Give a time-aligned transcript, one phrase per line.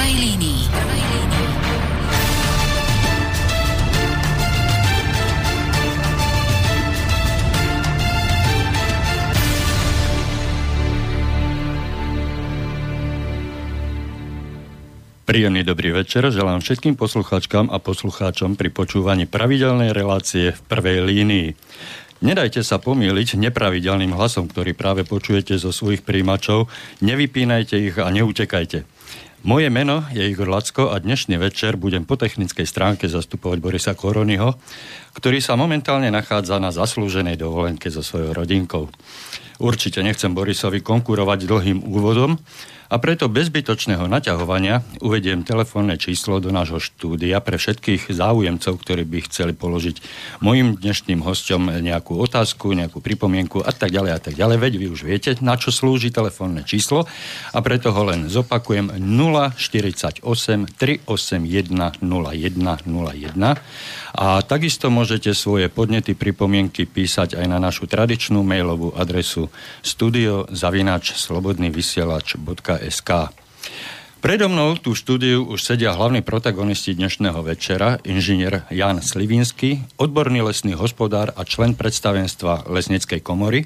[0.00, 0.62] prvej línii.
[15.28, 21.52] Príjemný dobrý večer želám všetkým poslucháčkam a poslucháčom pri počúvaní pravidelnej relácie v prvej línii.
[22.24, 26.72] Nedajte sa pomýliť nepravidelným hlasom, ktorý práve počujete zo svojich príjimačov,
[27.04, 28.99] nevypínajte ich a neutekajte.
[29.40, 34.52] Moje meno je Igor Lacko a dnešný večer budem po technickej stránke zastupovať Borisa Koronyho,
[35.16, 38.92] ktorý sa momentálne nachádza na zaslúženej dovolenke so svojou rodinkou.
[39.56, 42.36] Určite nechcem Borisovi konkurovať dlhým úvodom,
[42.90, 49.06] a preto bez zbytočného naťahovania uvediem telefónne číslo do nášho štúdia pre všetkých záujemcov, ktorí
[49.06, 50.02] by chceli položiť
[50.42, 54.56] mojim dnešným hostom nejakú otázku, nejakú pripomienku a tak ďalej a tak ďalej.
[54.58, 57.06] Veď vy už viete, na čo slúži telefónne číslo
[57.54, 63.38] a preto ho len zopakujem 048 381 0101
[64.10, 69.46] a takisto môžete svoje podnety, pripomienky písať aj na našu tradičnú mailovú adresu
[72.80, 73.10] studiozavinačslobodnyvysielač.sk
[74.20, 80.76] Predo mnou tú štúdiu už sedia hlavní protagonisti dnešného večera, inžinier Jan Slivinsky, odborný lesný
[80.76, 83.64] hospodár a člen predstavenstva Lesneckej komory.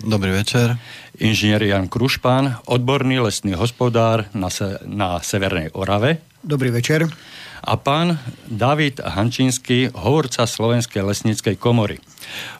[0.00, 0.80] Dobrý večer.
[1.20, 6.24] Inžinier Jan Krušpán, odborný lesný hospodár na, se, na Severnej Orave.
[6.40, 7.04] Dobrý večer
[7.64, 11.98] a pán David Hančínsky, hovorca Slovenskej lesníckej komory.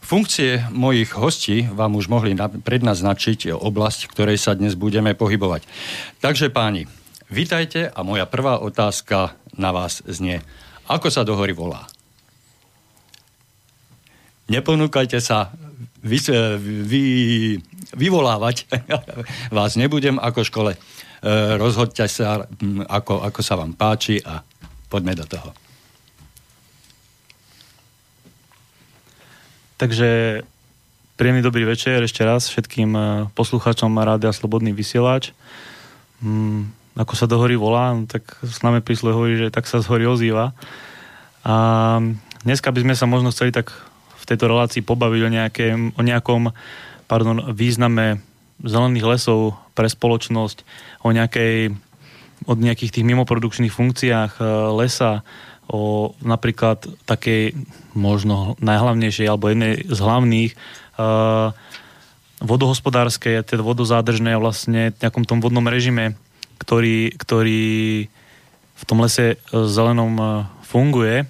[0.01, 5.69] Funkcie mojich hostí vám už mohli prednaznačiť oblasť, v ktorej sa dnes budeme pohybovať.
[6.25, 6.89] Takže páni,
[7.29, 10.43] vítajte a moja prvá otázka na vás znie.
[10.89, 11.85] Ako sa do hory volá?
[14.49, 15.53] Neponúkajte sa
[16.01, 16.19] vy,
[16.89, 17.05] vy,
[17.93, 18.65] vyvolávať.
[19.57, 20.73] Vás nebudem ako škole.
[20.73, 20.79] E,
[21.61, 22.49] rozhodte sa,
[22.89, 24.41] ako, ako sa vám páči a
[24.89, 25.53] poďme do toho.
[29.79, 30.43] Takže
[31.15, 33.05] príjemný dobrý večer ešte raz všetkým eh,
[33.39, 35.31] poslucháčom Rádia Slobodný vysielač.
[36.19, 39.87] Hmm, ako sa do hory volá, no, tak známe prísle hovorí, že tak sa z
[39.87, 40.51] hory ozýva.
[41.47, 41.55] A
[42.43, 43.71] dneska by sme sa možno chceli tak
[44.19, 46.51] v tejto relácii pobaviť o, nejakém, o nejakom
[47.07, 48.19] pardon, význame
[48.67, 50.67] zelených lesov pre spoločnosť,
[51.07, 51.79] o nejakej
[52.49, 54.43] o nejakých tých mimoprodukčných funkciách e,
[54.81, 55.21] lesa,
[55.69, 57.53] o napríklad takej
[57.93, 60.57] možno najhlavnejšej alebo jednej z hlavných
[60.97, 61.53] uh,
[62.41, 66.17] vodohospodárskej, teda vodozádržnej a vlastne nejakom tom vodnom režime,
[66.57, 68.09] ktorý, ktorý
[68.79, 71.27] v tom lese zelenom funguje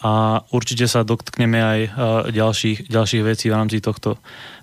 [0.00, 1.80] a určite sa dotkneme aj
[2.30, 4.16] ďalších, ďalších vecí v rámci tohto.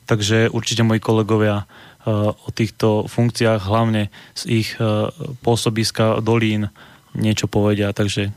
[0.07, 1.68] Takže určite moji kolegovia
[2.09, 5.09] o týchto funkciách, hlavne z ich eh,
[5.46, 6.74] pôsobiska dolín
[7.18, 8.34] niečo povedia, takže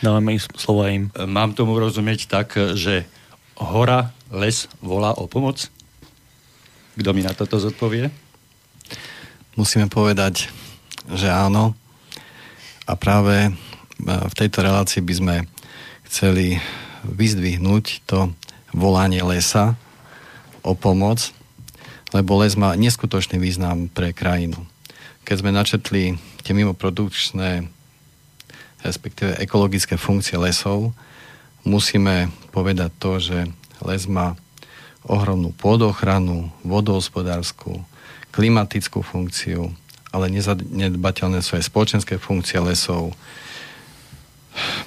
[0.00, 1.10] dávame im slovo im.
[1.14, 3.06] Mám tomu rozumieť tak, že
[3.58, 5.66] hora, les volá o pomoc?
[6.94, 8.10] Kto mi na toto zodpovie?
[9.58, 10.48] Musíme povedať,
[11.10, 11.74] že áno.
[12.86, 13.52] A práve eh,
[14.04, 15.36] v tejto relácii by sme
[16.10, 16.58] chceli
[17.06, 18.34] vyzdvihnúť to
[18.74, 19.74] volanie lesa
[20.60, 21.32] o pomoc,
[22.10, 24.66] lebo les má neskutočný význam pre krajinu.
[25.22, 27.68] Keď sme načetli tie mimoprodukčné,
[28.82, 30.96] respektíve ekologické funkcie lesov,
[31.62, 33.38] musíme povedať to, že
[33.84, 34.34] les má
[35.06, 37.80] ohromnú pôdochranu, vodohospodárskú,
[38.34, 39.72] klimatickú funkciu,
[40.10, 43.14] ale nezanedbateľné sú aj spoločenské funkcie lesov.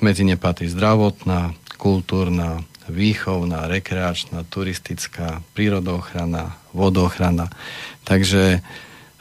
[0.03, 7.47] Medzi ne patrí zdravotná, kultúrna, výchovná, rekreačná, turistická, prírodochrana, vodochrana.
[8.03, 8.59] Takže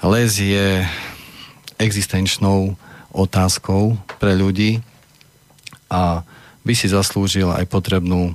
[0.03, 0.83] les je
[1.79, 2.75] existenčnou
[3.13, 4.81] otázkou pre ľudí
[5.93, 6.25] a
[6.63, 8.35] by si zaslúžil aj potrebnú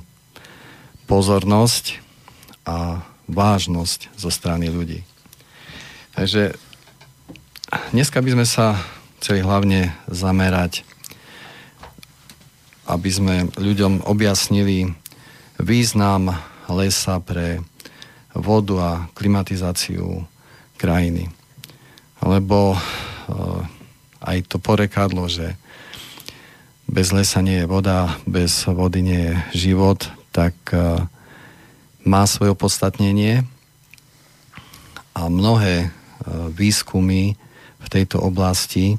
[1.08, 1.98] pozornosť
[2.68, 5.04] a vážnosť zo strany ľudí.
[6.16, 6.56] Takže
[7.92, 8.76] dneska by sme sa
[9.20, 10.84] chceli hlavne zamerať,
[12.88, 14.96] aby sme ľuďom objasnili
[15.58, 16.30] význam
[16.70, 17.58] lesa pre
[18.34, 20.22] vodu a klimatizáciu
[20.78, 21.26] krajiny.
[22.22, 22.78] Lebo e,
[24.22, 25.58] aj to porekadlo, že
[26.86, 29.34] bez lesa nie je voda, bez vody nie je
[29.68, 31.02] život, tak e,
[32.06, 33.42] má svoje opodstatnenie
[35.18, 35.88] a mnohé e,
[36.54, 37.34] výskumy
[37.78, 38.98] v tejto oblasti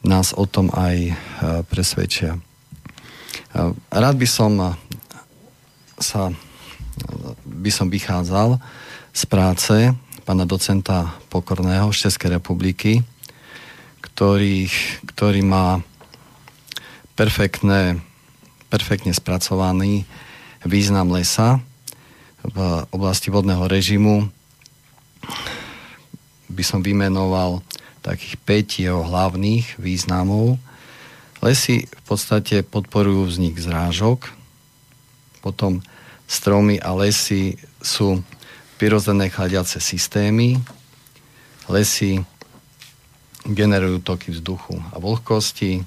[0.00, 1.12] nás o tom aj
[1.68, 2.40] presvedčia.
[3.92, 4.80] Rád by som
[6.00, 6.32] sa
[7.44, 8.56] by som vychádzal
[9.12, 9.74] z práce
[10.24, 13.04] pána docenta Pokorného z Českej republiky,
[14.00, 14.70] ktorý,
[15.04, 15.84] ktorý má
[17.18, 18.00] perfektné,
[18.72, 20.08] perfektne spracovaný
[20.64, 21.60] význam lesa
[22.40, 24.28] v oblasti vodného režimu.
[26.48, 27.60] By som vymenoval
[28.00, 28.36] takých
[28.78, 30.56] 5 jeho hlavných významov.
[31.44, 34.32] Lesy v podstate podporujú vznik zrážok,
[35.40, 35.80] potom
[36.30, 38.22] stromy a lesy sú
[38.78, 40.62] prirodzené chladiace systémy,
[41.66, 42.22] lesy
[43.42, 45.82] generujú toky vzduchu a vlhkosti,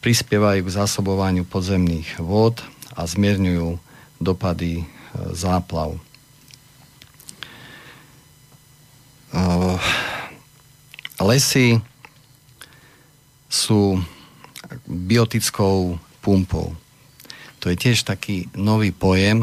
[0.00, 2.64] prispievajú k zásobovaniu podzemných vôd
[2.96, 3.76] a zmierňujú
[4.22, 4.84] dopady e,
[5.36, 6.00] záplav.
[9.34, 9.40] E,
[11.20, 11.82] lesy
[13.52, 14.00] sú
[14.86, 16.85] biotickou pumpou.
[17.66, 19.42] To je tiež taký nový pojem,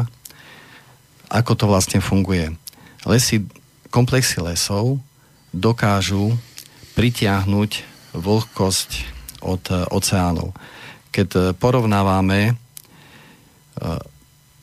[1.28, 2.56] ako to vlastne funguje.
[3.04, 3.44] Lesy,
[3.92, 4.96] komplexy lesov
[5.52, 6.32] dokážu
[6.96, 7.84] pritiahnuť
[8.16, 8.90] vlhkosť
[9.44, 10.56] od e, oceánov.
[11.12, 12.52] Keď e, porovnávame e,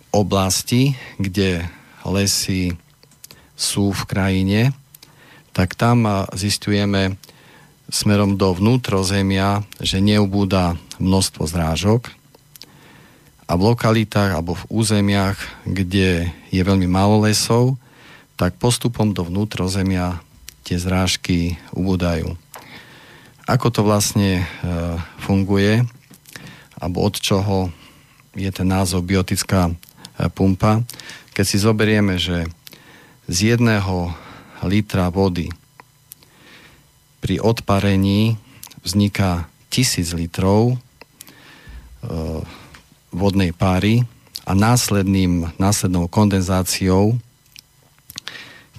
[0.10, 1.62] oblasti, kde
[2.02, 2.74] lesy
[3.54, 4.62] sú v krajine,
[5.54, 7.14] tak tam zistujeme
[7.94, 12.21] smerom do vnútrozemia, že neubúda množstvo zrážok
[13.52, 15.36] a v lokalitách alebo v územiach,
[15.68, 17.76] kde je veľmi málo lesov,
[18.40, 20.24] tak postupom do vnútrozemia
[20.64, 22.40] tie zrážky ubúdajú.
[23.52, 24.44] Ako to vlastne e,
[25.20, 25.84] funguje,
[26.80, 27.76] alebo od čoho
[28.40, 29.74] je ten názov biotická e,
[30.32, 30.88] pumpa.
[31.36, 32.48] Keď si zoberieme, že
[33.28, 34.16] z jedného
[34.64, 35.52] litra vody
[37.20, 38.40] pri odparení
[38.80, 40.76] vzniká tisíc litrov e,
[43.12, 44.08] vodnej páry
[44.48, 47.20] a následným, následnou kondenzáciou,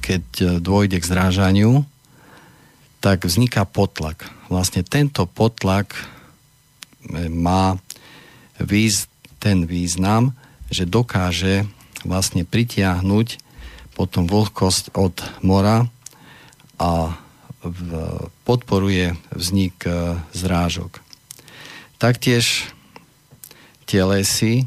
[0.02, 1.87] keď dôjde k zrážaniu,
[2.99, 4.26] tak vzniká potlak.
[4.46, 6.02] Vlastne tento potlak e,
[7.26, 7.79] má
[8.62, 9.11] výz,
[9.43, 10.38] ten význam,
[10.70, 11.67] že dokáže
[12.06, 13.43] vlastne pritiahnuť
[13.99, 15.90] potom vlhkosť od mora
[16.78, 17.19] a
[18.43, 20.99] podporuje vznik e, zrážok.
[21.99, 22.70] Taktiež
[23.93, 24.65] tie lesy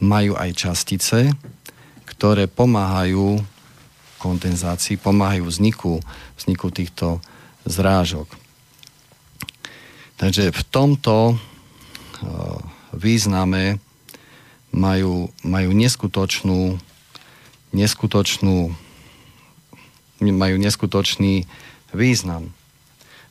[0.00, 1.28] majú aj častice,
[2.08, 3.36] ktoré pomáhajú
[4.16, 6.00] kondenzácii, pomáhajú vzniku,
[6.40, 7.20] vzniku týchto
[7.68, 8.32] zrážok.
[10.16, 11.36] Takže v tomto eh,
[12.96, 13.76] význame
[14.72, 16.80] majú, majú neskutočnú,
[17.76, 18.72] neskutočnú
[20.20, 21.48] majú neskutočný
[21.96, 22.52] význam.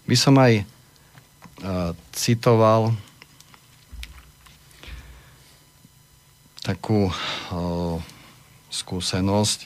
[0.10, 2.98] By som aj uh, citoval
[6.64, 7.98] takú uh,
[8.70, 9.66] skúsenosť,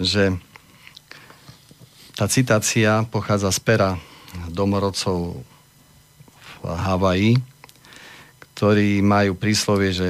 [0.00, 0.36] že
[2.16, 3.90] tá citácia pochádza z pera
[4.48, 5.44] domorodcov
[6.60, 7.32] v Havaji,
[8.56, 10.08] ktorí majú príslovie, že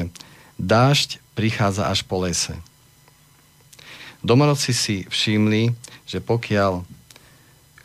[0.54, 2.54] dážď prichádza až po lese.
[4.22, 5.74] Domorodci si všimli,
[6.06, 6.86] že pokiaľ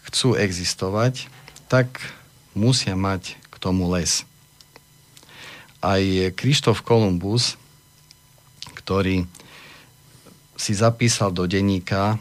[0.09, 1.29] chcú existovať,
[1.65, 2.01] tak
[2.53, 4.25] musia mať k tomu les.
[5.81, 6.01] Aj
[6.38, 7.60] Krištof Kolumbus,
[8.81, 9.29] ktorý
[10.57, 12.17] si zapísal do denníka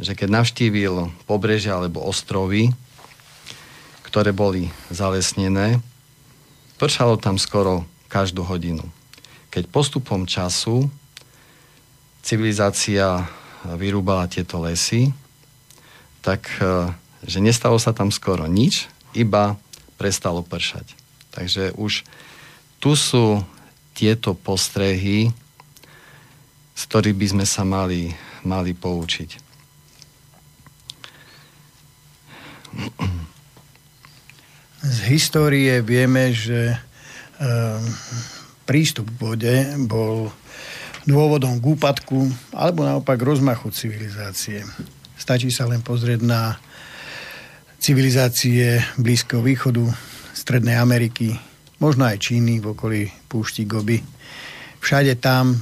[0.00, 2.72] že keď navštívil pobrežia alebo ostrovy,
[4.08, 5.78] ktoré boli zalesnené,
[6.80, 8.82] pršalo tam skoro každú hodinu.
[9.52, 10.88] Keď postupom času
[12.24, 13.28] civilizácia
[13.76, 15.12] vyrúbala tieto lesy,
[16.24, 16.90] tak e,
[17.28, 19.60] že nestalo sa tam skoro nič, iba
[20.00, 20.96] prestalo pršať.
[21.36, 22.08] Takže už
[22.80, 23.44] tu sú
[23.92, 25.28] tieto postrehy,
[26.80, 28.08] z ktorých by sme sa mali,
[28.48, 29.30] mali poučiť.
[34.80, 36.72] Z histórie vieme, že
[37.36, 37.84] ehm,
[38.64, 40.32] prístup k vode bol
[41.04, 44.64] dôvodom k úpadku alebo naopak rozmachu civilizácie.
[45.20, 46.56] Stačí sa len pozrieť na
[47.76, 49.84] civilizácie Blízkeho východu,
[50.32, 51.36] Strednej Ameriky,
[51.76, 54.00] možno aj Číny v okolí púšti Goby.
[54.80, 55.60] Všade tam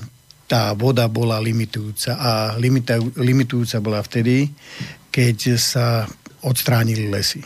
[0.49, 2.33] tá voda bola limitujúca a
[3.21, 4.49] limitujúca bola vtedy,
[5.13, 6.09] keď sa
[6.41, 7.45] odstránili lesy.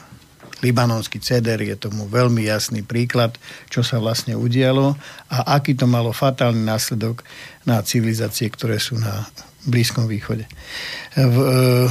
[0.63, 3.35] Libanonský ceder je tomu veľmi jasný príklad,
[3.67, 4.95] čo sa vlastne udialo
[5.27, 7.27] a aký to malo fatálny následok
[7.67, 9.27] na civilizácie, ktoré sú na
[9.63, 10.47] Blízkom východe.
[11.15, 11.87] V, eh,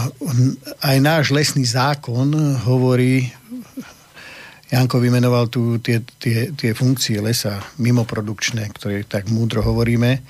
[0.83, 2.31] aj náš lesný zákon
[2.67, 3.31] hovorí,
[4.71, 10.23] Janko vymenoval tu tie, tie, tie funkcie lesa mimoprodukčné, ktoré tak múdro hovoríme,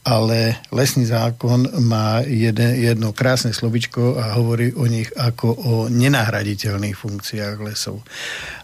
[0.00, 6.96] ale lesný zákon má jedno, jedno krásne slovičko a hovorí o nich ako o nenahraditeľných
[6.96, 8.00] funkciách lesov.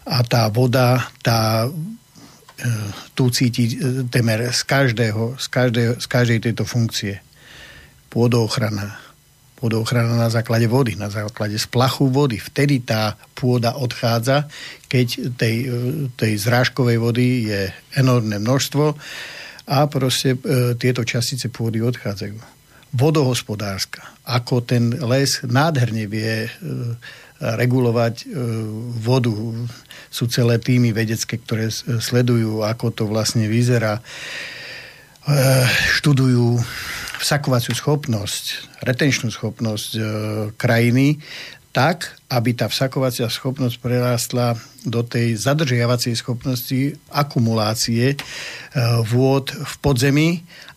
[0.09, 1.69] A tá voda, tá e,
[3.13, 7.21] tu cíti e, temer z, každého, z, každého, z každej tejto funkcie.
[8.09, 8.97] Pôdochrana,
[9.61, 12.41] pôdochrana na základe vody, na základe splachu vody.
[12.41, 14.49] Vtedy tá pôda odchádza,
[14.89, 15.65] keď tej, e,
[16.17, 18.97] tej zrážkovej vody je enormné množstvo
[19.67, 20.37] a proste e,
[20.79, 22.39] tieto častice pôdy odchádzajú.
[22.95, 26.49] Vodohospodárska, ako ten les nádherne vie e,
[27.37, 28.25] regulovať e,
[28.97, 29.35] vodu.
[30.07, 31.69] Sú celé týmy vedecké, ktoré
[31.99, 33.99] sledujú, ako to vlastne vyzerá.
[33.99, 34.01] E,
[35.99, 36.57] študujú
[37.19, 38.43] vsakovaciu schopnosť,
[38.87, 40.01] retenčnú schopnosť e,
[40.55, 41.19] krajiny
[41.77, 48.17] tak, aby tá vsakovacia schopnosť prerástla do tej zadržiavacej schopnosti akumulácie e,
[49.05, 50.29] vôd v podzemí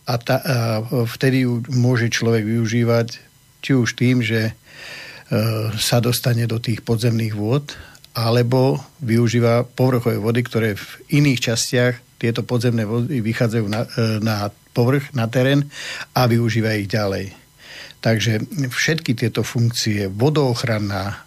[0.05, 0.45] a, ta, a
[1.09, 3.17] vtedy ju môže človek využívať
[3.65, 4.53] či už tým, že e,
[5.81, 7.73] sa dostane do tých podzemných vôd,
[8.13, 14.53] alebo využíva povrchové vody, ktoré v iných častiach tieto podzemné vody vychádzajú na, e, na
[14.77, 15.65] povrch, na terén
[16.13, 17.40] a využíva ich ďalej.
[18.01, 18.41] Takže
[18.73, 21.17] všetky tieto funkcie, vodoochranná, e,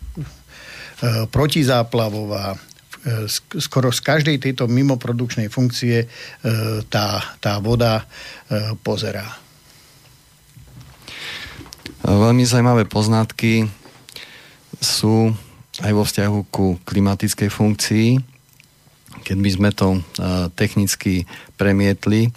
[1.31, 2.59] protizáplavová, e,
[3.63, 6.07] skoro z každej tejto mimoprodukčnej funkcie e,
[6.91, 8.03] tá, tá voda
[8.83, 9.39] pozerá.
[12.05, 13.71] Veľmi zaujímavé poznatky
[14.83, 15.33] sú
[15.81, 18.09] aj vo vzťahu ku klimatickej funkcii.
[19.25, 20.05] Keď by sme to
[20.53, 21.25] technicky
[21.57, 22.29] premietli,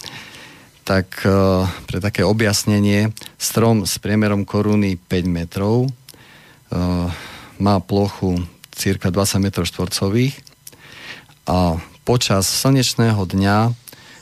[0.87, 7.11] tak uh, pre také objasnenie, strom s priemerom koruny 5 metrov uh,
[7.59, 8.39] má plochu
[8.71, 10.39] cirka 20 m štvorcových
[11.43, 11.75] a
[12.07, 13.57] počas slnečného dňa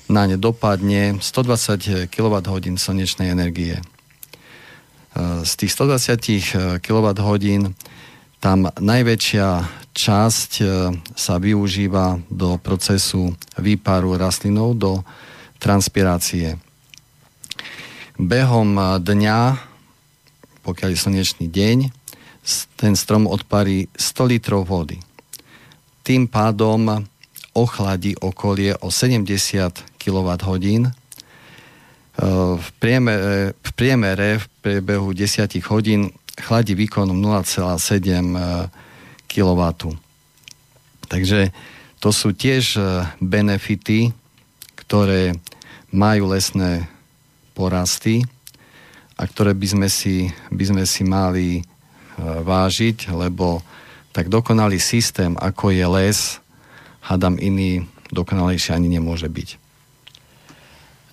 [0.09, 3.81] na ne dopadne 120 kWh slnečnej energie.
[5.17, 7.33] Z tých 120 kWh
[8.37, 9.47] tam najväčšia
[9.95, 10.51] časť
[11.17, 15.01] sa využíva do procesu výparu rastlinov, do
[15.57, 16.59] transpirácie.
[18.15, 19.39] Behom dňa,
[20.63, 21.77] pokiaľ je slnečný deň,
[22.77, 25.01] ten strom odparí 100 litrov vody.
[26.05, 27.05] Tým pádom
[27.57, 29.27] ochladí okolie o 70
[29.97, 30.85] kWh.
[32.55, 38.71] V priemere, v priemere v priebehu 10 hodín chladí výkonom 0,7
[39.27, 39.61] kW.
[41.11, 41.49] Takže
[41.99, 42.77] to sú tiež
[43.19, 44.13] benefity,
[44.85, 45.33] ktoré
[45.89, 46.85] majú lesné
[47.57, 48.21] porasty
[49.17, 51.63] a ktoré by sme si, by sme si mali e,
[52.21, 53.65] vážiť, lebo
[54.13, 56.19] tak dokonalý systém, ako je les,
[57.01, 59.49] hadam iný dokonalejší ani nemôže byť.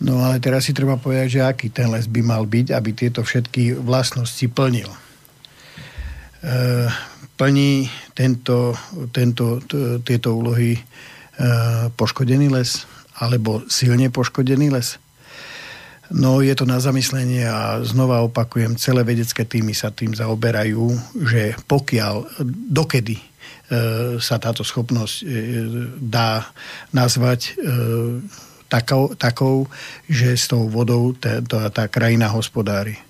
[0.02, 3.22] No ale teraz si treba povedať, že aký ten les by mal byť, aby tieto
[3.22, 4.90] všetky vlastnosti plnil.
[4.90, 4.98] E,
[7.38, 8.74] plní tento,
[9.14, 10.80] tento, t- tieto úlohy e,
[11.94, 12.91] poškodený les?
[13.18, 14.96] Alebo silne poškodený les?
[16.12, 20.92] No je to na zamyslenie a znova opakujem, celé vedecké týmy sa tým zaoberajú,
[21.24, 23.24] že pokiaľ, dokedy e,
[24.20, 25.26] sa táto schopnosť e,
[25.96, 26.52] dá
[26.92, 27.52] nazvať e,
[28.68, 29.56] takou, takou,
[30.04, 31.40] že s tou vodou tá,
[31.72, 33.00] tá, krajina hospodári.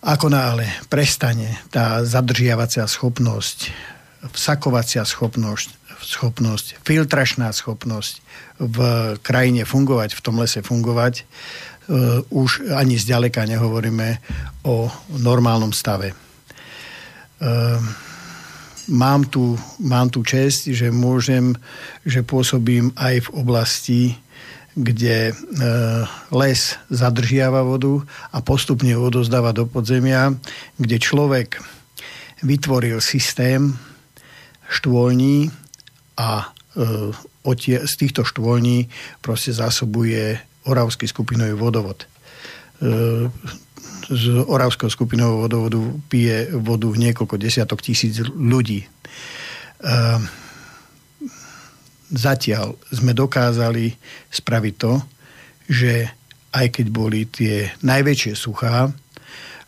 [0.00, 3.72] Ako náhle prestane tá zadržiavacia schopnosť,
[4.32, 5.68] vsakovacia schopnosť,
[6.00, 8.24] schopnosť, filtračná schopnosť
[8.62, 8.78] v
[9.18, 14.22] krajine fungovať, v tom lese fungovať, uh, už ani zďaleka nehovoríme
[14.62, 14.86] o
[15.18, 16.14] normálnom stave.
[17.42, 17.82] Uh,
[18.86, 21.58] mám tu, mám tu čest, že môžem,
[22.06, 24.02] že pôsobím aj v oblasti,
[24.72, 25.32] kde e,
[26.32, 28.00] les zadržiava vodu
[28.32, 30.32] a postupne ho odozdáva do podzemia,
[30.80, 31.60] kde človek
[32.40, 33.76] vytvoril systém
[34.72, 35.52] štôlní,
[36.16, 36.52] a
[37.42, 38.86] e, z týchto štôlní
[39.20, 42.06] proste zásobuje Oravský skupinový vodovod.
[42.06, 42.06] E,
[44.10, 45.80] z Oravského skupinového vodovodu
[46.10, 48.82] pije vodu niekoľko desiatok tisíc ľudí.
[48.82, 48.88] E,
[52.12, 53.94] zatiaľ sme dokázali
[54.30, 54.92] spraviť to,
[55.70, 55.92] že
[56.52, 58.92] aj keď boli tie najväčšie suchá,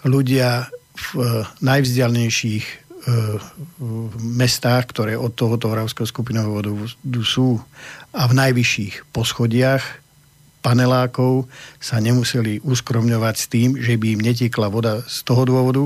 [0.05, 2.84] ľudia v najvzdialnejších
[4.21, 6.73] mestách, ktoré od tohoto Horavského skupinového vodu
[7.21, 7.61] sú
[8.17, 10.05] a v najvyšších poschodiach
[10.65, 11.45] panelákov
[11.77, 15.85] sa nemuseli uskromňovať s tým, že by im netekla voda z toho dôvodu,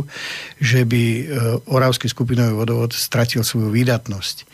[0.62, 1.22] že by e,
[1.66, 4.36] Oravský skupinový vodovod stratil svoju výdatnosť.
[4.38, 4.44] E,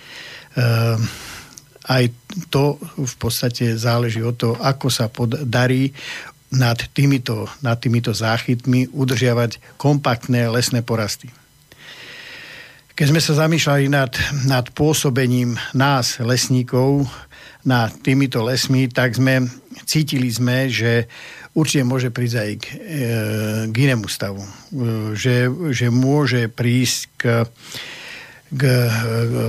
[1.85, 2.04] aj
[2.49, 5.92] to v podstate záleží od toho, ako sa podarí
[6.49, 11.44] nad týmito, nad týmito záchytmi udržiavať kompaktné lesné porasty.
[12.95, 14.15] Keď sme sa zamýšľali nad,
[14.47, 17.11] nad pôsobením nás, lesníkov,
[17.67, 19.51] na týmito lesmi, tak sme
[19.83, 21.11] cítili sme, že
[21.59, 23.11] určite môže prísť aj k, e,
[23.67, 24.47] k inému stavu.
[24.47, 24.51] E,
[25.19, 27.23] že, že môže prísť k,
[28.55, 28.63] k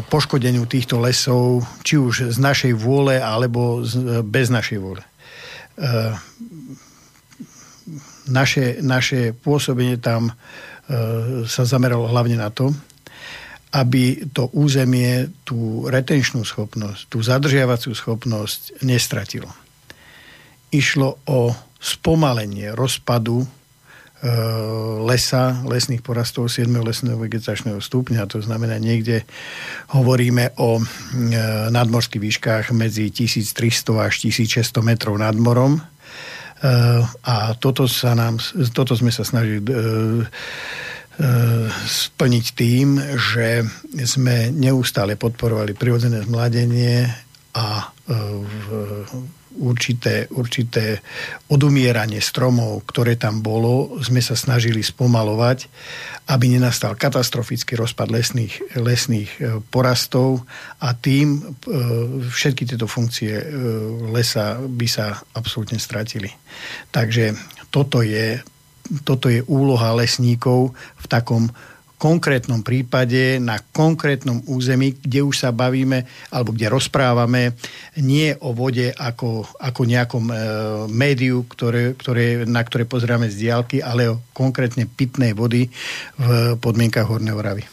[0.10, 5.06] poškodeniu týchto lesov, či už z našej vôle, alebo z, bez našej vôle.
[5.06, 6.18] E,
[8.26, 10.34] naše, naše pôsobenie tam
[11.46, 12.70] sa zameralo hlavne na to,
[13.76, 19.52] aby to územie tú retenčnú schopnosť, tú zadržiavaciu schopnosť nestratilo.
[20.72, 23.48] Išlo o spomalenie rozpadu e,
[25.04, 26.72] lesa, lesných porastov 7.
[26.72, 28.24] lesného vegetačného stupňa.
[28.32, 29.28] To znamená, niekde
[29.92, 30.84] hovoríme o e,
[31.68, 35.78] nadmorských výškach medzi 1300 až 1600 metrov nad morom.
[35.78, 35.82] E,
[37.28, 38.40] a toto, sa nám,
[38.72, 39.60] toto sme sa snažili
[41.88, 43.64] splniť tým, že
[44.04, 47.08] sme neustále podporovali prirodzené zmladenie
[47.56, 47.88] a
[49.60, 51.00] určité, určité
[51.48, 55.68] odumieranie stromov, ktoré tam bolo, sme sa snažili spomalovať,
[56.32, 59.42] aby nenastal katastrofický rozpad lesných, lesných e,
[59.72, 60.44] porastov
[60.82, 61.42] a tým e,
[62.28, 63.46] všetky tieto funkcie e,
[64.12, 66.34] lesa by sa absolútne stratili.
[66.92, 67.38] Takže
[67.72, 68.42] toto je
[69.04, 71.50] toto je úloha lesníkov v takom
[71.96, 77.56] konkrétnom prípade, na konkrétnom území, kde už sa bavíme, alebo kde rozprávame
[78.04, 80.36] nie o vode ako, ako nejakom e,
[80.92, 85.72] médiu, ktoré, ktoré, na ktoré pozeráme z diálky, ale o konkrétne pitnej vody
[86.20, 87.64] v podmienkach Hornej Oravy.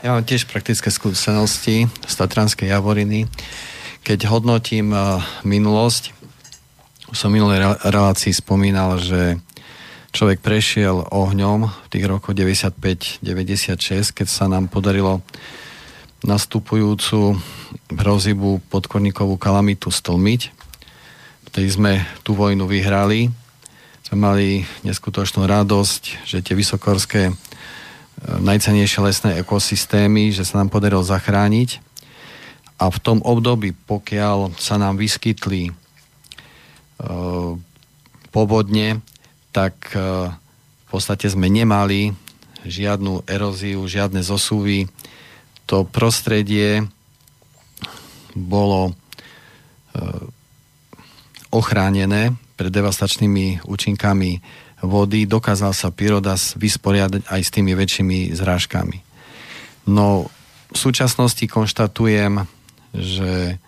[0.00, 3.26] Ja mám tiež praktické skúsenosti z Tatranskej Javoriny.
[4.06, 6.17] Keď hodnotím uh, minulosť,
[7.12, 9.40] som v minulej relácii spomínal, že
[10.12, 13.24] človek prešiel ohňom v tých rokoch 95-96,
[14.12, 15.24] keď sa nám podarilo
[16.26, 17.38] nastupujúcu
[17.94, 20.52] hrozibu podkorníkovú kalamitu stlmiť.
[21.48, 21.92] Vtedy sme
[22.26, 23.32] tú vojnu vyhrali.
[24.04, 24.46] Sme mali
[24.84, 27.32] neskutočnú radosť, že tie vysokorské e,
[28.40, 31.80] najcenejšie lesné ekosystémy, že sa nám podarilo zachrániť.
[32.80, 35.72] A v tom období, pokiaľ sa nám vyskytli
[38.30, 39.00] povodne,
[39.52, 42.14] tak eh, v podstate sme nemali
[42.62, 44.86] žiadnu eróziu, žiadne zosuvy.
[45.68, 46.86] To prostredie
[48.34, 50.22] bolo eh,
[51.50, 54.42] ochránené pred devastačnými účinkami
[54.82, 58.98] vody, dokázal sa Pyrodas vysporiadať aj s tými väčšími zrážkami.
[59.90, 60.30] No
[60.68, 62.44] v súčasnosti konštatujem,
[62.92, 63.58] že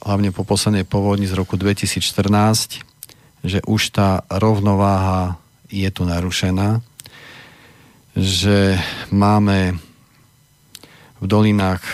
[0.00, 2.80] hlavne po poslednej povodni z roku 2014,
[3.44, 5.36] že už tá rovnováha
[5.68, 6.80] je tu narušená,
[8.16, 8.80] že
[9.12, 9.78] máme
[11.20, 11.84] v dolinách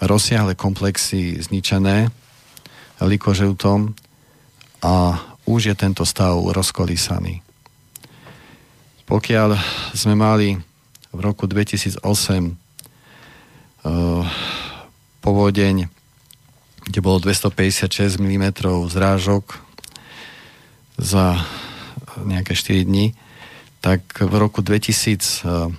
[0.00, 2.08] rozsiahle komplexy zničené
[3.00, 3.92] likožeutom
[4.84, 7.40] a už je tento stav rozkolísaný.
[9.08, 9.58] Pokiaľ
[9.96, 10.54] sme mali
[11.10, 12.54] v roku 2008 uh,
[15.20, 15.99] povodeň
[16.90, 18.50] kde bolo 256 mm
[18.90, 19.62] zrážok
[20.98, 21.38] za
[22.18, 23.14] nejaké 4 dní,
[23.78, 25.70] tak v roku 2014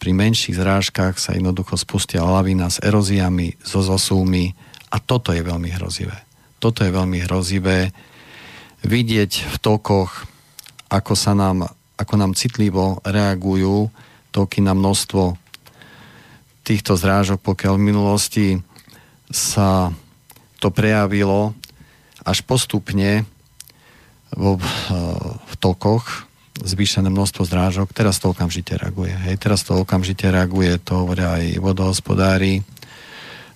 [0.00, 4.56] pri menších zrážkach sa jednoducho spustila lavina s eróziami, so zosúmi
[4.88, 6.16] a toto je veľmi hrozivé.
[6.56, 7.92] Toto je veľmi hrozivé
[8.80, 10.24] vidieť v tokoch,
[10.88, 11.68] ako sa nám,
[12.00, 13.92] ako nám citlivo reagujú
[14.32, 15.36] toky na množstvo
[16.64, 18.46] týchto zrážok, pokiaľ v minulosti
[19.30, 19.94] sa
[20.58, 21.54] to prejavilo
[22.26, 23.24] až postupne
[24.34, 26.28] vo, v tokoch
[26.60, 29.16] zvýšené množstvo zrážok, teraz to okamžite reaguje.
[29.16, 32.60] Hej, teraz to okamžite reaguje, to hovoria aj vodohospodári.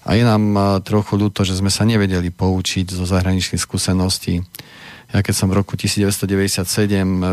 [0.04, 4.40] A je nám trochu ľúto, že sme sa nevedeli poučiť zo zahraničných skúseností.
[5.12, 6.64] Ja keď som v roku 1997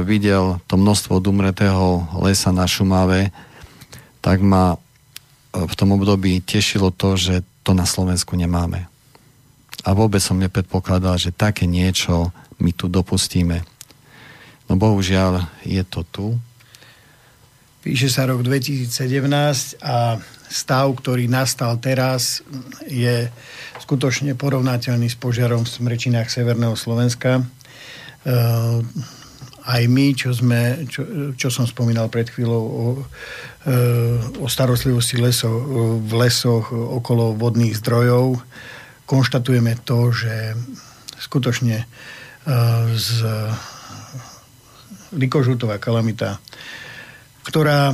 [0.03, 3.31] videl to množstvo dumretého lesa na Šumave,
[4.19, 4.75] tak ma
[5.51, 8.89] v tom období tešilo to, že to na Slovensku nemáme.
[9.81, 12.29] A vôbec som nepredpokladal, že také niečo
[12.61, 13.65] my tu dopustíme.
[14.69, 16.27] No bohužiaľ je to tu.
[17.81, 18.93] Píše sa rok 2017
[19.81, 20.21] a
[20.53, 22.45] stav, ktorý nastal teraz,
[22.85, 23.25] je
[23.81, 27.41] skutočne porovnateľný s požiarom v smrečinách Severného Slovenska.
[27.41, 27.43] E,
[29.61, 32.85] aj my, čo, sme, čo, čo som spomínal pred chvíľou o
[34.41, 35.53] o starostlivosti lesov,
[36.01, 38.41] v lesoch okolo vodných zdrojov.
[39.05, 40.57] Konštatujeme to, že
[41.21, 41.85] skutočne
[42.97, 43.09] z
[45.13, 46.41] likožutová kalamita,
[47.45, 47.93] ktorá,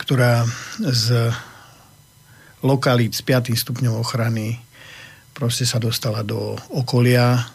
[0.00, 0.48] ktorá
[0.80, 1.28] z
[2.64, 3.52] lokalít s 5.
[3.52, 4.56] stupňom ochrany
[5.36, 7.52] proste sa dostala do okolia,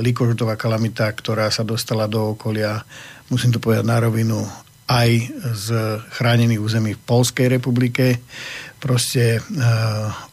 [0.00, 2.80] likožutová kalamita, ktorá sa dostala do okolia,
[3.28, 4.40] musím to povedať na rovinu,
[4.88, 5.10] aj
[5.52, 5.68] z
[6.16, 8.24] chránených území v Polskej republike,
[8.80, 9.40] proste e,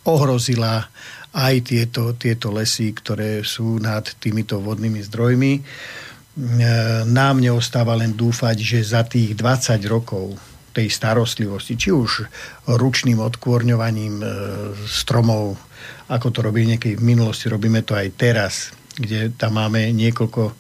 [0.07, 0.87] ohrozila
[1.35, 5.53] aj tieto, tieto lesy, ktoré sú nad týmito vodnými zdrojmi.
[5.59, 5.61] E,
[7.03, 10.39] nám neostáva len dúfať, že za tých 20 rokov
[10.71, 12.23] tej starostlivosti, či už
[12.71, 14.27] ručným odkôrňovaním e,
[14.87, 15.59] stromov,
[16.07, 18.53] ako to robí niekedy v minulosti, robíme to aj teraz,
[18.95, 20.55] kde tam máme niekoľko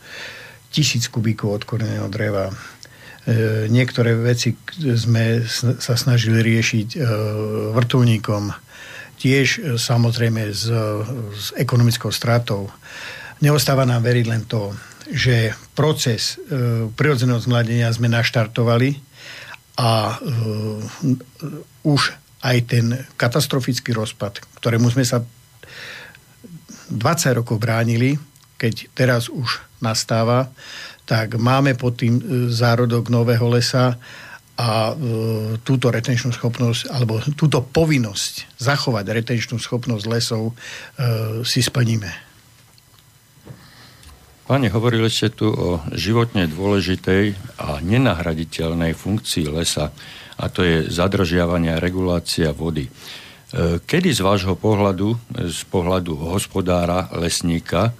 [0.75, 2.51] tisíc kubíkov odkorneného dreva.
[2.51, 2.53] E,
[3.71, 5.47] niektoré veci sme
[5.79, 6.97] sa snažili riešiť e,
[7.71, 8.51] vrtulníkom,
[9.15, 10.67] tiež e, samozrejme s,
[11.33, 12.67] s ekonomickou stratou.
[13.39, 16.41] Neostáva nám veriť len to, že proces
[16.97, 18.97] prirodzeného zmladenia sme naštartovali
[19.77, 20.17] a
[21.85, 22.01] už
[22.41, 25.21] aj ten katastrofický rozpad, ktorému sme sa
[26.95, 28.17] 20 rokov bránili,
[28.55, 30.49] keď teraz už nastáva,
[31.05, 33.99] tak máme pod tým e, zárodok nového lesa
[34.55, 34.93] a e,
[35.61, 40.53] túto retenčnú schopnosť, alebo túto povinnosť zachovať retenčnú schopnosť lesov e,
[41.45, 42.09] si splníme.
[44.45, 47.33] Pane, hovorili ste tu o životne dôležitej
[47.65, 49.89] a nenahraditeľnej funkcii lesa,
[50.35, 52.85] a to je zadržiavanie a regulácia vody.
[53.87, 55.15] Kedy z vášho pohľadu,
[55.47, 57.95] z pohľadu hospodára, lesníka,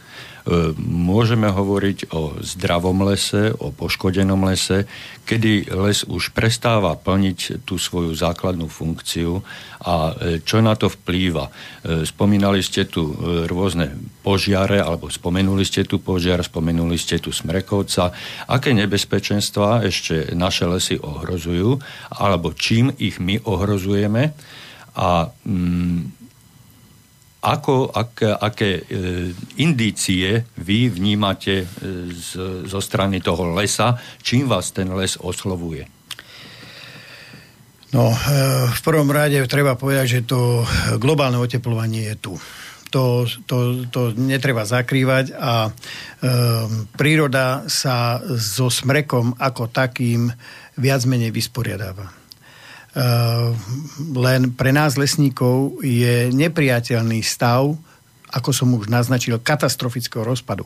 [0.45, 4.85] E, môžeme hovoriť o zdravom lese, o poškodenom lese,
[5.25, 9.41] kedy les už prestáva plniť tú svoju základnú funkciu
[9.81, 11.49] a e, čo na to vplýva.
[11.49, 11.51] E,
[12.05, 13.17] spomínali ste tu
[13.49, 18.13] rôzne požiare, alebo spomenuli ste tu požiar, spomenuli ste tu smrekovca.
[18.45, 21.81] Aké nebezpečenstva ešte naše lesy ohrozujú,
[22.13, 24.37] alebo čím ich my ohrozujeme
[24.95, 26.15] a mm,
[27.45, 28.83] ako, ak, aké e,
[29.61, 31.65] indície vy vnímate e,
[32.09, 35.85] z, zo strany toho lesa, čím vás ten les oslovuje?
[37.93, 38.17] No, e,
[38.73, 40.65] v prvom rade treba povedať, že to
[40.97, 42.33] globálne oteplovanie je tu.
[42.89, 45.71] To, to, to netreba zakrývať a e,
[46.97, 50.33] príroda sa so smrekom ako takým
[50.81, 52.24] viac menej vysporiadáva.
[52.95, 53.49] Eh,
[54.15, 57.75] len pre nás lesníkov je nepriateľný stav,
[58.31, 60.63] ako som už naznačil, katastrofického rozpadu.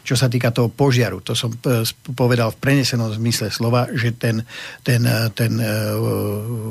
[0.00, 1.84] Čo sa týka toho požiaru, to som eh,
[2.16, 4.48] povedal v prenesenom zmysle slova, že ten,
[4.80, 5.60] ten, eh, ten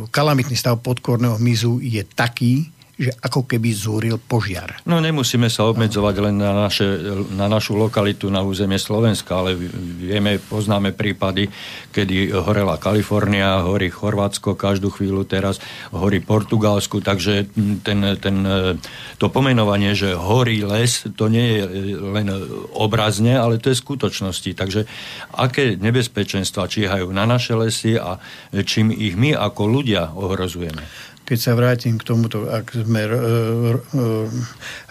[0.10, 4.82] kalamitný stav podkorného mizu je taký, že ako keby zúril požiar.
[4.90, 6.98] No nemusíme sa obmedzovať len na, naše,
[7.30, 9.54] na našu lokalitu na územie Slovenska, ale
[10.02, 11.46] vieme, poznáme prípady,
[11.94, 15.62] kedy horela Kalifornia, horí Chorvátsko každú chvíľu teraz,
[15.94, 17.46] horí Portugalsku, takže
[17.86, 18.36] ten, ten,
[19.22, 21.64] to pomenovanie, že horí les, to nie je
[22.02, 22.34] len
[22.74, 24.58] obrazne, ale to je skutočnosti.
[24.58, 24.90] Takže
[25.38, 28.18] aké nebezpečenstva číhajú na naše lesy a
[28.66, 30.82] čím ich my ako ľudia ohrozujeme?
[31.28, 33.20] Keď sa vrátim k tomuto, ak sme e, e,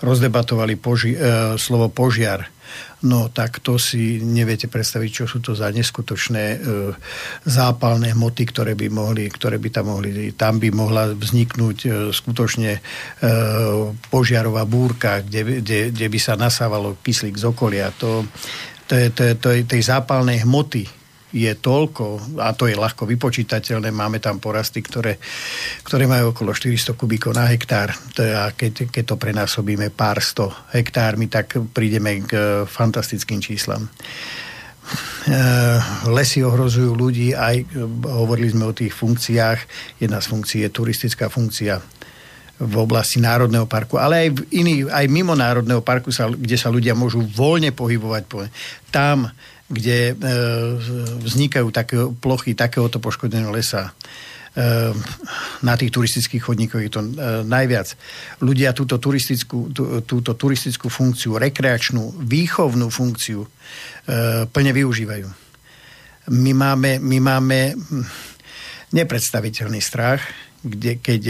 [0.05, 2.44] rozdebatovali poži- e, slovo požiar,
[3.09, 6.61] no tak to si neviete predstaviť, čo sú to za neskutočné
[7.46, 10.35] zápalné hmoty, ktoré by, mohli, ktoré by tam mohli.
[10.35, 12.83] Tam by mohla vzniknúť skutočne
[14.11, 17.94] požiarová búrka, kde, kde, kde by sa nasávalo kyslík z okolia.
[18.03, 18.27] To,
[18.90, 20.90] to to to tej zápalnej hmoty,
[21.37, 25.20] je toľko, a to je ľahko vypočítateľné, máme tam porasty, ktoré,
[25.85, 27.92] ktoré majú okolo 400 kubíkov na hektár.
[28.16, 33.85] A keď, keď to prenásobíme pár sto hektármi, tak prídeme k fantastickým číslam.
[33.85, 35.37] E,
[36.09, 37.68] lesy ohrozujú ľudí, aj
[38.09, 39.61] hovorili sme o tých funkciách.
[40.01, 41.85] Jedna z funkcií je turistická funkcia
[42.57, 46.72] v oblasti Národného parku, ale aj, v iný, aj mimo Národného parku, sa, kde sa
[46.72, 48.49] ľudia môžu voľne pohybovať.
[48.88, 49.29] Tam
[49.67, 50.35] kde e,
[51.27, 53.93] vznikajú také plochy takéhoto poškodeného lesa e,
[55.67, 57.09] na tých turistických chodníkoch je to e,
[57.43, 57.99] najviac.
[58.47, 63.43] Ľudia túto turistickú, tú, túto turistickú funkciu, rekreačnú, výchovnú funkciu
[64.55, 65.27] plne využívajú.
[66.31, 68.07] My máme, my máme hm,
[68.95, 70.23] nepredstaviteľný strach,
[70.63, 71.23] kde, keď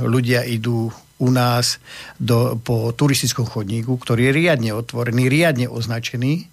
[0.00, 0.88] ľudia idú
[1.22, 1.78] u nás
[2.18, 6.50] do, po turistickom chodníku, ktorý je riadne otvorený, riadne označený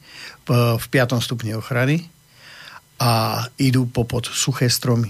[0.49, 1.25] v 5.
[1.25, 2.05] stupni ochrany
[3.01, 5.09] a idú popod suché stromy.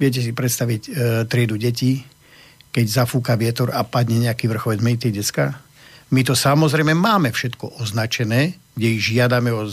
[0.00, 0.90] Viete si predstaviť e,
[1.28, 2.04] triedu detí,
[2.72, 5.60] keď zafúka vietor a padne nejaký vrchovec, mejte decka?
[6.12, 9.64] My to samozrejme máme všetko označené, kde ich žiadame o,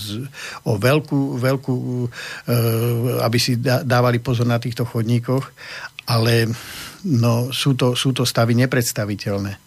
[0.65, 2.08] o veľkú, veľkú e,
[3.22, 5.43] aby si dávali pozor na týchto chodníkoch,
[6.08, 6.50] ale
[7.04, 9.60] no, sú, to, sú to stavy nepredstaviteľné.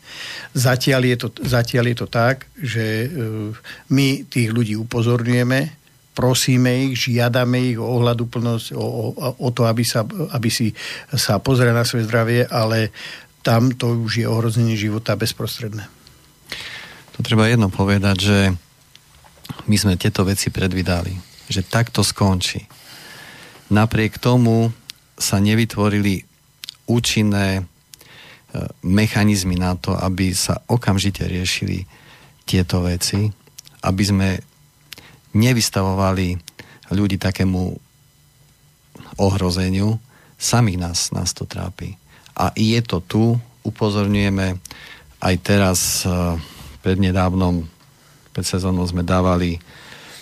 [0.56, 3.08] Zatiaľ je to, zatiaľ je to tak, že e,
[3.92, 5.60] my tých ľudí upozorňujeme,
[6.16, 10.72] prosíme ich, žiadame ich o ohľaduplnosť, o, o, o to, aby, sa, aby si
[11.12, 12.88] sa pozreli na svoje zdravie, ale
[13.44, 15.84] tam to už je ohrozenie života bezprostredné.
[17.16, 18.38] To treba jedno povedať, že
[19.68, 21.12] my sme tieto veci predvídali,
[21.52, 22.64] že takto skončí.
[23.70, 24.72] Napriek tomu
[25.16, 26.35] sa nevytvorili
[26.86, 27.62] účinné e,
[28.86, 31.86] mechanizmy na to, aby sa okamžite riešili
[32.46, 33.26] tieto veci,
[33.82, 34.28] aby sme
[35.34, 36.38] nevystavovali
[36.94, 37.62] ľudí takému
[39.18, 39.98] ohrozeniu,
[40.38, 41.98] samých nás, nás to trápi
[42.36, 43.24] a je to tu.
[43.66, 44.62] Upozorňujeme
[45.18, 46.12] aj teraz e,
[46.84, 47.66] prednedávnom,
[48.30, 49.58] pred sezónou sme dávali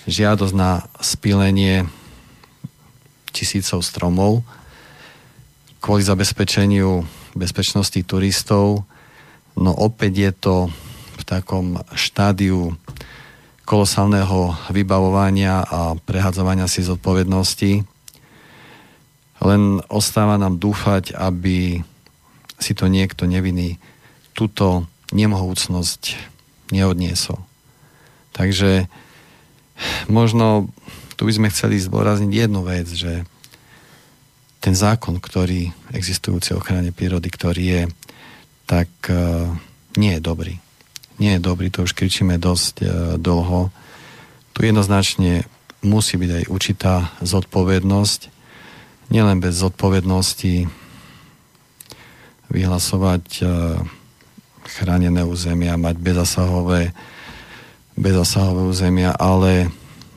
[0.07, 1.85] žiadosť na spílenie
[3.35, 4.47] tisícov stromov
[5.85, 7.05] kvôli zabezpečeniu
[7.37, 8.89] bezpečnosti turistov.
[9.53, 10.55] No opäť je to
[11.21, 12.73] v takom štádiu
[13.69, 17.85] kolosálneho vybavovania a prehadzovania si zodpovednosti.
[19.45, 21.85] Len ostáva nám dúfať, aby
[22.57, 23.77] si to niekto nevinný
[24.33, 26.17] túto nemohúcnosť
[26.73, 27.37] neodniesol.
[28.33, 28.89] Takže
[30.09, 30.73] možno
[31.21, 33.29] tu by sme chceli zdôrazniť jednu vec, že
[34.65, 37.83] ten zákon, ktorý existujúci o ochrane prírody, ktorý je,
[38.65, 39.53] tak uh,
[40.01, 40.57] nie je dobrý.
[41.21, 42.89] Nie je dobrý, to už kričíme dosť uh,
[43.21, 43.69] dlho.
[44.57, 45.45] Tu jednoznačne
[45.85, 48.33] musí byť aj určitá zodpovednosť.
[49.13, 50.65] Nielen bez zodpovednosti
[52.49, 53.45] vyhlasovať e,
[54.65, 56.97] chránené územia, mať bezasahové,
[57.99, 59.69] bezasahové územia, ale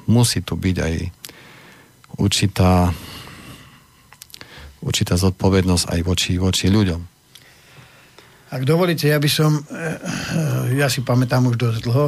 [0.08, 0.96] musí tu byť aj
[2.18, 2.96] určitá,
[4.88, 7.20] určitá zodpovednosť aj voči, voči ľuďom.
[8.48, 12.08] Ak dovolíte, ja by som, e, ja si pamätám už dosť dlho,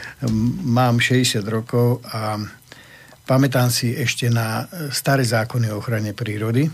[0.80, 2.40] mám 60 rokov a
[3.28, 6.72] pamätám si ešte na staré zákony o ochrane prírody,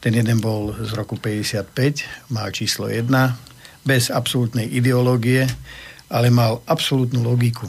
[0.00, 3.04] ten jeden bol z roku 55, mal číslo 1,
[3.84, 5.44] bez absolútnej ideológie,
[6.08, 7.68] ale mal absolútnu logiku.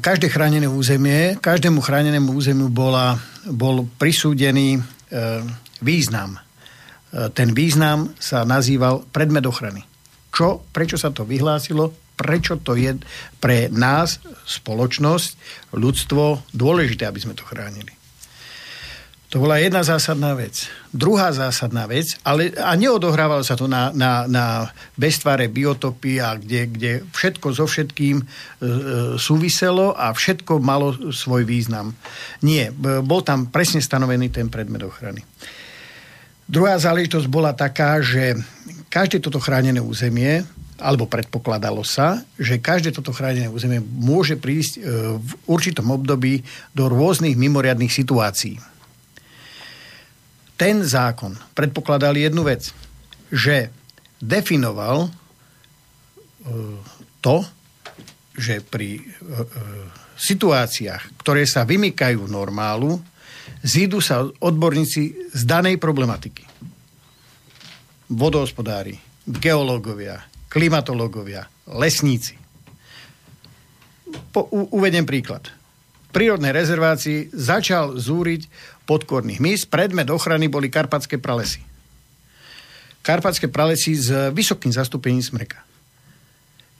[0.00, 4.80] Každé chránené územie, každému chránenému územiu bola, bol prisúdený e,
[5.84, 6.36] význam.
[6.36, 6.40] E,
[7.32, 9.84] ten význam sa nazýval predmet ochrany.
[10.34, 12.94] Čo, prečo sa to vyhlásilo, prečo to je
[13.42, 15.30] pre nás, spoločnosť,
[15.74, 18.03] ľudstvo dôležité, aby sme to chránili.
[19.34, 20.70] To bola jedna zásadná vec.
[20.94, 26.70] Druhá zásadná vec, ale a neodohrávalo sa to na, na, na beztvare biotopy a kde,
[26.70, 28.28] kde všetko so všetkým e, e,
[29.18, 31.98] súviselo a všetko malo svoj význam.
[32.46, 32.70] Nie,
[33.02, 35.26] bol tam presne stanovený ten predmet ochrany.
[36.46, 38.38] Druhá záležitosť bola taká, že
[38.86, 40.46] každé toto chránené územie
[40.78, 44.80] alebo predpokladalo sa, že každé toto chránené územie môže prísť e,
[45.18, 48.73] v určitom období do rôznych mimoriadných situácií
[50.54, 52.70] ten zákon predpokladal jednu vec,
[53.30, 53.70] že
[54.22, 55.10] definoval e,
[57.18, 57.42] to,
[58.38, 59.44] že pri e, e,
[60.14, 63.02] situáciách, ktoré sa vymykajú normálu,
[63.64, 66.46] zídu sa odborníci z danej problematiky.
[68.14, 68.94] Vodohospodári,
[69.26, 72.38] geológovia, klimatológovia, lesníci.
[74.30, 75.50] Po, u, uvedem príklad.
[76.12, 78.46] V prírodnej rezervácii začal zúriť
[78.84, 79.64] podkorných mys.
[79.68, 81.64] Predmet ochrany boli karpatské pralesy.
[83.04, 85.60] Karpatské pralesy s vysokým zastúpením smreka.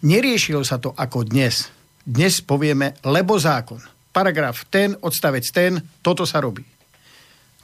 [0.05, 1.69] Neriešilo sa to ako dnes.
[2.05, 3.81] Dnes povieme, lebo zákon.
[4.13, 6.65] Paragraf ten, odstavec ten, toto sa robí.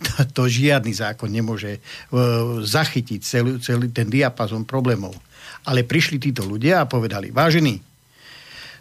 [0.37, 5.12] To, žiadny zákon nemôže uh, zachytiť celý, celý ten diapazon problémov.
[5.68, 7.85] Ale prišli títo ľudia a povedali, vážení,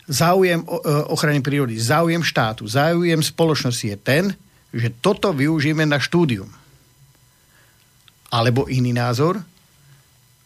[0.08, 4.32] záujem uh, ochrany prírody, záujem štátu, záujem spoločnosti je ten,
[4.70, 6.50] že toto využijeme na štúdium.
[8.30, 9.42] Alebo iný názor,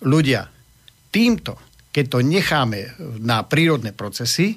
[0.03, 0.47] ľudia,
[1.11, 1.59] týmto,
[1.91, 4.55] keď to necháme na prírodné procesy,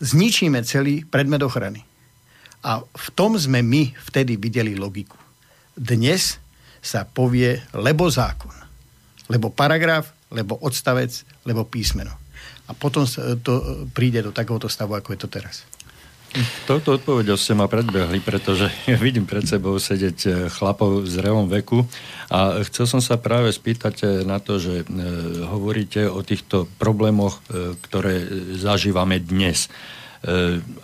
[0.00, 1.84] zničíme celý predmet ochrany.
[2.64, 5.20] A v tom sme my vtedy videli logiku.
[5.76, 6.40] Dnes
[6.80, 8.52] sa povie lebo zákon,
[9.28, 11.12] lebo paragraf, lebo odstavec,
[11.44, 12.16] lebo písmeno.
[12.66, 13.06] A potom
[13.44, 15.62] to príde do takéhoto stavu, ako je to teraz.
[16.68, 18.68] Touto odpovedou ste ma predbehli, pretože
[19.04, 21.88] vidím pred sebou sedieť e, chlapov v zrelom veku
[22.28, 24.86] a chcel som sa práve spýtať e, na to, že e,
[25.48, 27.40] hovoríte o týchto problémoch,
[27.88, 29.72] ktoré zažívame dnes.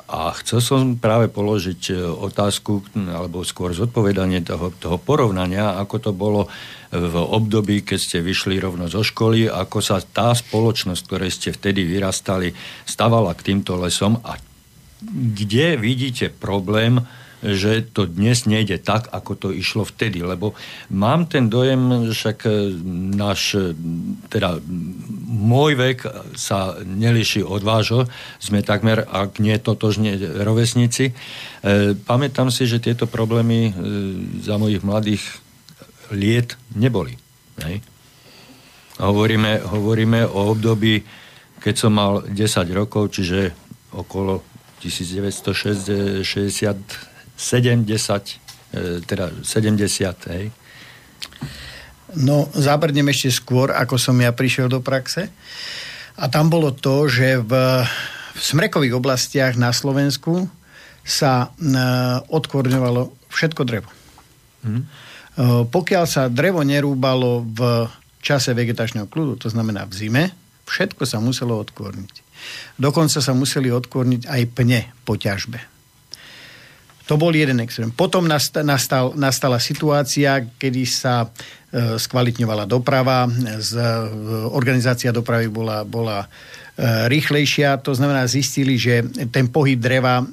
[0.07, 6.47] A chcel som práve položiť otázku, alebo skôr zodpovedanie toho, toho porovnania, ako to bolo
[6.93, 11.83] v období, keď ste vyšli rovno zo školy, ako sa tá spoločnosť, ktorej ste vtedy
[11.83, 12.55] vyrastali,
[12.87, 14.37] stavala k týmto lesom a
[15.11, 17.03] kde vidíte problém,
[17.43, 20.23] že to dnes nejde tak, ako to išlo vtedy.
[20.23, 20.55] Lebo
[20.95, 22.51] mám ten dojem, však e,
[23.19, 23.75] náš, e,
[24.31, 24.63] teda
[25.27, 25.99] môj vek
[26.39, 28.07] sa neliší od vášho,
[28.39, 30.15] sme takmer, ak nie totožne
[30.47, 31.11] rovesníci.
[31.11, 31.13] E,
[31.99, 33.75] pamätám si, že tieto problémy
[34.39, 35.23] za mojich mladých
[36.15, 37.19] liet neboli.
[37.67, 37.83] Hej?
[39.03, 41.03] Hovoríme, hovoríme o období,
[41.59, 42.39] keď som mal 10
[42.71, 43.51] rokov, čiže
[43.99, 44.52] okolo
[44.83, 46.27] 1960,
[47.39, 50.51] 70, teda 70, hej.
[52.13, 55.33] No, zabrdnem ešte skôr, ako som ja prišiel do praxe.
[56.21, 57.53] A tam bolo to, že v,
[58.37, 60.45] v smrekových oblastiach na Slovensku
[61.01, 61.73] sa e,
[62.29, 63.89] odkorňovalo všetko drevo.
[64.61, 64.85] Hmm.
[64.85, 64.87] E,
[65.65, 67.89] pokiaľ sa drevo nerúbalo v
[68.21, 70.25] čase vegetačného kľudu, to znamená v zime,
[70.69, 72.15] všetko sa muselo odkorniť.
[72.79, 75.73] Dokonca sa museli odkorniť aj pne po ťažbe.
[77.11, 77.91] To bol jeden extrém.
[77.91, 81.29] Potom nastal, nastala situácia, kedy sa
[81.73, 83.25] skvalitňovala doprava,
[83.59, 83.85] z, e,
[84.53, 87.81] organizácia dopravy bola, bola e, rýchlejšia.
[87.81, 89.01] To znamená, zistili, že
[89.33, 90.29] ten pohyb dreva e, e,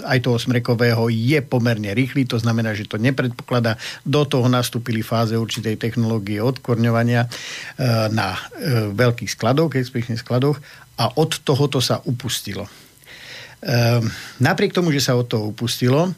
[0.00, 2.24] aj toho smrekového je pomerne rýchly.
[2.32, 3.76] To znamená, že to nepredpokladá.
[4.08, 7.28] Do toho nastúpili fáze určitej technológie odkorňovania e,
[8.08, 8.40] na e,
[8.96, 10.56] veľkých skladoch, expedičných skladoch
[10.96, 12.68] a od tohoto sa upustilo.
[14.40, 16.16] Napriek tomu, že sa od toho upustilo,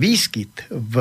[0.00, 0.94] výskyt v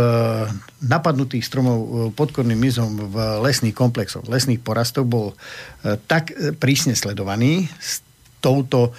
[0.83, 5.35] napadnutých stromov e, podkorným mizom v lesných komplexoch, lesných porastov bol e,
[6.05, 8.03] tak e, prísne sledovaný s
[8.37, 8.93] touto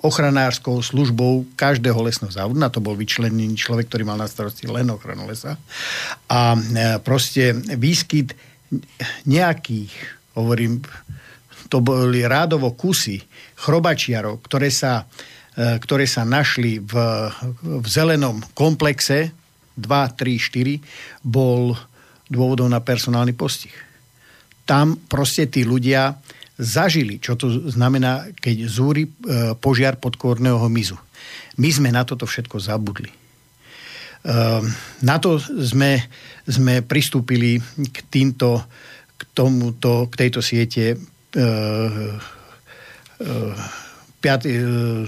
[0.00, 2.56] ochranárskou službou každého lesného závodu.
[2.56, 5.60] Na to bol vyčlenený človek, ktorý mal na starosti len ochranu lesa.
[6.32, 6.56] A
[7.04, 8.32] proste výskyt
[9.28, 9.92] nejakých,
[10.40, 10.80] hovorím,
[11.68, 13.20] to boli rádovo kusy
[13.60, 16.94] chrobačiarov, ktoré sa, e, ktoré sa našli v,
[17.66, 19.34] v zelenom komplexe
[19.74, 21.74] 2, 3, 4, bol
[22.30, 23.74] dôvodom na personálny postih.
[24.62, 26.14] Tam proste tí ľudia
[26.54, 29.10] zažili, čo to znamená, keď zúri e,
[29.58, 30.98] požiar podkórneho mizu.
[31.58, 33.10] My sme na toto všetko zabudli.
[33.10, 33.16] E,
[35.02, 36.06] na to sme,
[36.46, 37.58] sme pristúpili
[37.90, 38.62] k týmto,
[39.18, 41.40] k tomuto, k tejto siete E,
[43.20, 43.26] e,
[44.22, 44.58] e,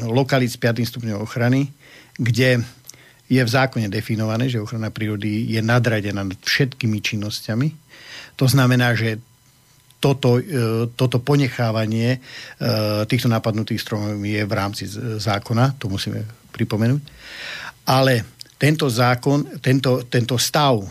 [0.06, 0.82] lokalit s 5.
[0.86, 1.70] stupňom ochrany,
[2.18, 2.62] kde
[3.30, 7.68] je v zákone definované, že ochrana prírody je nadradená nad všetkými činnosťami.
[8.34, 9.22] To znamená, že
[10.00, 10.40] toto,
[10.96, 12.18] toto ponechávanie
[13.06, 14.88] týchto napadnutých stromov je v rámci
[15.20, 17.02] zákona, to musíme pripomenúť.
[17.86, 18.26] Ale
[18.60, 20.84] tento zákon, tento, tento stav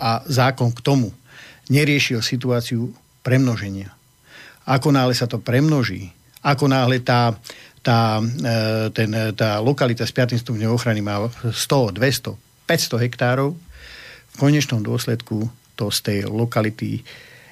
[0.00, 1.12] a zákon k tomu
[1.68, 2.88] neriešil situáciu
[3.20, 3.92] premnoženia.
[4.64, 7.34] Ako náhle sa to premnoží, ako náhle tá,
[7.82, 10.38] tá, e, ten, tá lokalita s 5.
[10.38, 12.34] stupňom ochrany má 100, 200,
[12.66, 13.56] 500 hektárov,
[14.28, 17.02] v konečnom dôsledku to z tej lokality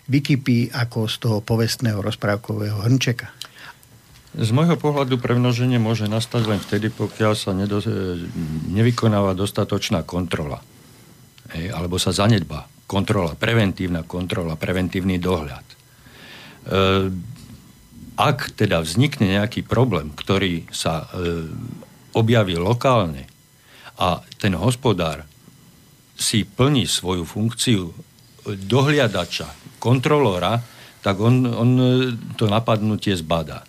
[0.07, 3.31] vykypí ako z toho povestného rozprávkového hrnčeka.
[4.37, 7.81] Z môjho pohľadu premnoženie môže nastať len vtedy, pokiaľ sa nedo,
[8.69, 10.61] nevykonáva dostatočná kontrola.
[11.57, 15.67] Ej, alebo sa zanedba kontrola, preventívna kontrola, preventívny dohľad.
[16.67, 17.07] Eh,
[18.17, 21.47] ak teda vznikne nejaký problém, ktorý sa eh,
[22.17, 23.29] objaví lokálne
[24.01, 25.29] a ten hospodár
[26.17, 27.93] si plní svoju funkciu
[28.47, 30.65] dohliadača, kontrolóra,
[31.05, 31.89] tak on, on eh,
[32.41, 33.63] to napadnutie zbadá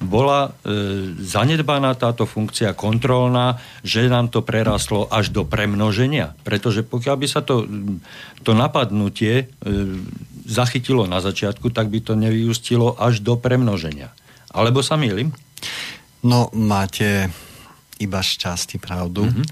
[0.00, 0.74] bola e,
[1.16, 6.36] zanedbaná táto funkcia kontrolná, že nám to prerastlo až do premnoženia.
[6.44, 7.64] Pretože pokiaľ by sa to,
[8.44, 9.74] to napadnutie e,
[10.46, 14.14] zachytilo na začiatku, tak by to nevyústilo až do premnoženia.
[14.54, 15.34] Alebo sa mýlim?
[16.22, 17.28] No, máte
[17.98, 19.26] iba šťastí pravdu.
[19.26, 19.46] Mm-hmm.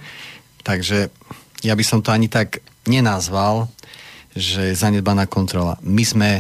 [0.65, 1.13] Takže
[1.67, 3.69] ja by som to ani tak nenazval,
[4.35, 5.77] že zanedbaná kontrola.
[5.85, 6.31] My sme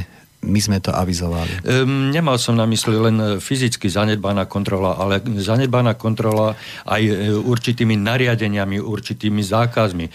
[0.44, 1.64] my sme to avizovali.
[1.64, 6.52] Um, nemal som na mysli len fyzicky zanedbaná kontrola, ale zanedbaná kontrola
[6.84, 10.12] aj e, určitými nariadeniami, určitými zákazmi, e,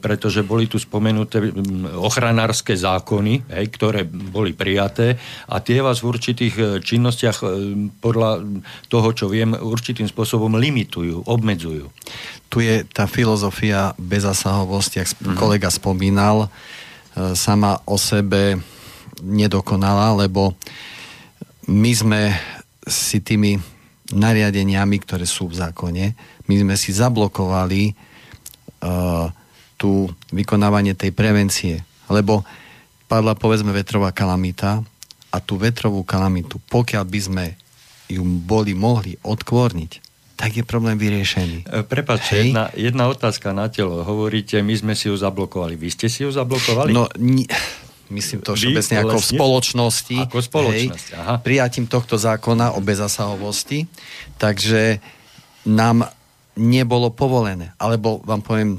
[0.00, 1.52] pretože boli tu spomenuté
[1.94, 5.20] ochranárske zákony, hej, ktoré boli prijaté
[5.50, 7.38] a tie vás v určitých e, činnostiach
[8.00, 8.30] podľa
[8.88, 11.92] toho, čo viem, určitým spôsobom limitujú, obmedzujú.
[12.48, 15.36] Tu je tá filozofia bezasahovosti, ak mm-hmm.
[15.36, 16.48] kolega spomínal,
[17.16, 18.60] sama o sebe
[19.22, 20.52] nedokonalá, lebo
[21.66, 22.20] my sme
[22.86, 23.58] si tými
[24.14, 26.04] nariadeniami, ktoré sú v zákone,
[26.46, 27.90] my sme si zablokovali
[28.86, 29.26] uh,
[29.74, 31.82] tú vykonávanie tej prevencie.
[32.06, 32.46] Lebo
[33.10, 34.86] padla povedzme vetrová kalamita
[35.34, 37.44] a tú vetrovú kalamitu, pokiaľ by sme
[38.06, 39.92] ju boli mohli odkvorniť,
[40.38, 41.66] tak je problém vyriešený.
[41.66, 44.06] E, Prepačte, jedna, jedna otázka na telo.
[44.06, 45.74] Hovoríte, my sme si ju zablokovali.
[45.74, 46.92] Vy ste si ju zablokovali?
[46.94, 47.48] No, ni-
[48.10, 51.34] myslím to všeobecne ako v spoločnosti, ako spoločnosť, hej, aha.
[51.42, 53.90] prijatím tohto zákona o bezasahovosti,
[54.38, 55.02] takže
[55.66, 56.06] nám
[56.56, 57.74] nebolo povolené.
[57.76, 58.70] Alebo vám poviem,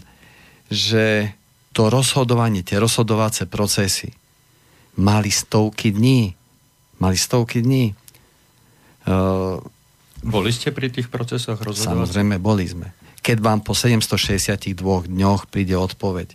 [0.72, 1.36] že
[1.72, 4.16] to rozhodovanie, tie rozhodovacie procesy
[4.98, 6.34] mali stovky dní.
[6.98, 7.94] Mali stovky dní.
[9.06, 9.62] Uh,
[10.26, 11.94] boli ste pri tých procesoch rozhodovať?
[11.94, 12.90] Samozrejme, boli sme.
[13.22, 14.74] Keď vám po 762
[15.06, 16.34] dňoch príde odpoveď,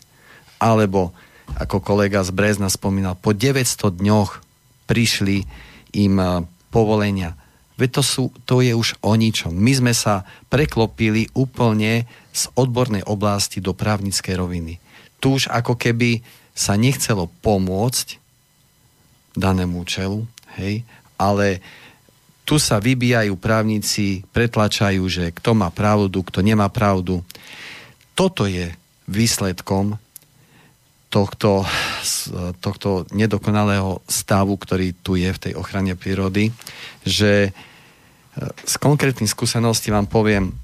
[0.62, 1.10] alebo
[1.58, 4.30] ako kolega z Brezna spomínal, po 900 dňoch
[4.86, 5.44] prišli
[5.96, 7.36] im eh, povolenia.
[7.80, 9.50] Veď to, sú, to je už o ničom.
[9.56, 14.76] My sme sa preklopili úplne z odbornej oblasti do právnickej roviny.
[15.18, 16.20] Tu už ako keby
[16.52, 18.20] sa nechcelo pomôcť
[19.32, 20.28] danému účelu,
[20.60, 20.84] hej,
[21.16, 21.64] ale
[22.44, 27.24] tu sa vybíjajú právnici, pretlačajú, že kto má pravdu, kto nemá pravdu.
[28.12, 28.76] Toto je
[29.08, 29.96] výsledkom
[31.12, 31.68] tohto,
[32.64, 36.56] tohto nedokonalého stavu, ktorý tu je v tej ochrane prírody,
[37.04, 37.50] že e,
[38.64, 40.56] z konkrétnych skúseností vám poviem,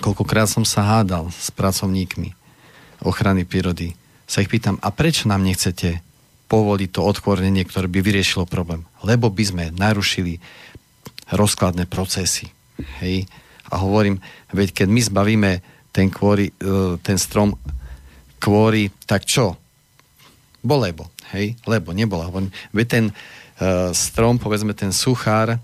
[0.00, 2.32] koľkokrát som sa hádal s pracovníkmi
[3.04, 3.92] ochrany prírody.
[4.24, 6.00] Sa ich pýtam, a prečo nám nechcete
[6.48, 8.88] povoliť to odkvornenie, ktoré by vyriešilo problém?
[9.04, 10.40] Lebo by sme narušili
[11.36, 12.48] rozkladné procesy.
[13.04, 13.28] Hej?
[13.68, 14.24] A hovorím,
[14.56, 15.50] veď keď my zbavíme
[15.92, 17.60] ten, kvôry, e, ten strom
[18.40, 19.65] kvôry, tak čo?
[20.66, 22.26] Bo lebo, hej, lebo nebola.
[22.74, 25.62] Veď ten uh, strom, povedzme ten suchár,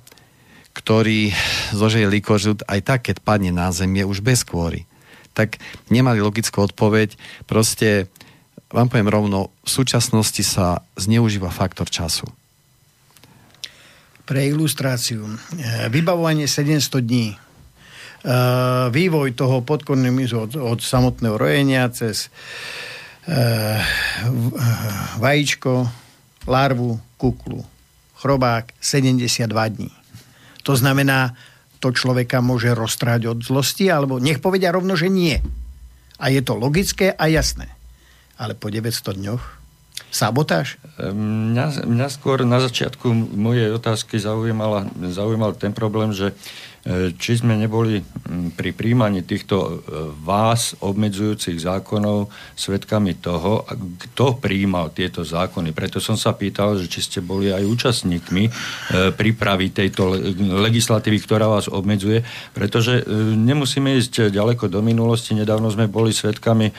[0.79, 1.35] ktorý
[1.75, 4.87] zožije likožut, aj tak, keď padne na zem, je už bez kôry.
[5.35, 5.59] Tak
[5.91, 7.19] nemali logickú odpoveď.
[7.51, 8.07] Proste,
[8.71, 12.31] vám poviem rovno, v súčasnosti sa zneužíva faktor času.
[14.23, 15.27] Pre ilustráciu.
[15.27, 17.35] E, vybavovanie 700 dní.
[17.35, 17.37] E,
[18.95, 22.31] vývoj toho podkorným od, od samotného rojenia cez
[25.19, 25.89] vajíčko,
[26.47, 27.63] larvu, kuklu.
[28.19, 29.91] Chrobák 72 dní.
[30.63, 31.35] To znamená,
[31.83, 35.43] to človeka môže roztráť od zlosti, alebo nech povedia rovno, že nie.
[36.23, 37.67] A je to logické a jasné.
[38.39, 39.43] Ale po 900 dňoch
[40.15, 40.79] sabotáž?
[41.03, 46.31] Mňa, mňa skôr na začiatku mojej otázky zaujímal, zaujímal ten problém, že
[47.15, 48.03] či sme neboli
[48.59, 49.71] pri príjmaní týchto e,
[50.27, 52.27] vás obmedzujúcich zákonov
[52.59, 53.63] svetkami toho,
[54.03, 55.71] kto príjmal tieto zákony.
[55.71, 58.51] Preto som sa pýtal, že či ste boli aj účastníkmi e,
[59.15, 60.11] prípravy tejto
[60.59, 63.07] legislatívy, ktorá vás obmedzuje, pretože
[63.39, 65.39] nemusíme ísť ďaleko do minulosti.
[65.39, 66.75] Nedávno sme boli svetkami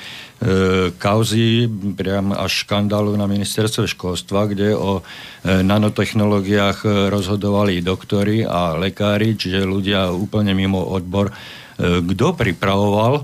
[0.99, 4.99] kauzy, priam až škandálu na ministerstve školstva, kde o
[5.43, 11.31] nanotechnológiách rozhodovali doktori a lekári, čiže ľudia úplne mimo odbor.
[11.73, 13.23] E, kto pripravoval, e,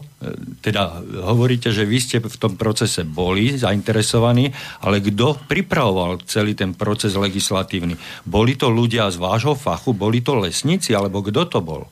[0.66, 4.50] teda hovoríte, že vy ste v tom procese boli zainteresovaní,
[4.82, 7.94] ale kto pripravoval celý ten proces legislatívny?
[8.26, 11.86] Boli to ľudia z vášho fachu, boli to lesníci, alebo kto to bol?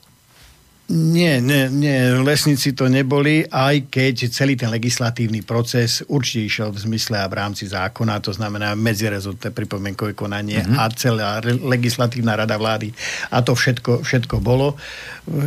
[0.88, 6.80] Nie, nie, nie, lesníci to neboli, aj keď celý ten legislatívny proces určite išiel v
[6.80, 10.80] zmysle a v rámci zákona, to znamená medzirezortné pripomienkové konanie mm-hmm.
[10.80, 12.88] a celá legislatívna rada vlády.
[13.28, 14.80] A to všetko, všetko bolo.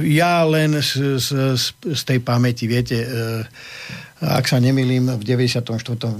[0.06, 1.30] Ja len z, z,
[1.74, 3.08] z tej pamäti, viete, e,
[4.22, 5.66] ak sa nemýlim, v 94.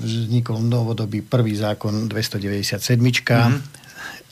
[0.02, 2.98] vznikol novodobý prvý zákon 297.
[2.98, 3.81] Mm-hmm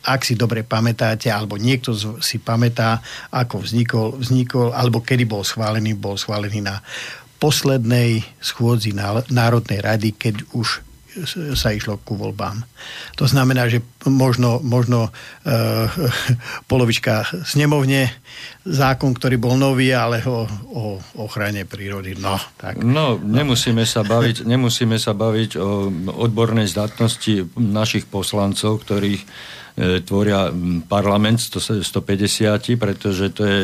[0.05, 1.91] ak si dobre pamätáte, alebo niekto
[2.23, 6.79] si pamätá, ako vznikol, vznikol alebo kedy bol schválený, bol schválený na
[7.39, 8.91] poslednej schôdzi
[9.31, 10.89] Národnej rady, keď už
[11.57, 12.61] sa išlo ku voľbám.
[13.17, 15.11] To znamená, že možno, možno e,
[16.71, 18.13] polovička snemovne
[18.63, 20.83] zákon, ktorý bol nový, ale o, o
[21.25, 22.13] ochrane prírody.
[22.19, 22.79] No, tak.
[22.85, 29.23] no nemusíme, sa baviť, nemusíme sa baviť o odbornej zdatnosti našich poslancov, ktorých
[29.79, 30.51] tvoria
[30.91, 33.61] parlament 150, pretože to je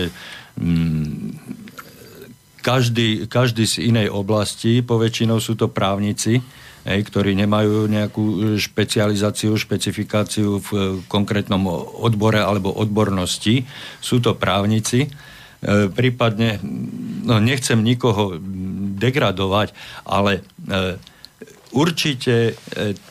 [2.66, 6.42] každý, každý z inej oblasti, poväčšinou sú to právnici,
[6.82, 11.62] hej, ktorí nemajú nejakú e, špecializáciu, špecifikáciu v e, konkrétnom
[12.02, 13.70] odbore alebo odbornosti.
[14.02, 15.06] Sú to právnici.
[15.06, 15.10] E,
[15.94, 16.58] prípadne,
[17.22, 18.42] no nechcem nikoho
[18.96, 19.76] degradovať,
[20.10, 20.42] ale
[21.76, 22.56] určite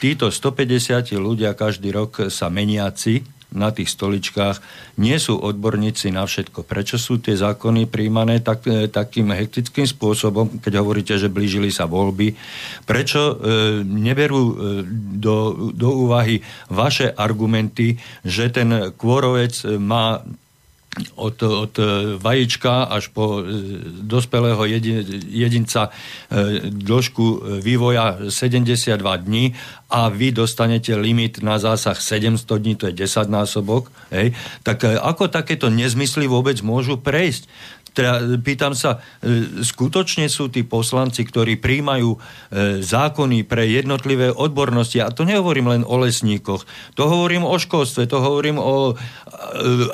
[0.01, 4.59] títo 150 ľudia každý rok sa meniaci na tých stoličkách
[4.99, 6.67] nie sú odborníci na všetko.
[6.67, 11.87] Prečo sú tie zákony príjmané tak, e, takým hektickým spôsobom, keď hovoríte, že blížili sa
[11.87, 12.35] voľby?
[12.85, 13.35] Prečo e,
[13.87, 14.55] neberú e,
[15.17, 17.95] do, do úvahy vaše argumenty,
[18.27, 20.21] že ten kôrovec má
[21.15, 21.75] od, od
[22.23, 23.43] vajíčka až po
[24.03, 24.65] dospelého
[25.31, 25.91] jedinca
[26.71, 29.55] dĺžku vývoja 72 dní
[29.95, 34.35] a vy dostanete limit na zásah 700 dní, to je 10 násobok, hej,
[34.67, 37.47] tak e, ako takéto nezmysly vôbec môžu prejsť?
[37.95, 42.19] Teda pýtam sa, e, skutočne sú tí poslanci, ktorí príjmajú e,
[42.83, 46.67] zákony pre jednotlivé odbornosti, a to nehovorím len o lesníkoch,
[46.99, 48.99] to hovorím o školstve, to hovorím o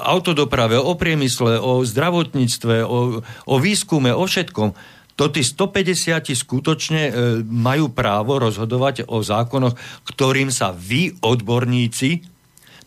[0.01, 4.73] autodoprave, o priemysle, o zdravotníctve, o, o výskume, o všetkom.
[5.21, 7.13] To tí 150 skutočne e,
[7.45, 9.77] majú právo rozhodovať o zákonoch,
[10.09, 12.25] ktorým sa vy, odborníci,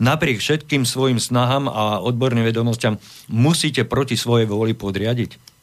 [0.04, 3.00] napriek všetkým svojim snahám a odborným vedomostiam
[3.32, 5.54] musíte proti svojej vôli podriadiť?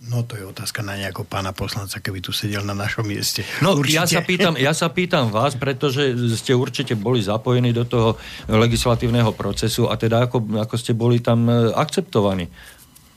[0.00, 3.44] No to je otázka na nejakého pána poslanca, keby tu sedel na našom mieste.
[3.60, 8.16] No ja sa, pýtam, ja sa pýtam vás, pretože ste určite boli zapojení do toho
[8.48, 12.48] legislatívneho procesu a teda ako, ako ste boli tam e, akceptovaní.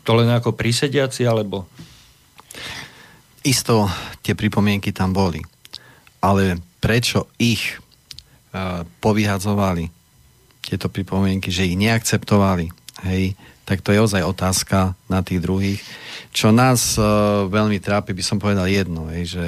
[0.03, 1.71] To len ako prísediaci, alebo...
[3.47, 3.87] Isto
[4.19, 5.39] tie pripomienky tam boli.
[6.19, 7.79] Ale prečo ich
[9.01, 9.89] povyhadzovali,
[10.63, 12.71] tieto pripomienky, že ich neakceptovali,
[13.09, 15.79] hej, tak to je ozaj otázka na tých druhých.
[16.31, 19.45] Čo nás uh, veľmi trápi, by som povedal jedno, hej, že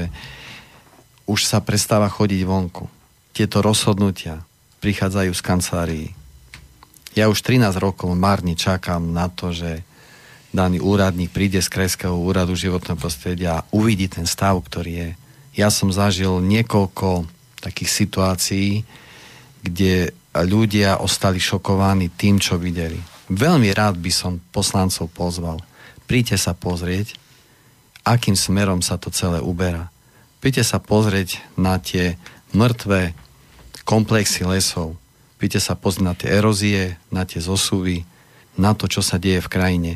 [1.26, 2.88] už sa prestáva chodiť vonku.
[3.36, 4.45] Tieto rozhodnutia
[4.80, 6.08] prichádzajú z kancelárií.
[7.16, 9.84] Ja už 13 rokov márne čakám na to, že
[10.56, 15.10] daný úradník príde z Krajského úradu životného prostredia a uvidí ten stav, ktorý je.
[15.56, 17.28] Ja som zažil niekoľko
[17.66, 18.86] takých situácií,
[19.66, 23.01] kde ľudia ostali šokovaní tým, čo videli.
[23.34, 25.57] Veľmi rád by som poslancov pozval.
[26.05, 27.18] Príďte sa pozrieť,
[28.05, 29.89] akým smerom sa to celé uberá.
[30.38, 32.22] Príďte sa pozrieť na tie
[32.53, 33.18] mŕtve
[33.82, 34.93] komplexy lesov.
[35.41, 38.05] Príďte sa pozrieť na tie erózie, na tie zosuvy,
[38.53, 39.93] na to, čo sa deje v krajine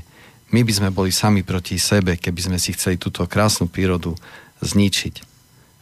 [0.49, 4.17] my by sme boli sami proti sebe, keby sme si chceli túto krásnu prírodu
[4.65, 5.28] zničiť.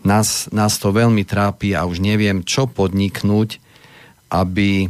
[0.07, 3.59] Nás, nás to veľmi trápi a už neviem, čo podniknúť,
[4.31, 4.87] aby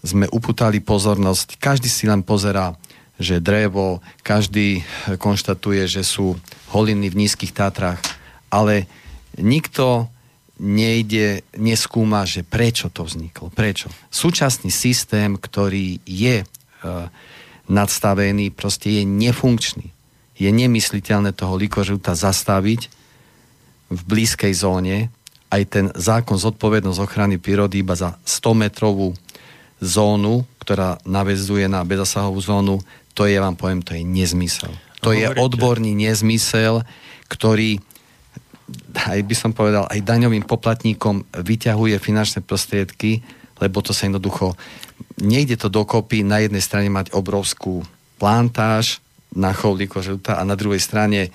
[0.00, 1.60] sme uputali pozornosť.
[1.60, 2.80] Každý si len pozerá,
[3.20, 4.80] že drevo, každý
[5.20, 6.40] konštatuje, že sú
[6.72, 8.00] holiny v nízkych Tatrách,
[8.48, 8.88] ale
[9.36, 10.08] nikto
[10.56, 13.52] nejde, neskúma, že prečo to vzniklo.
[13.52, 13.92] Prečo?
[14.08, 17.08] Súčasný systém, ktorý je uh,
[17.68, 19.92] nadstavený, proste je nefunkčný.
[20.40, 22.99] Je nemysliteľné toho likožuta zastaviť
[23.90, 25.10] v blízkej zóne.
[25.50, 29.12] Aj ten zákon zodpovednosť ochrany prírody iba za 100 metrovú
[29.82, 32.78] zónu, ktorá navezuje na bezasahovú zónu,
[33.18, 34.70] to je, vám poviem, to je nezmysel.
[35.02, 36.86] To je odborný nezmysel,
[37.26, 37.82] ktorý
[38.94, 43.18] aj by som povedal, aj daňovým poplatníkom vyťahuje finančné prostriedky,
[43.58, 44.54] lebo to sa jednoducho
[45.20, 47.84] nejde to dokopy na jednej strane mať obrovskú
[48.16, 49.02] plantáž
[49.34, 51.30] na chovli kožuta a na druhej strane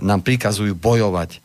[0.00, 1.40] nám prikazujú bojovať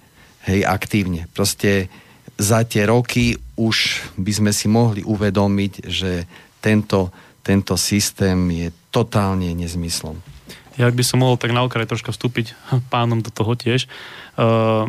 [0.47, 1.27] hej, aktívne.
[1.35, 1.91] Proste
[2.39, 6.23] za tie roky už by sme si mohli uvedomiť, že
[6.61, 10.17] tento, tento systém je totálne nezmyslom.
[10.77, 12.53] Ja by som mohol tak na okraj troška vstúpiť
[12.93, 13.89] pánom do toho tiež.
[14.37, 14.85] Uh,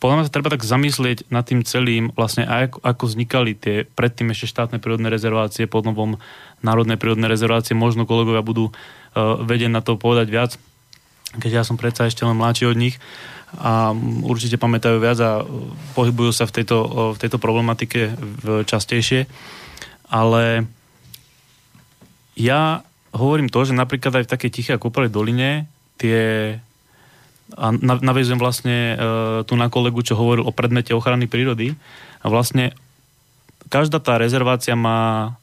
[0.00, 4.32] podľa mňa sa treba tak zamyslieť nad tým celým, vlastne ako, ako vznikali tie predtým
[4.32, 6.16] ešte štátne prírodné rezervácie, pod novom
[6.64, 10.50] národné prírodné rezervácie, možno kolegovia budú uh, vedieť na to povedať viac,
[11.38, 12.98] keď ja som predsa ešte len mladší od nich
[13.58, 15.42] a určite pamätajú viac a
[15.98, 16.78] pohybujú sa v tejto,
[17.14, 18.14] v tejto problematike
[18.66, 19.26] častejšie.
[20.10, 20.66] Ale
[22.38, 22.82] ja
[23.14, 25.66] hovorím to, že napríklad aj v takej tichej a kúpelej doline
[25.98, 26.54] tie
[27.58, 28.94] a navezujem vlastne
[29.42, 31.74] tu na kolegu, čo hovoril o predmete ochrany prírody.
[32.22, 32.70] A vlastne
[33.66, 35.34] každá tá rezervácia má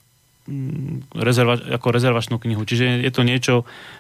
[1.12, 2.64] rezerva, ako rezervačnú knihu.
[2.64, 3.56] Čiže je to niečo,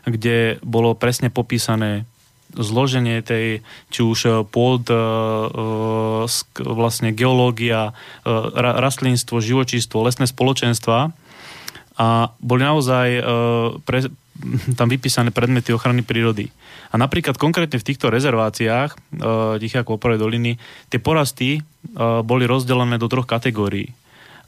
[0.08, 2.08] kde bolo presne popísané
[2.56, 3.60] zloženie tej,
[3.91, 5.02] či už e, pôd, e, e,
[6.64, 7.91] vlastne geológia,
[8.56, 11.12] rastlinstvo, živočístvo, lesné spoločenstva
[11.98, 13.08] a boli naozaj
[13.84, 14.06] pre,
[14.80, 16.50] tam vypísané predmety ochrany prírody.
[16.88, 19.20] A napríklad konkrétne v týchto rezerváciách
[19.60, 20.56] Tiché ako Oporovej doliny
[20.88, 21.60] tie porasty
[22.24, 23.91] boli rozdelené do troch kategórií.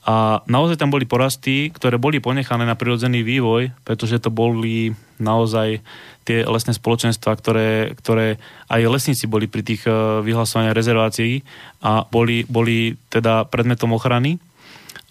[0.08, 5.84] A naozaj tam boli porasty, ktoré boli ponechané na prirodzený vývoj, pretože to boli naozaj
[6.24, 8.40] tie lesné spoločenstva, ktoré, ktoré
[8.72, 11.44] aj lesníci boli pri tých eh, vyhlasovaniach rezervácií
[11.84, 14.40] a boli, boli teda predmetom ochrany.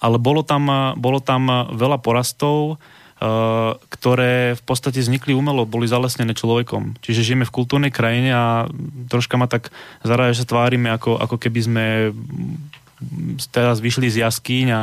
[0.01, 5.85] Ale bolo tam, eh, bolo tam veľa porastov, eh, ktoré v podstate vznikli umelo, boli
[5.85, 6.97] zalesnené človekom.
[7.05, 8.47] Čiže žijeme v kultúrnej krajine a
[9.13, 9.69] troška ma tak
[10.01, 11.85] zarája, že tvárime, ako, ako keby sme
[13.55, 14.81] teraz vyšli z jaskyň a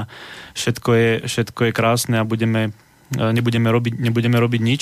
[0.55, 2.71] všetko je, všetko je krásne a budeme
[3.15, 4.81] e, nebudeme robiť, nebudeme robiť nič.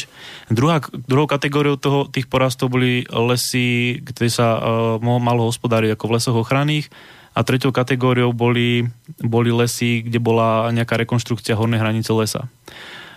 [0.54, 4.62] Druhá, druhou kategóriou toho, tých porastov boli lesy, kde sa uh,
[5.02, 6.88] malo hospodáriť ako v lesoch ochranných
[7.34, 8.86] a tretou kategóriou boli,
[9.18, 12.46] boli lesy, kde bola nejaká rekonštrukcia hornej hranice lesa.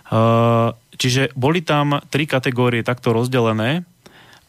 [0.09, 3.85] Uh, čiže boli tam tri kategórie takto rozdelené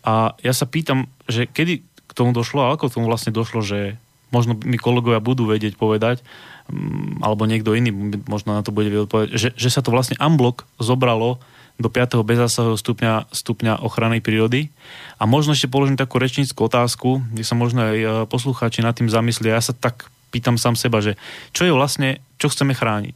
[0.07, 3.59] a ja sa pýtam, že kedy k tomu došlo a ako k tomu vlastne došlo,
[3.59, 3.99] že
[4.31, 6.23] možno mi kolegovia budú vedieť povedať,
[6.71, 10.19] mm, alebo niekto iný možno na to bude vedieť povedať, že, že sa to vlastne
[10.19, 11.39] unblock zobralo
[11.77, 12.25] do 5.
[12.25, 14.73] bezásahového stupňa, stupňa ochrany prírody.
[15.21, 19.13] A možno ešte položím takú rečníckú otázku, kde sa možno aj e, poslucháči nad tým
[19.13, 19.61] zamyslia.
[19.61, 21.15] Ja sa tak pýtam sám seba, že
[21.53, 23.15] čo je vlastne, čo chceme chrániť?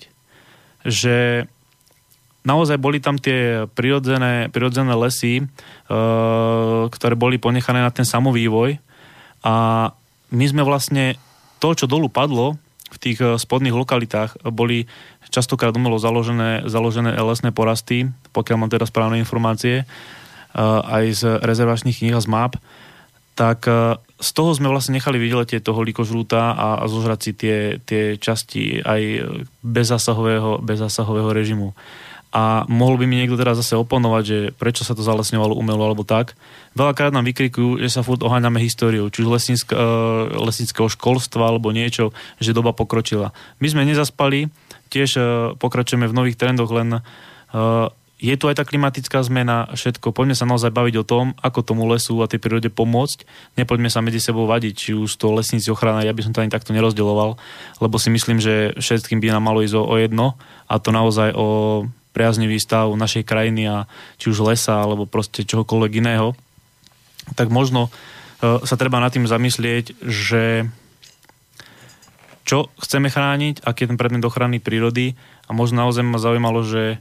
[0.85, 1.49] Že
[2.45, 5.45] naozaj boli tam tie prirodzené, prirodzené lesy, e,
[6.85, 8.77] ktoré boli ponechané na ten samovývoj
[9.41, 9.89] a
[10.31, 11.19] my sme vlastne
[11.61, 12.57] to, čo dolu padlo
[12.91, 14.89] v tých eh, spodných lokalitách, boli
[15.31, 19.87] častokrát umelo založené, založené lesné porasty, pokiaľ mám teda správne informácie, eh,
[20.65, 22.59] aj z rezervačných kníh a z map,
[23.35, 27.57] tak eh, z toho sme vlastne nechali vyletieť toho likožrúta a, a zožrať si tie,
[27.83, 29.01] tie časti aj
[29.63, 31.73] bezzasahového, bezzasahového režimu
[32.31, 36.07] a mohol by mi niekto teraz zase oponovať, že prečo sa to zalesňovalo umelo alebo
[36.07, 36.39] tak.
[36.79, 41.75] Veľakrát nám vykrikujú, že sa furt oháňame históriou, či už lesníck, uh, lesníckého školstva alebo
[41.75, 43.35] niečo, že doba pokročila.
[43.59, 44.47] My sme nezaspali,
[44.87, 45.25] tiež uh,
[45.59, 50.13] pokračujeme v nových trendoch, len uh, je tu aj tá klimatická zmena, všetko.
[50.13, 53.25] Poďme sa naozaj baviť o tom, ako tomu lesu a tej prírode pomôcť.
[53.57, 56.53] Nepoďme sa medzi sebou vadiť, či už to lesníci ochrana, ja by som to ani
[56.53, 57.41] takto nerozdeloval,
[57.81, 60.37] lebo si myslím, že všetkým by nám malo ísť o, o jedno
[60.69, 61.47] a to naozaj o
[62.11, 63.77] priaznivý stav našej krajiny a
[64.19, 66.35] či už lesa alebo proste čohokoľvek iného,
[67.35, 70.67] tak možno uh, sa treba nad tým zamyslieť, že
[72.43, 75.15] čo chceme chrániť, aký je ten predmet ochrany prírody
[75.47, 76.99] a možno naozaj ma zaujímalo, že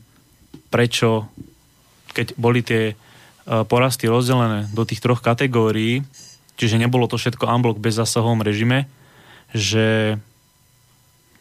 [0.71, 1.27] prečo,
[2.15, 6.07] keď boli tie uh, porasty rozdelené do tých troch kategórií,
[6.55, 8.87] čiže nebolo to všetko unblock bez zásahovom režime,
[9.51, 10.19] že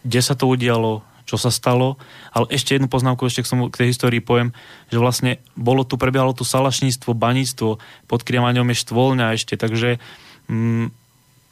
[0.02, 2.02] kde sa to udialo, čo sa stalo.
[2.34, 4.50] Ale ešte jednu poznámku ešte k, tomu, k tej histórii poviem,
[4.90, 7.78] že vlastne bolo tu, prebiehalo tu salašníctvo, baníctvo,
[8.10, 10.02] pod Kriamaňom je štvolňa ešte, takže
[10.50, 10.90] mm,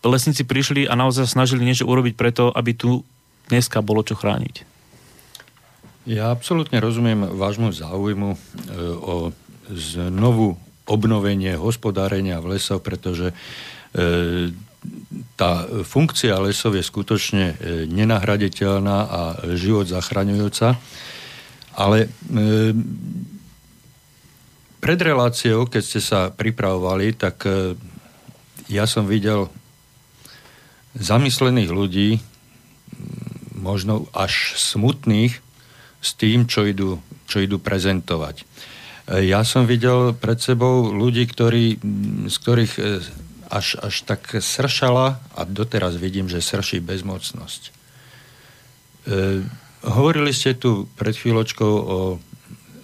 [0.02, 3.06] lesníci prišli a naozaj snažili niečo urobiť preto, aby tu
[3.54, 4.66] dneska bolo čo chrániť.
[6.08, 8.38] Ja absolútne rozumiem vášmu záujmu e,
[8.98, 9.36] o
[9.76, 10.56] znovu
[10.88, 13.36] obnovenie hospodárenia v lesoch, pretože
[13.92, 14.56] e,
[15.38, 19.22] tá funkcia lesov je skutočne e, nenahraditeľná a
[19.54, 20.74] život zachraňujúca.
[21.78, 22.08] Ale e,
[24.82, 27.78] pred reláciou, keď ste sa pripravovali, tak e,
[28.66, 29.54] ja som videl
[30.98, 32.10] zamyslených ľudí,
[33.54, 35.46] možno až smutných,
[35.98, 38.46] s tým, čo idú, čo idú prezentovať.
[39.26, 41.82] Ja som videl pred sebou ľudí, ktorí,
[42.30, 42.74] z ktorých
[43.48, 47.62] až, až tak sršala a doteraz vidím, že srší bezmocnosť.
[47.68, 47.72] E,
[49.88, 52.00] hovorili ste tu pred chvíľočkou o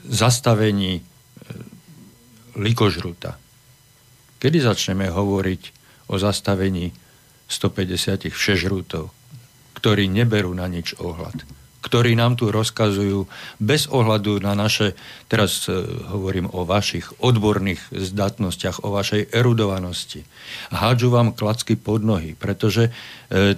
[0.08, 1.04] zastavení e,
[2.60, 3.40] likožruta.
[4.40, 5.62] Kedy začneme hovoriť
[6.12, 6.92] o zastavení
[7.48, 9.12] 150 všežrútov,
[9.80, 11.63] ktorí neberú na nič ohľad?
[11.84, 13.28] Ktorí nám tu rozkazujú
[13.60, 14.96] bez ohľadu na naše,
[15.28, 15.84] teraz e,
[16.16, 20.24] hovorím o vašich odborných zdatnostiach, o vašej erudovanosti.
[20.72, 22.92] Hádžu vám klacky pod nohy, pretože e,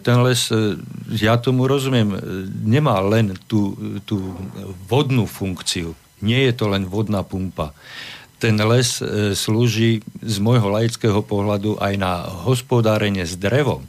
[0.01, 0.81] ten les, e,
[1.13, 2.17] ja tomu rozumiem,
[2.65, 3.77] nemá len tú,
[4.09, 4.33] tú
[4.89, 5.93] vodnú funkciu.
[6.25, 7.77] Nie je to len vodná pumpa.
[8.35, 8.99] ten les
[9.33, 13.87] slúži z môjho laického pohľadu aj na hospodárenie s drevom.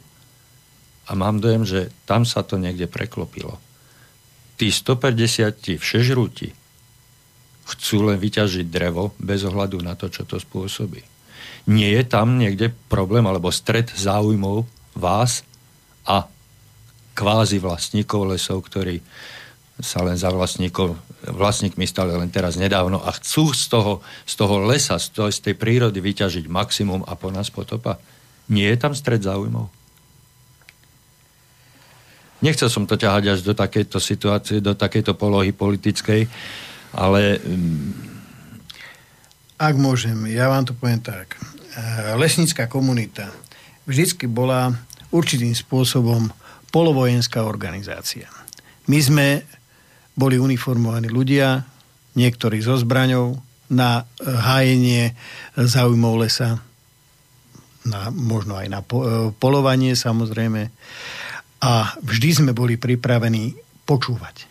[1.07, 3.59] A mám dojem, že tam sa to niekde preklopilo.
[4.57, 6.49] Tí 150 všežrúti
[7.67, 11.03] chcú len vyťažiť drevo bez ohľadu na to, čo to spôsobí.
[11.67, 14.63] Nie je tam niekde problém alebo stred záujmov
[14.95, 15.43] vás
[16.07, 16.25] a
[17.11, 19.03] kvázi vlastníkov lesov, ktorí
[19.77, 20.97] sa len za vlastníkov,
[21.29, 23.93] vlastníkmi stali len teraz nedávno a chcú z toho,
[24.25, 28.01] z toho lesa, z, toho, z tej prírody vyťažiť maximum a po nás potopa.
[28.49, 29.76] Nie je tam stred záujmov?
[32.37, 36.29] Nechcel som to ťahať až do takejto situácie, do takejto polohy politickej,
[36.93, 37.41] ale...
[37.41, 37.93] Mm,
[39.57, 41.33] Ak môžem, ja vám to poviem tak.
[41.77, 43.29] Eh, lesnícka komunita
[43.89, 44.73] vždycky bola
[45.09, 46.29] určitým spôsobom
[46.69, 48.29] polovojenská organizácia.
[48.85, 49.27] My sme
[50.13, 51.65] boli uniformovaní ľudia,
[52.17, 53.37] niektorí so zbraňou,
[53.69, 55.13] na eh, hájenie
[55.57, 56.61] záujmov lesa,
[57.85, 60.69] na, možno aj na eh, polovanie samozrejme.
[61.63, 64.45] A vždy sme boli pripravení počúvať.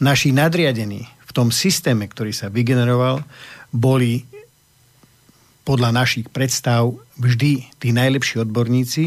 [0.00, 3.22] Naši nadriadení v tom systéme, ktorý sa vygeneroval,
[3.70, 4.26] boli
[5.62, 9.04] podľa našich predstav vždy tí najlepší odborníci,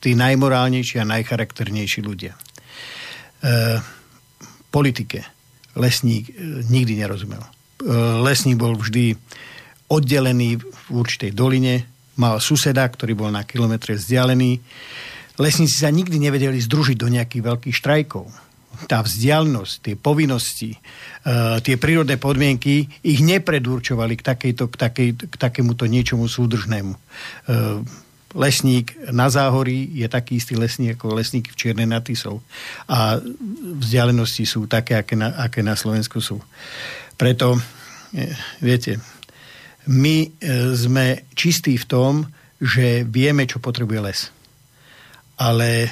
[0.00, 2.34] tí najmorálnejší a najcharakternejší ľudia.
[2.34, 3.78] E,
[4.72, 5.22] politike
[5.76, 7.44] lesník e, nikdy nerozumel.
[7.44, 7.50] E,
[8.24, 9.14] lesník bol vždy
[9.92, 11.84] oddelený v určitej doline,
[12.16, 14.60] mal suseda, ktorý bol na kilometre vzdialený.
[15.40, 18.28] Lesníci sa nikdy nevedeli združiť do nejakých veľkých štrajkov
[18.88, 25.34] tá vzdialenosť, tie povinnosti, uh, tie prírodné podmienky ich nepredurčovali k, takejto, k, takej, k
[25.36, 26.92] takémuto niečomu súdržnému.
[26.96, 27.84] Uh,
[28.32, 32.40] lesník na záhorí je taký istý lesník ako lesník v Čiernej nad Tisou.
[32.86, 33.18] A
[33.82, 36.38] vzdialenosti sú také, aké na, aké na Slovensku sú.
[37.18, 37.58] Preto,
[38.14, 38.30] eh,
[38.62, 39.02] viete,
[39.90, 40.30] my
[40.78, 42.12] sme čistí v tom,
[42.62, 44.20] že vieme, čo potrebuje les.
[45.40, 45.88] Ale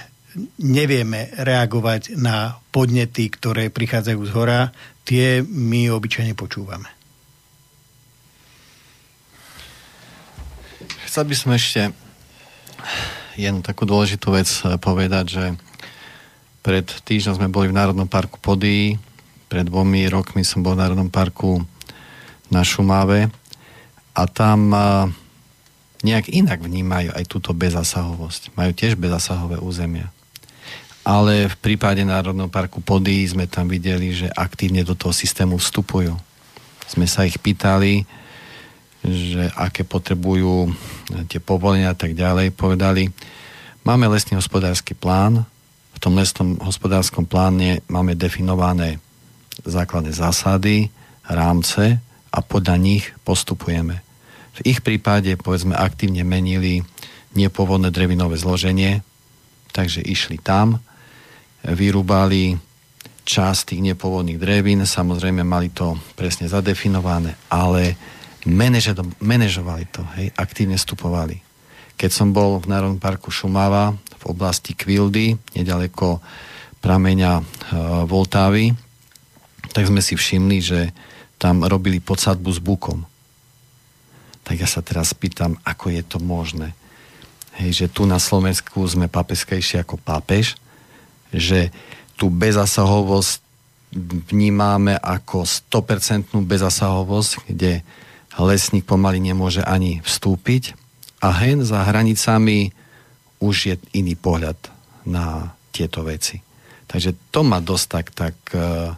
[0.61, 4.61] nevieme reagovať na podnety, ktoré prichádzajú z hora,
[5.09, 6.93] tie my obyčajne počúvame.
[11.09, 11.81] Chcel by som ešte
[13.39, 15.45] jednu takú dôležitú vec eh, povedať, že
[16.61, 19.01] pred týždňom sme boli v Národnom parku Podí,
[19.49, 21.65] pred dvomi rokmi som bol v Národnom parku
[22.53, 23.33] na Šumave
[24.13, 24.83] a tam eh,
[26.03, 28.55] nejak inak vnímajú aj túto bezasahovosť.
[28.55, 30.13] Majú tiež bezasahové územia
[31.09, 36.13] ale v prípade Národného parku Pody sme tam videli, že aktívne do toho systému vstupujú.
[36.85, 38.05] Sme sa ich pýtali,
[39.01, 40.69] že aké potrebujú
[41.33, 42.53] tie povolenia a tak ďalej.
[42.53, 43.09] Povedali,
[43.89, 45.49] máme lesný hospodársky plán,
[45.97, 49.01] v tom lesnom hospodárskom pláne máme definované
[49.65, 50.93] základné zásady,
[51.25, 54.08] rámce a podľa nich postupujeme.
[54.59, 56.83] V ich prípade, povedzme, aktívne menili
[57.39, 59.07] nepôvodné drevinové zloženie,
[59.71, 60.83] takže išli tam,
[61.63, 62.59] vyrúbali
[63.29, 67.95] časť tých nepôvodných drevín, samozrejme mali to presne zadefinované, ale
[69.21, 71.37] manažovali to, hej, aktívne vstupovali.
[71.99, 76.23] Keď som bol v Národnom parku Šumava v oblasti Kvildy, nedaleko
[76.79, 77.43] prameňa e,
[78.07, 78.71] Voltávy,
[79.75, 80.81] tak sme si všimli, že
[81.37, 83.18] tam robili podsadbu s bukom.
[84.49, 86.73] Tak ja sa teraz pýtam, ako je to možné.
[87.61, 90.57] Hej, že tu na Slovensku sme papeskejší ako pápež,
[91.29, 91.69] že
[92.17, 93.45] tú bezasahovosť
[94.33, 97.85] vnímame ako 100% bezasahovosť, kde
[98.39, 100.79] lesník pomaly nemôže ani vstúpiť
[101.19, 102.71] a hen za hranicami
[103.43, 104.59] už je iný pohľad
[105.03, 106.43] na tieto veci.
[106.89, 108.95] Takže to ma dosť tak, tak uh,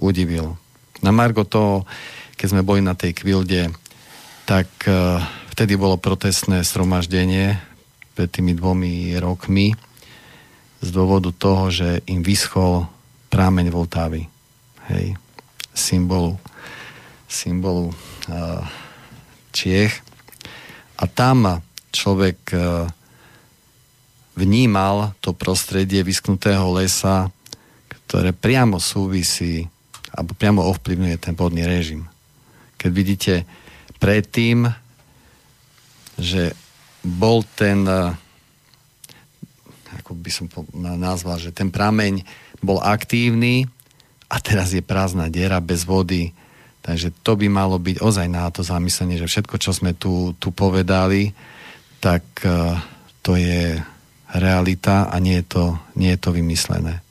[0.00, 0.56] udivilo.
[1.04, 1.86] Na Margo to,
[2.34, 3.70] keď sme boli na tej kvilde,
[4.48, 5.20] tak uh,
[5.52, 7.60] vtedy bolo protestné sromaždenie
[8.16, 9.76] pred tými dvomi rokmi
[10.80, 12.88] z dôvodu toho, že im vyschol
[13.28, 14.24] prámeň Vltavy.
[14.88, 15.20] Hej,
[15.76, 16.40] symbolu,
[17.28, 18.64] symbolu uh,
[19.52, 20.00] Čiech.
[20.96, 21.60] A tam
[21.92, 22.88] človek uh,
[24.32, 27.28] vnímal to prostredie vysknutého lesa,
[28.08, 29.68] ktoré priamo súvisí
[30.08, 32.08] alebo priamo ovplyvňuje ten vodný režim.
[32.80, 33.34] Keď vidíte
[33.98, 34.70] predtým,
[36.18, 36.54] že
[37.02, 38.14] bol ten uh,
[40.08, 40.46] ako by som
[40.96, 42.24] nazval, že ten prameň
[42.64, 43.68] bol aktívny
[44.32, 46.32] a teraz je prázdna diera bez vody.
[46.80, 50.48] Takže to by malo byť ozaj na to zamyslenie, že všetko, čo sme tu, tu
[50.48, 51.36] povedali,
[52.00, 52.80] tak uh,
[53.20, 53.76] to je
[54.32, 55.64] realita a nie je to,
[55.96, 57.04] nie je to vymyslené.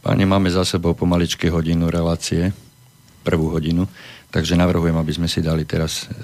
[0.00, 2.54] Páni, máme za sebou pomaličky hodinu relácie,
[3.26, 3.90] prvú hodinu.
[4.30, 6.14] Takže navrhujem, aby sme si dali teraz e,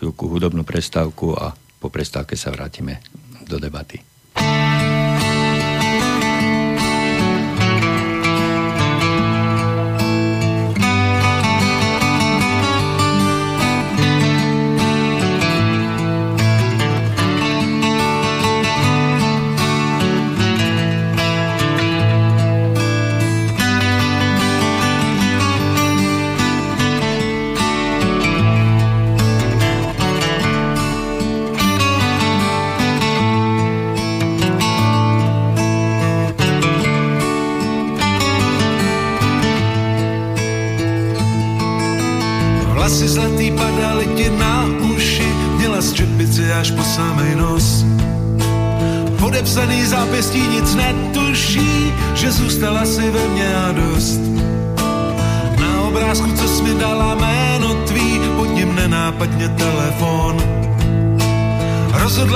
[0.00, 3.04] chvíľku hudobnú prestávku a po prestávke sa vrátime
[3.44, 4.11] do debaty.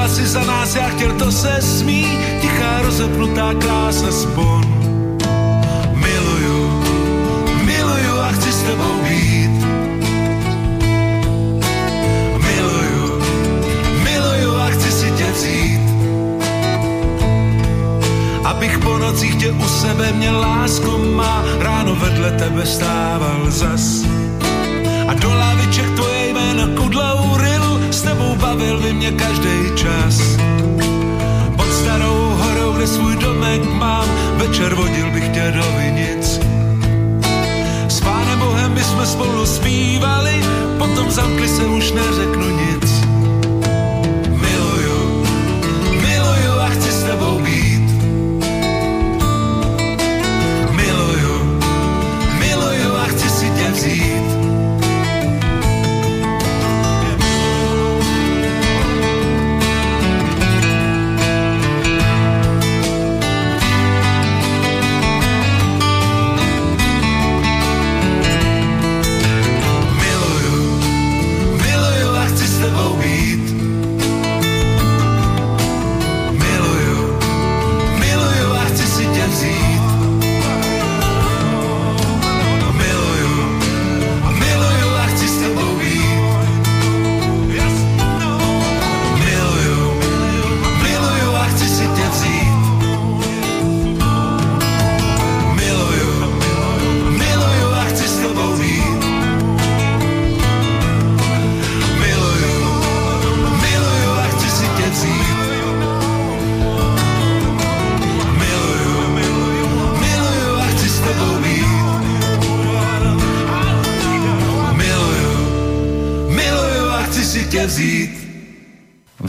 [0.09, 2.07] si za nás, já chtěl to se smí,
[2.41, 4.66] tichá rozepnutá krásna spon.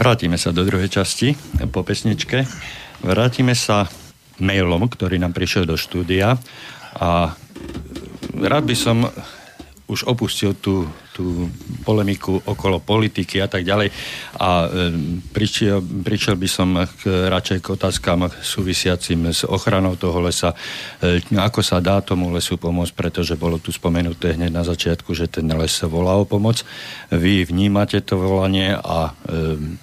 [0.08, 1.36] Vrátime sa do druhej časti
[1.68, 2.48] po pesničke.
[3.04, 3.92] Vrátime sa
[4.40, 6.40] mailom, ktorý nám prišiel do štúdia
[6.96, 7.36] a
[8.32, 9.04] rád by som
[9.84, 11.52] už opustil tú, tú
[11.88, 13.88] polemiku okolo politiky a tak ďalej
[14.36, 14.68] a
[15.32, 20.52] prišiel, prišiel by som k, radšej k otázkam súvisiacim s ochranou toho lesa,
[21.00, 25.32] e, ako sa dá tomu lesu pomôcť, pretože bolo tu spomenuté hneď na začiatku, že
[25.32, 26.60] ten les volá o pomoc.
[27.08, 29.16] Vy vnímate to volanie a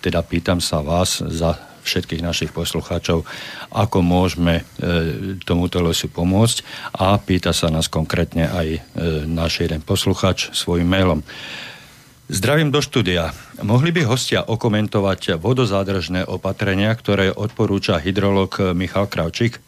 [0.03, 3.21] teda pýtam sa vás za všetkých našich poslucháčov,
[3.69, 4.63] ako môžeme e,
[5.45, 6.65] tomuto lesu pomôcť
[6.97, 8.79] a pýta sa nás konkrétne aj e,
[9.29, 11.21] náš jeden posluchač svojim mailom.
[12.25, 13.37] Zdravím do štúdia.
[13.61, 19.61] Mohli by hostia okomentovať vodozádržné opatrenia, ktoré odporúča hydrolog Michal Kravčík?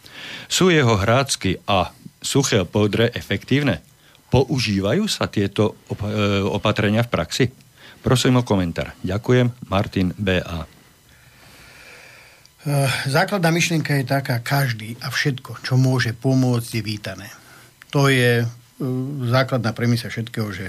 [0.50, 3.86] Sú jeho hrácky a suché poudre efektívne?
[4.34, 5.94] Používajú sa tieto e,
[6.44, 7.46] opatrenia v praxi?
[8.02, 8.98] Prosím o komentár.
[9.06, 9.70] Ďakujem.
[9.70, 10.78] Martin B.A.
[12.68, 17.28] Eh, základná myšlienka je taká, každý a všetko, čo môže pomôcť, je vítané.
[17.96, 18.48] To je eh,
[19.32, 20.68] základná premisa všetkého, že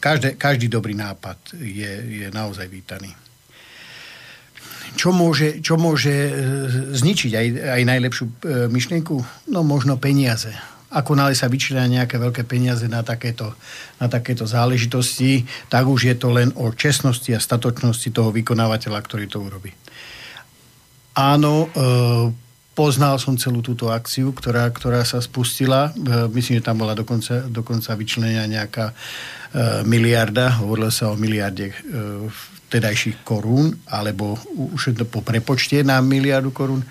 [0.00, 1.92] každé, každý dobrý nápad je,
[2.22, 3.12] je naozaj vítaný.
[4.98, 6.12] Čo môže, čo môže
[6.98, 7.46] zničiť aj,
[7.78, 8.24] aj najlepšiu
[8.68, 9.16] myšlienku?
[9.48, 10.50] No možno peniaze
[10.90, 13.54] ako nále sa vyčlenia nejaké veľké peniaze na takéto,
[14.02, 19.30] na takéto záležitosti, tak už je to len o čestnosti a statočnosti toho vykonávateľa, ktorý
[19.30, 19.70] to urobí.
[21.14, 21.78] Áno, e,
[22.72, 25.90] poznal som celú túto akciu, ktorá, ktorá sa spustila.
[25.90, 28.94] E, myslím, že tam bola dokonca, dokonca vyčlenia nejaká e,
[29.84, 30.62] miliarda.
[30.62, 31.74] Hovorilo sa o miliarde
[32.70, 36.86] vtedajších korún, alebo už po prepočte na miliardu korún.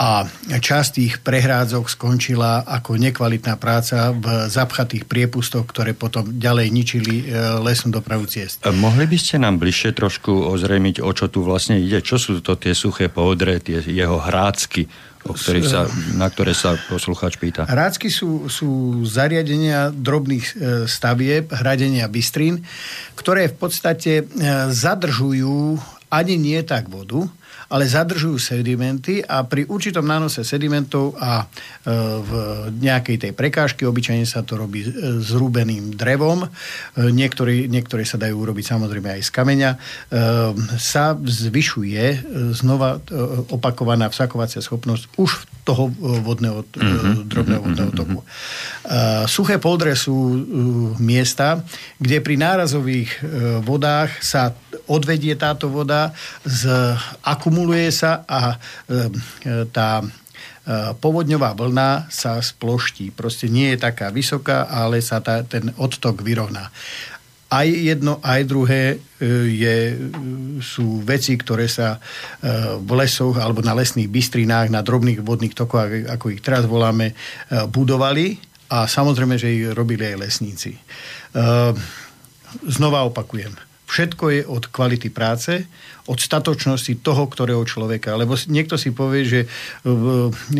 [0.00, 7.14] A časť tých prehrádzok skončila ako nekvalitná práca v zapchatých priepustoch, ktoré potom ďalej ničili
[7.20, 7.24] e,
[7.60, 8.64] lesnú dopravu ciest.
[8.64, 12.00] Mohli by ste nám bližšie trošku ozrejmiť, o čo tu vlastne ide?
[12.00, 14.88] Čo sú to tie suché pohodre, tie jeho hrácky,
[15.28, 15.84] o ktorých sa,
[16.16, 17.68] na ktoré sa poslucháč pýta?
[17.68, 20.54] Hrácky sú, sú zariadenia drobných e,
[20.88, 22.64] stavieb, hradenia bystrín,
[23.20, 24.24] ktoré v podstate e,
[24.72, 25.76] zadržujú
[26.08, 27.28] ani nie tak vodu,
[27.70, 32.30] ale zadržujú sedimenty a pri určitom nánose sedimentov a e, v
[32.82, 36.48] nejakej tej prekážky, obyčajne sa to robí s rúbeným drevom, e,
[37.14, 39.78] niektoré, niektoré sa dajú urobiť samozrejme aj z kameňa, e,
[40.82, 42.98] sa zvyšuje znova
[43.54, 45.92] opakovaná vsakovacia schopnosť už toho
[46.26, 47.30] vodného, mm-hmm.
[47.30, 48.18] drobného vodného toku.
[49.30, 50.16] Suché poldre sú
[50.98, 51.62] miesta,
[52.00, 53.22] kde pri nárazových
[53.62, 54.56] vodách sa
[54.90, 56.10] odvedie táto voda,
[56.42, 56.66] z,
[57.60, 60.04] akumuluje sa a e, tá e,
[60.96, 63.12] povodňová vlna sa sploští.
[63.12, 66.72] Proste nie je taká vysoká, ale sa tá, ten odtok vyrovná.
[67.52, 68.96] Aj jedno, aj druhé e,
[69.52, 69.76] je,
[70.64, 72.00] sú veci, ktoré sa
[72.80, 77.12] v lesoch alebo na lesných bystrinách, na drobných vodných tokoch, ako ich teraz voláme,
[77.68, 78.40] budovali
[78.72, 80.72] a samozrejme, že ich robili aj lesníci.
[82.64, 85.66] Znova opakujem Všetko je od kvality práce,
[86.06, 88.14] od statočnosti toho, ktorého človeka.
[88.14, 89.40] Lebo niekto si povie, že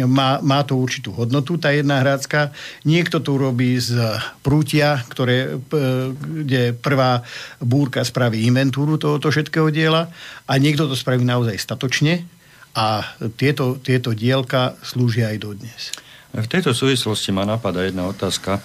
[0.03, 2.51] má, má to určitú hodnotu, tá jedna hrácka.
[2.83, 3.99] Niekto to robí z
[4.43, 5.59] prútia, ktoré,
[6.18, 7.22] kde prvá
[7.62, 10.11] búrka spraví inventúru tohoto všetkého diela
[10.47, 12.26] a niekto to spraví naozaj statočne
[12.74, 13.03] a
[13.35, 15.83] tieto, tieto dielka slúžia aj dodnes.
[16.31, 18.62] V tejto súvislosti ma napadá jedna otázka.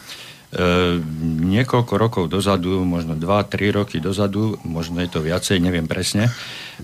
[0.54, 1.02] E,
[1.42, 6.30] niekoľko rokov dozadu, možno 2-3 roky dozadu, možno je to viacej, neviem presne,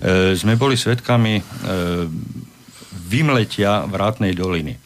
[0.02, 1.42] e, sme boli svetkami e,
[3.06, 4.76] vymletia vrátnej doliny.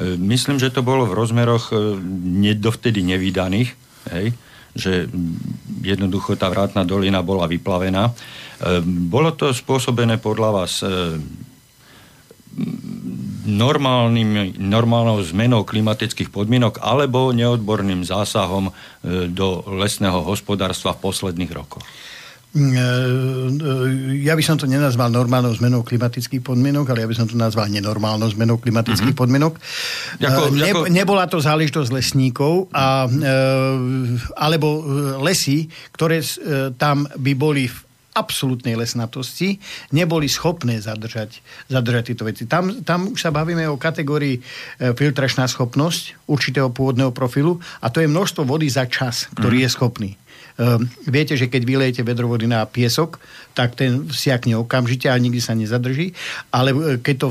[0.00, 1.76] Myslím, že to bolo v rozmeroch
[2.56, 3.68] dovtedy nevydaných,
[4.16, 4.32] hej,
[4.72, 5.12] že
[5.84, 8.08] jednoducho tá vrátna dolina bola vyplavená.
[9.12, 10.80] Bolo to spôsobené podľa vás
[13.50, 18.72] normálnou zmenou klimatických podmienok alebo neodborným zásahom e,
[19.26, 21.82] do lesného hospodárstva v posledných rokoch?
[22.50, 27.16] Mm, e, e, ja by som to nenazval normálnou zmenou klimatických podmienok, ale ja by
[27.18, 29.22] som to nazval nenormálnou zmenou klimatických mm-hmm.
[29.22, 29.54] podmienok.
[30.22, 30.70] Ne.
[30.90, 33.06] Nebola to záležitosť lesníkov, a,
[34.34, 34.68] alebo
[35.22, 36.22] lesy, ktoré
[36.74, 39.62] tam by boli v absolútnej lesnatosti
[39.94, 41.38] neboli schopné zadržať,
[41.70, 42.44] zadržať tieto veci.
[42.50, 44.40] Tam, tam už sa bavíme o kategórii e,
[44.94, 49.64] filtračná schopnosť určitého pôvodného profilu a to je množstvo vody za čas, ktorý mm.
[49.64, 50.10] je schopný.
[50.60, 53.16] Um, viete, že keď vylejete vedro vody na piesok,
[53.56, 56.12] tak ten vsiakne okamžite a nikdy sa nezadrží.
[56.52, 57.28] Ale e, keď to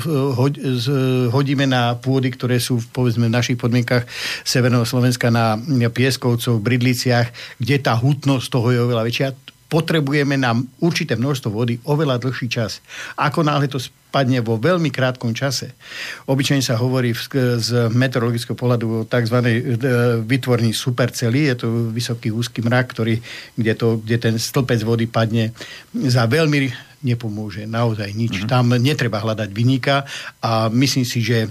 [1.30, 4.10] hodíme na pôdy, ktoré sú povedzme v našich podmienkach
[4.48, 5.60] Severného Slovenska na
[5.94, 9.30] Pieskovcov, Bridliciach, kde tá hutnosť toho je oveľa väčšia,
[9.70, 12.82] potrebujeme nám určité množstvo vody oveľa dlhší čas.
[13.14, 15.78] Ako náhle to spadne vo veľmi krátkom čase.
[16.26, 19.38] Obyčajne sa hovorí z meteorologického pohľadu o tzv.
[19.46, 19.62] E,
[20.26, 23.22] vytvorní supercely, je to vysoký úzky mrak, ktorý,
[23.54, 25.54] kde, to, kde ten stĺpec vody padne
[25.94, 28.44] za veľmi nepomôže naozaj nič.
[28.44, 28.52] Mm-hmm.
[28.52, 30.04] Tam netreba hľadať vyníka
[30.44, 31.50] a myslím si, že e,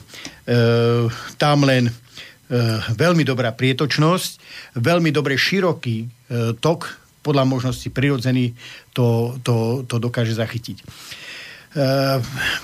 [1.41, 1.93] tam len e,
[2.93, 4.31] veľmi dobrá prietočnosť,
[4.77, 6.07] veľmi dobrý široký e,
[6.59, 8.57] tok podľa možnosti prirodzený
[8.97, 10.81] to, to, to dokáže zachytiť.
[10.81, 10.85] E,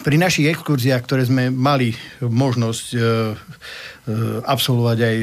[0.00, 1.92] pri našich exkurziách, ktoré sme mali
[2.24, 3.04] možnosť e, e,
[4.40, 5.16] absolvovať aj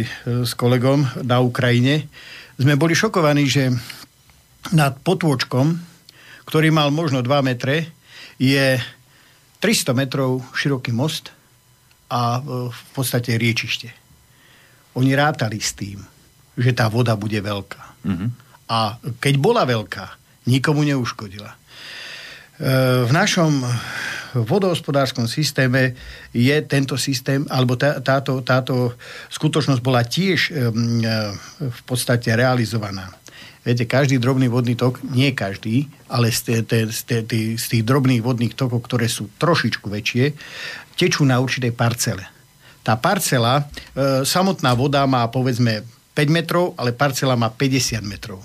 [0.45, 2.05] s kolegom na Ukrajine,
[2.61, 3.73] sme boli šokovaní, že
[4.77, 5.73] nad potôčkom,
[6.45, 7.89] ktorý mal možno 2 metre,
[8.37, 8.77] je
[9.57, 11.33] 300 metrov široký most
[12.13, 12.37] a
[12.69, 13.89] v podstate riečište.
[15.01, 15.97] Oni rátali s tým,
[16.53, 17.81] že tá voda bude veľká.
[18.05, 20.15] Mm-hmm a keď bola veľká,
[20.47, 21.51] nikomu neuškodila.
[21.51, 21.55] E,
[23.03, 23.59] v našom
[24.31, 25.91] vodohospodárskom systéme
[26.31, 28.95] je tento systém, alebo tá, táto, táto
[29.27, 30.71] skutočnosť bola tiež e,
[31.67, 33.11] v podstate realizovaná.
[33.61, 37.17] Viete, každý drobný vodný tok, nie každý, ale z, te, z, te,
[37.59, 40.33] z tých drobných vodných tokov, ktoré sú trošičku väčšie,
[40.97, 42.25] tečú na určitej parcele.
[42.81, 45.83] Tá parcela, e, samotná voda má povedzme
[46.15, 48.41] 5 metrov, ale parcela má 50 metrov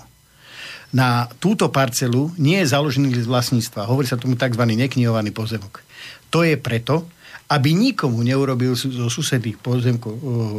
[0.95, 3.89] na túto parcelu nie je založený z vlastníctva.
[3.89, 4.63] Hovorí sa tomu tzv.
[4.63, 5.83] neknihovaný pozemok.
[6.31, 7.07] To je preto,
[7.47, 10.15] aby nikomu neurobil zo susedných pozemkov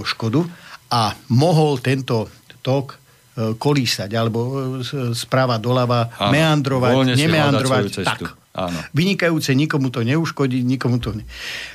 [0.09, 0.45] škodu
[0.89, 2.33] a mohol tento
[2.65, 2.97] tok e,
[3.61, 4.41] kolísať alebo
[4.81, 7.85] e, správa doľava, Áno, meandrovať, nemeandrovať.
[8.09, 8.21] Tak.
[8.57, 8.79] Áno.
[8.97, 11.13] Vynikajúce, nikomu to neuškodí, nikomu to...
[11.13, 11.29] Ne...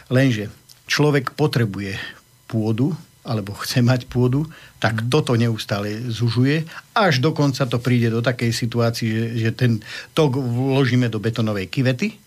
[0.10, 0.50] Lenže,
[0.90, 1.96] človek potrebuje
[2.50, 4.44] pôdu, alebo chce mať pôdu,
[4.84, 5.08] tak mm.
[5.08, 9.72] toto neustále zužuje, až dokonca to príde do takej situácii, že, že ten
[10.12, 12.20] tok vložíme do betonovej kivety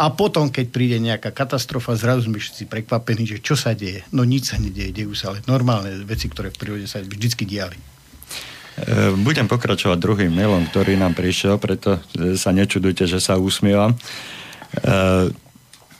[0.00, 4.00] a potom, keď príde nejaká katastrofa, zrazu sme všetci prekvapení, že čo sa deje.
[4.16, 7.76] No nič sa nedieje, dejú sa ale normálne veci, ktoré v prírode sa vždy diali.
[7.76, 13.92] E, budem pokračovať druhým mailom, ktorý nám prišiel, preto sa nečudujte, že sa usmievam.
[13.92, 13.96] E,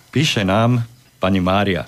[0.09, 0.80] píše nám
[1.20, 1.84] pani Mária.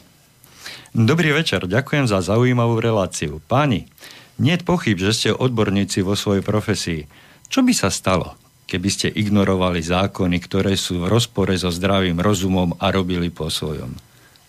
[0.92, 3.40] Dobrý večer, ďakujem za zaujímavú reláciu.
[3.48, 3.88] Páni,
[4.36, 7.08] nie pochyb, že ste odborníci vo svojej profesii.
[7.48, 8.36] Čo by sa stalo,
[8.68, 13.96] keby ste ignorovali zákony, ktoré sú v rozpore so zdravým rozumom a robili po svojom?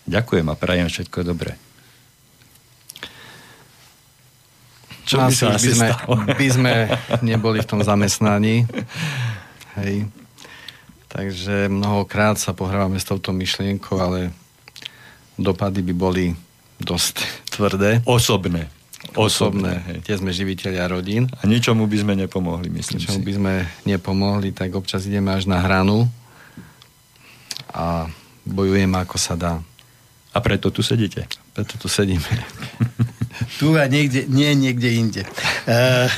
[0.03, 1.55] Ďakujem a prajem všetko dobré.
[5.07, 6.13] Čo by sa asi by sme, stalo?
[6.43, 6.73] by sme
[7.23, 8.67] neboli v tom zamestnaní.
[9.79, 10.11] Hej.
[11.07, 14.35] Takže mnohokrát sa pohrávame s touto myšlienkou, ale
[15.37, 16.25] dopady by boli
[16.81, 17.23] dosť
[17.53, 18.01] tvrdé.
[18.05, 18.69] Osobné.
[19.13, 19.83] Osobné.
[19.83, 19.97] Hej.
[20.07, 21.27] Tie sme živiteľia rodín.
[21.39, 23.27] A ničomu by sme nepomohli, myslím ničomu si.
[23.27, 23.53] by sme
[23.83, 26.07] nepomohli, tak občas ideme až na hranu
[27.69, 28.07] a
[28.47, 29.59] bojujeme ako sa dá.
[30.33, 31.29] A preto tu sedíte.
[31.53, 32.25] Preto tu sedíme.
[33.61, 35.23] tu a niekde, nie niekde inde.
[35.63, 36.11] Uh.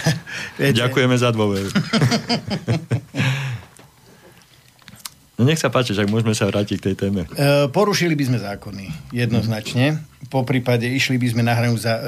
[0.57, 1.70] Ďakujeme za dôveru.
[5.36, 7.27] No nech sa páči, že môžeme sa vrátiť k tej téme.
[7.36, 9.99] E, porušili by sme zákony, jednoznačne.
[10.31, 12.03] Po prípade išli by sme na hranu za, e,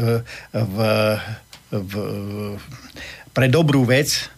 [0.55, 0.77] v,
[1.75, 1.93] v,
[3.35, 4.31] pre dobrú vec,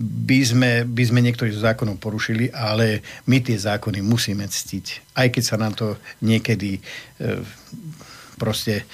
[0.00, 5.12] by sme, by sme niektorých zákonov porušili, ale my tie zákony musíme ctiť.
[5.12, 7.44] Aj keď sa nám to niekedy e,
[8.40, 8.88] proste...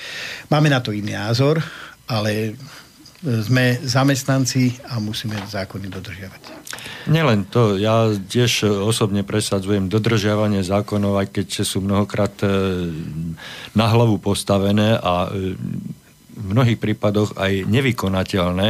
[0.51, 1.63] Máme na to iný názor,
[2.11, 2.59] ale
[3.27, 6.43] sme zamestnanci a musíme zákony dodržiavať.
[7.11, 12.47] Nielen to, ja tiež osobne presadzujem dodržiavanie zákonov, aj keď sú mnohokrát e,
[13.75, 15.55] na hlavu postavené a e,
[16.37, 18.69] v mnohých prípadoch aj nevykonateľné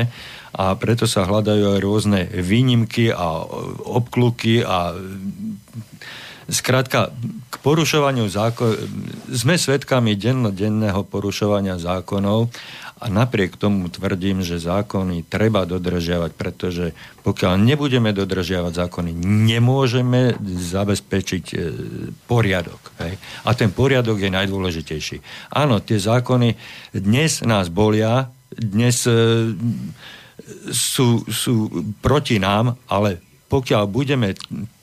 [0.57, 3.45] a preto sa hľadajú aj rôzne výnimky a
[3.85, 4.97] obkluky a
[6.47, 7.11] Skrátka,
[7.51, 8.79] k porušovaniu zákonov,
[9.35, 12.55] sme svedkami dennodenného porušovania zákonov
[12.97, 21.45] a napriek tomu tvrdím, že zákony treba dodržiavať, pretože pokiaľ nebudeme dodržiavať zákony, nemôžeme zabezpečiť
[21.53, 21.57] e,
[22.25, 22.81] poriadok.
[23.05, 23.21] Hej?
[23.45, 25.17] A ten poriadok je najdôležitejší.
[25.53, 26.57] Áno, tie zákony
[26.97, 29.53] dnes nás bolia, dnes e,
[30.73, 31.69] sú, sú
[32.01, 33.21] proti nám, ale
[33.53, 34.33] pokiaľ budeme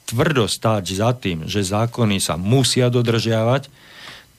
[0.05, 3.73] tvrdo stáť za tým, že zákony sa musia dodržiavať,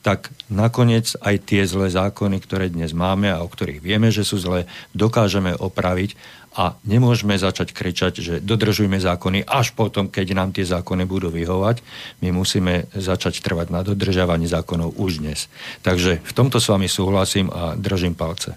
[0.04, 4.36] tak nakoniec aj tie zlé zákony, ktoré dnes máme a o ktorých vieme, že sú
[4.36, 6.12] zlé, dokážeme opraviť
[6.54, 11.80] a nemôžeme začať kričať, že dodržujme zákony až potom, keď nám tie zákony budú vyhovať.
[12.20, 15.48] My musíme začať trvať na dodržiavaní zákonov už dnes.
[15.80, 18.54] Takže v tomto s vami súhlasím a držím palce.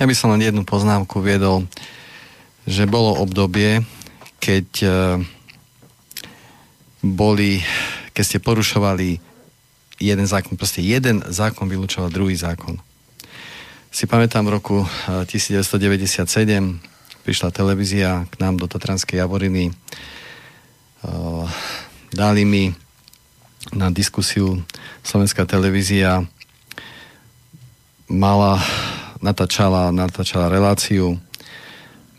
[0.00, 1.68] Ja by som len jednu poznámku viedol,
[2.64, 3.84] že bolo obdobie,
[4.40, 4.92] keď eh,
[7.04, 7.60] boli,
[8.16, 9.29] keď ste porušovali
[10.00, 12.80] jeden zákon, proste jeden zákon vylúčoval druhý zákon.
[13.92, 14.76] Si pamätám v roku
[15.28, 16.62] 1997 eh,
[17.20, 19.70] prišla televízia k nám do Tatranskej Javoriny.
[19.70, 21.46] Eh,
[22.16, 22.72] dali mi
[23.76, 24.64] na diskusiu
[25.04, 26.24] slovenská televízia
[28.08, 28.58] mala,
[29.20, 31.20] natáčala, natáčala reláciu.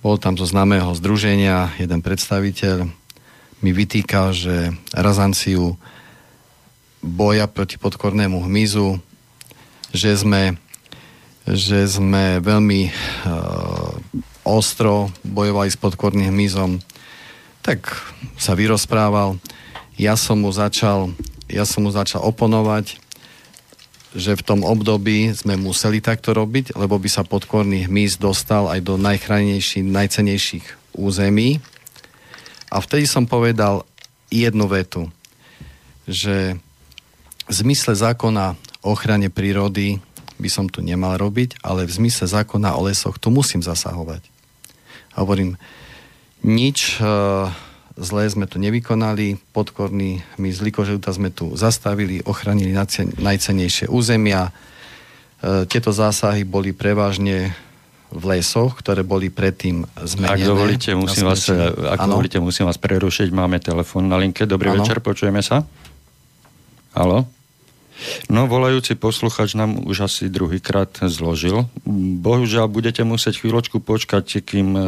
[0.05, 2.89] Bol tam zo známeho združenia jeden predstaviteľ,
[3.61, 5.77] mi vytýkal, že razanciu
[7.01, 9.01] boja proti podkornému hmyzu,
[9.91, 10.55] že sme,
[11.49, 13.91] že sme veľmi uh,
[14.45, 16.77] ostro bojovali s podkorným hmyzom,
[17.65, 17.89] tak
[18.37, 19.37] sa vyrozprával.
[19.97, 21.13] Ja som mu začal,
[21.49, 22.97] ja som mu začal oponovať,
[24.11, 28.81] že v tom období sme museli takto robiť, lebo by sa podkorný hmyz dostal aj
[28.83, 30.65] do najchránejších, najcenejších
[30.97, 31.63] území.
[32.71, 33.87] A vtedy som povedal
[34.31, 35.07] jednu vetu,
[36.07, 36.59] že
[37.51, 39.99] v zmysle zákona o ochrane prírody
[40.39, 44.23] by som tu nemal robiť, ale v zmysle zákona o lesoch tu musím zasahovať.
[45.11, 45.59] A hovorím,
[46.47, 47.03] nič e,
[47.99, 52.71] zlé sme tu nevykonali, podkorný, my z Likoželuta sme tu zastavili, ochránili
[53.19, 54.47] najcenejšie územia.
[54.47, 54.51] E,
[55.67, 57.51] tieto zásahy boli prevažne
[58.15, 60.39] v lesoch, ktoré boli predtým zmenené.
[60.39, 63.27] Ak dovolíte, musím, vás, ak dovolíte, musím vás prerušiť.
[63.31, 64.47] Máme telefon na linke.
[64.47, 64.83] Dobrý ano.
[64.83, 65.63] večer, počujeme sa.
[66.91, 67.40] Halo?
[68.29, 71.69] No, volajúci posluchač nám už asi druhýkrát zložil.
[72.21, 74.83] Bohužiaľ, budete musieť chvíľočku počkať, kým e,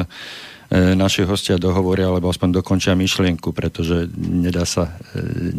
[0.98, 5.54] naši hostia dohovoria, alebo aspoň dokončia myšlienku, pretože nedá sa e,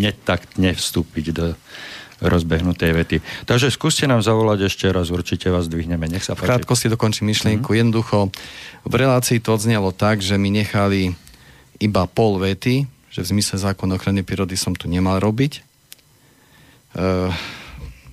[0.00, 1.46] netaktne vstúpiť do
[2.18, 3.16] rozbehnutej vety.
[3.46, 6.10] Takže skúste nám zavolať ešte raz, určite vás dvihneme.
[6.10, 6.50] Nech sa páči.
[6.50, 7.70] Krátko si dokončím myšlienku.
[7.70, 7.80] Mm-hmm.
[7.86, 8.18] Jednoducho,
[8.82, 11.14] v relácii to odznelo tak, že mi nechali
[11.78, 15.67] iba pol vety, že v zmysle zákon ochrany prírody som tu nemal robiť.
[16.96, 17.32] E,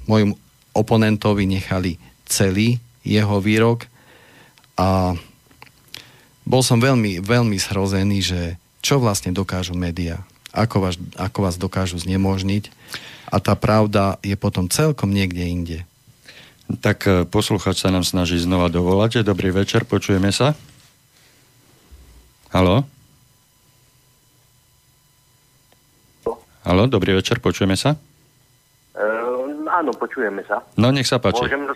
[0.09, 0.35] mojim
[0.75, 1.95] oponentovi nechali
[2.27, 3.87] celý jeho výrok
[4.75, 5.15] a
[6.45, 8.41] bol som veľmi, veľmi zhrozený, že
[8.83, 10.21] čo vlastne dokážu médiá,
[10.53, 12.69] ako vás, ako vás dokážu znemožniť
[13.33, 15.79] a tá pravda je potom celkom niekde inde.
[16.81, 19.21] Tak e, posluchač sa nám snaží znova dovolať.
[19.21, 20.57] Dobrý večer, počujeme sa.
[22.49, 22.85] Halo?
[26.65, 27.93] Halo, dobrý večer, počujeme sa?
[29.75, 30.63] Áno, počujeme sa.
[30.79, 31.43] No, nech sa páči.
[31.43, 31.67] Môžem.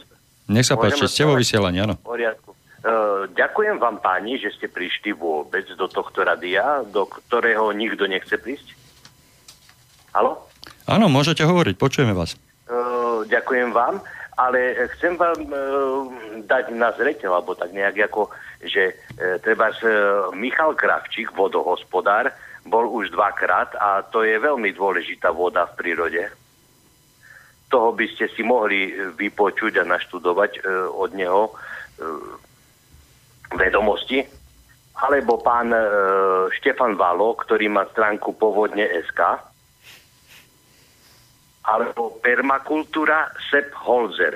[0.48, 2.00] Nech sa páči, ste vo vysielaní, áno.
[2.00, 2.56] Poriadku.
[2.80, 8.40] Uh, ďakujem vám páni, že ste prišli vôbec do tohto radia, do ktorého nikto nechce
[8.40, 8.72] prísť.
[10.16, 10.48] Halo?
[10.88, 12.40] Áno, môžete hovoriť, počujeme vás.
[12.72, 14.00] Uh, ďakujem vám,
[14.40, 16.08] ale chcem vám uh,
[16.48, 18.32] dať na zreteľ, alebo tak nejak ako,
[18.64, 18.96] že
[19.44, 19.76] treba
[20.32, 22.32] Michal Kravčík, vodohospodár,
[22.64, 26.24] bol už dvakrát a to je veľmi dôležitá voda v prírode.
[27.70, 31.54] Toho by ste si mohli e, vypočuť a naštudovať e, od neho e,
[33.54, 34.26] vedomosti.
[35.00, 35.72] Alebo pán
[36.60, 39.40] Štefan Valo, ktorý má stránku Povodne SK.
[41.64, 44.36] Alebo permakultúra Sepp Holzer,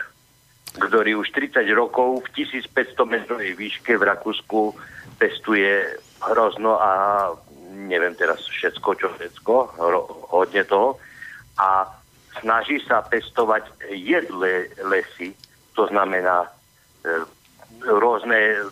[0.80, 4.72] ktorý už 30 rokov v 1500 metrovej výške v Rakúsku
[5.20, 5.84] pestuje
[6.24, 6.92] hrozno a
[7.76, 9.54] neviem teraz všetko, čo všetko,
[10.32, 10.96] hodne toho.
[11.60, 11.86] A
[12.42, 15.36] snaží sa pestovať jedle lesy,
[15.78, 16.50] to znamená e,
[17.86, 18.70] rôzne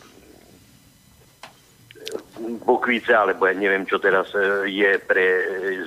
[2.66, 5.26] bukvice, alebo ja neviem, čo teraz e, je pre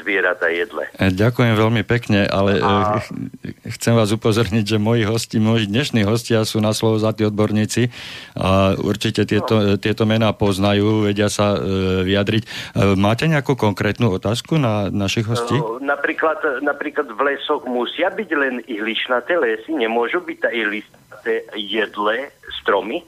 [0.03, 0.87] zvieratá jedle.
[0.99, 3.03] E, ďakujem veľmi pekne, ale a...
[3.43, 7.27] E, chcem vás upozorniť, že moji hosti, moji dnešní hostia sú na slovo za tí
[7.27, 7.91] odborníci
[8.39, 9.81] a určite tieto, no.
[9.81, 11.57] tieto mená poznajú, vedia sa
[12.05, 12.75] vyjadriť.
[12.99, 15.57] Máte nejakú konkrétnu otázku na našich hostí?
[15.81, 22.31] Napríklad, napríklad v lesoch musia byť len ihličnaté lesy, nemôžu byť tá ihličnaté jedle
[22.63, 23.03] stromy?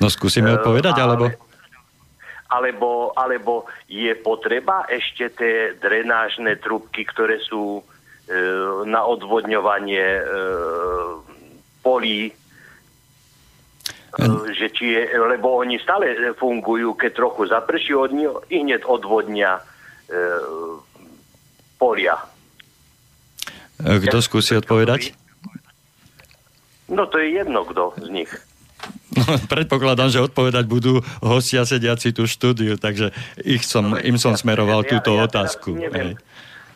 [0.00, 1.14] No skúsime odpovedať, ale...
[1.16, 1.26] alebo
[2.50, 7.82] alebo, alebo je potreba ešte tie drenážne trubky, ktoré sú e,
[8.90, 10.22] na odvodňovanie e,
[11.78, 12.32] polí, e,
[14.50, 19.62] že či je, lebo oni stále fungujú, keď trochu zaprší od nich, i hneď odvodnia
[19.62, 19.62] e,
[21.78, 22.18] polia.
[23.78, 25.14] E, kto skúsi odpovedať?
[26.90, 28.49] No to je jedno, kto z nich.
[29.16, 33.10] No, predpokladám, že odpovedať budú hostia sediaci tú štúdiu, takže
[33.42, 35.74] ich som, im som smeroval ja, túto ja, otázku.
[35.74, 36.08] Teraz neviem,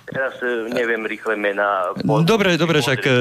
[0.05, 1.95] teraz e, neviem rýchle mená.
[2.03, 3.13] Dobre, dobre, však e,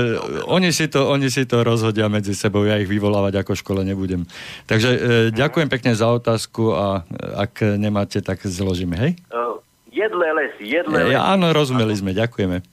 [0.50, 4.26] oni si, to, oni si to rozhodia medzi sebou, ja ich vyvolávať ako škole nebudem.
[4.66, 5.00] Takže e,
[5.32, 7.06] ďakujem pekne za otázku a
[7.38, 9.14] ak nemáte, tak zložíme, hej?
[9.94, 11.14] jedle lesy, jedle lesy.
[11.14, 12.66] Ja, áno, rozumeli sme, ďakujeme.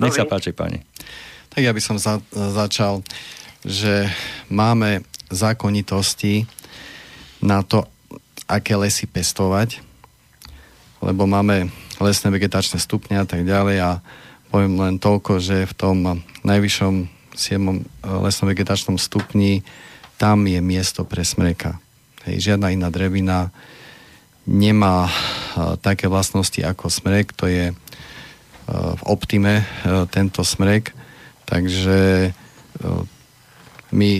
[0.00, 0.80] Nech sa páči, pani.
[1.52, 3.04] Tak ja by som za, začal,
[3.60, 4.08] že
[4.48, 6.44] máme zákonitosti
[7.40, 7.86] na to,
[8.50, 9.80] aké lesy pestovať,
[11.00, 11.70] lebo máme
[12.02, 13.90] lesné vegetačné stupne a tak ďalej a
[14.50, 15.96] poviem len toľko, že v tom
[16.42, 16.94] najvyššom
[17.38, 17.86] 7.
[18.26, 19.62] lesnom vegetačnom stupni
[20.20, 21.80] tam je miesto pre smreka.
[22.28, 23.48] Hej, žiadna iná drevina
[24.44, 27.76] nemá uh, také vlastnosti ako smrek, to je uh,
[28.98, 30.92] v optime uh, tento smrek,
[31.48, 32.30] takže
[33.90, 34.10] my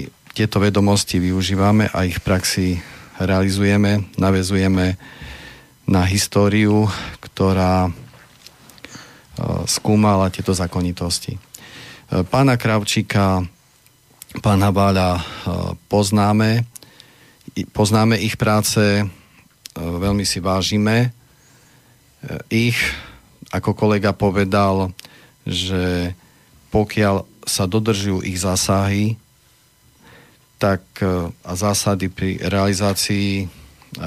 [0.40, 2.80] tieto vedomosti využívame a ich praxi
[3.20, 4.96] realizujeme, navezujeme
[5.84, 6.88] na históriu,
[7.20, 7.90] ktorá e,
[9.68, 11.36] skúmala tieto zákonitosti.
[11.36, 11.40] E,
[12.24, 13.44] pána Kravčíka,
[14.40, 15.22] pána Báľa e,
[15.92, 16.64] poznáme,
[17.76, 19.04] poznáme ich práce,
[19.76, 21.12] veľmi si vážime
[22.48, 22.80] ich,
[23.52, 24.88] ako kolega povedal,
[25.44, 26.16] že
[26.72, 29.20] pokiaľ sa dodržujú ich zásahy,
[30.60, 33.46] tak e, a zásady pri realizácii e,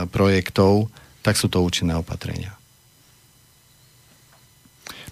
[0.06, 0.94] projektov,
[1.26, 2.54] tak sú to účinné opatrenia.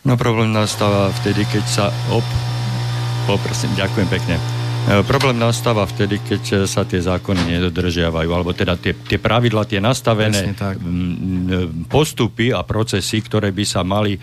[0.05, 2.25] No problém nastáva vtedy, keď sa op...
[3.25, 4.37] Poprosím, ďakujem pekne.
[4.37, 9.81] E, problém nastáva vtedy, keď sa tie zákony nedodržiavajú, alebo teda tie, tie pravidla, tie
[9.81, 10.53] nastavené
[11.89, 14.17] postupy a procesy, ktoré by sa mali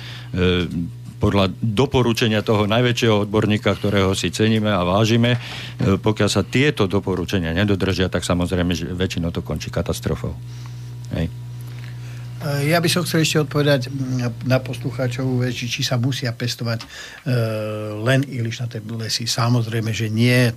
[1.19, 7.51] podľa doporučenia toho najväčšieho odborníka, ktorého si ceníme a vážime, e, pokiaľ sa tieto doporučenia
[7.51, 10.35] nedodržia, tak samozrejme, väčšinou to končí katastrofou.
[11.15, 11.48] Hej.
[12.39, 16.87] Ja by som chcel ešte odpovedať mm, na poslucháčovú vec, či sa musia pestovať e,
[17.99, 19.27] len ilišnaté lesy.
[19.27, 20.55] Samozrejme, že nie.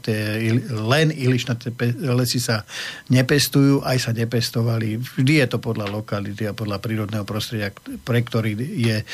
[0.69, 1.73] Len ilišnaté
[2.05, 2.61] lesy sa
[3.09, 5.01] nepestujú, aj sa nepestovali.
[5.01, 7.73] Vždy je to podľa lokality a podľa prírodného prostredia,
[8.05, 9.05] pre ktorý je e,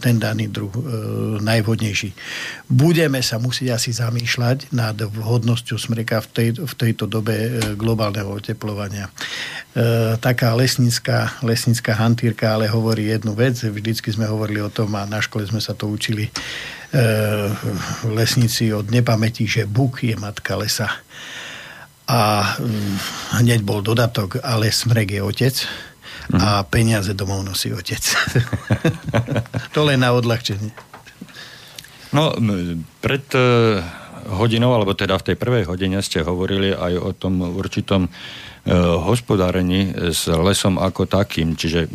[0.00, 0.80] ten daný druh e,
[1.44, 2.16] najvhodnejší.
[2.72, 7.36] Budeme sa musieť asi zamýšľať nad vhodnosťou smreka v, tej, v tejto dobe
[7.76, 9.12] globálneho oteplovania.
[10.18, 13.58] Taká lesnícka, lesnícka hantírka ale hovorí jednu vec.
[13.58, 16.32] Vždycky sme hovorili o tom a na škole sme sa to učili e,
[18.06, 20.88] lesníci od nepamäti, že Buk je matka lesa.
[22.08, 22.96] A mm,
[23.42, 25.56] hneď bol dodatok, ale smrek je otec
[26.28, 26.66] a mhm.
[26.70, 28.00] peniaze domov nosí otec.
[29.74, 30.72] to len na odľahčenie.
[32.08, 32.32] No,
[33.04, 33.44] pred e,
[34.32, 38.08] hodinou, alebo teda v tej prvej hodine ste hovorili aj o tom určitom
[38.76, 41.56] hospodárení s lesom ako takým.
[41.56, 41.88] Čiže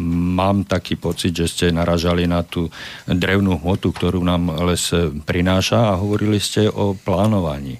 [0.00, 2.70] mám taký pocit, že ste naražali na tú
[3.06, 4.90] drevnú hmotu, ktorú nám les
[5.26, 7.78] prináša a hovorili ste o plánovaní.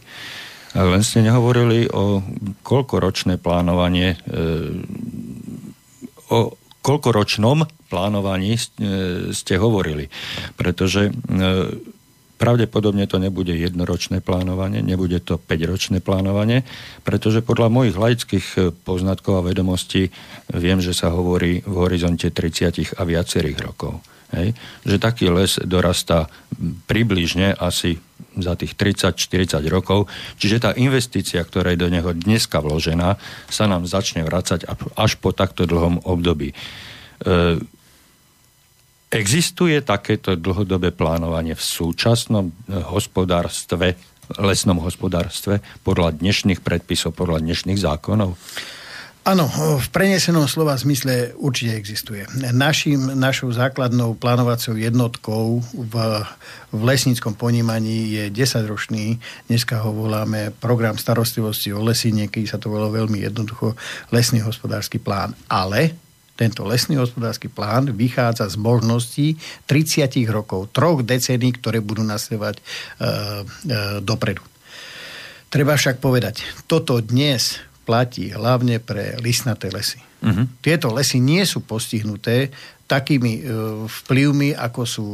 [0.70, 2.22] Len ste nehovorili o
[2.62, 4.18] koľkoročné plánovanie, e,
[6.30, 8.60] o koľkoročnom plánovaní e,
[9.34, 10.06] ste hovorili.
[10.54, 11.10] Pretože
[12.40, 16.64] Pravdepodobne to nebude jednoročné plánovanie, nebude to 5-ročné plánovanie,
[17.04, 20.08] pretože podľa mojich laických eh, poznatkov a vedomostí
[20.48, 24.00] viem, že sa hovorí v horizonte 30 a viacerých rokov.
[24.32, 24.56] Hej?
[24.86, 26.30] Že taký les dorastá
[26.88, 27.98] približne asi
[28.38, 30.06] za tých 30-40 rokov,
[30.38, 33.18] čiže tá investícia, ktorá je do neho dneska vložená,
[33.50, 36.54] sa nám začne vracať až po takto dlhom období.
[36.54, 36.56] E,
[39.10, 43.98] Existuje takéto dlhodobé plánovanie v súčasnom eh, hospodárstve,
[44.38, 48.38] lesnom hospodárstve podľa dnešných predpisov, podľa dnešných zákonov?
[49.20, 52.24] Áno, v prenesenom slova zmysle určite existuje.
[52.56, 55.94] Našim, našou základnou plánovacou jednotkou v,
[56.72, 59.20] v lesníckom ponímaní je 10-ročný,
[59.50, 63.76] dneska ho voláme program starostlivosti o lesy, niekedy sa to volá veľmi jednoducho
[64.08, 65.36] lesný hospodársky plán.
[65.52, 66.09] Ale
[66.40, 69.36] tento lesný hospodársky plán vychádza z možností
[69.68, 72.66] 30 rokov, troch decení, ktoré budú nasledovať e, e,
[74.00, 74.40] dopredu.
[75.52, 80.00] Treba však povedať, toto dnes platí hlavne pre listnaté lesy.
[80.24, 80.48] Uh-huh.
[80.64, 82.48] Tieto lesy nie sú postihnuté
[82.88, 83.42] takými e,
[83.84, 85.06] vplyvmi, ako sú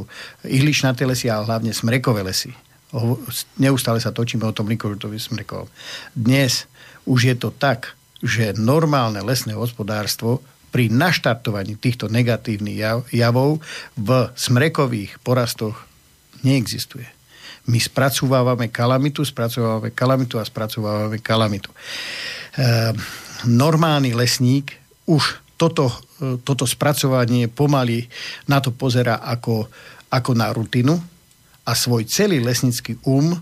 [0.46, 2.54] ihličnaté lesy, ale hlavne smrekové lesy.
[2.94, 3.18] O,
[3.58, 5.66] neustále sa točíme o tom Nikolutovi smrekovom.
[6.14, 6.70] Dnes
[7.02, 10.40] už je to tak, že normálne lesné hospodárstvo
[10.70, 13.64] pri naštartovaní týchto negatívnych javov
[13.96, 15.86] v smrekových porastoch
[16.44, 17.06] neexistuje.
[17.66, 21.74] My spracovávame kalamitu, spracovávame kalamitu a spracovávame kalamitu.
[21.74, 21.76] E,
[23.42, 24.70] normálny lesník
[25.10, 25.90] už toto,
[26.22, 28.06] e, toto spracovanie pomaly
[28.46, 29.66] na to pozera ako,
[30.14, 30.94] ako na rutinu
[31.66, 33.34] a svoj celý lesnícky um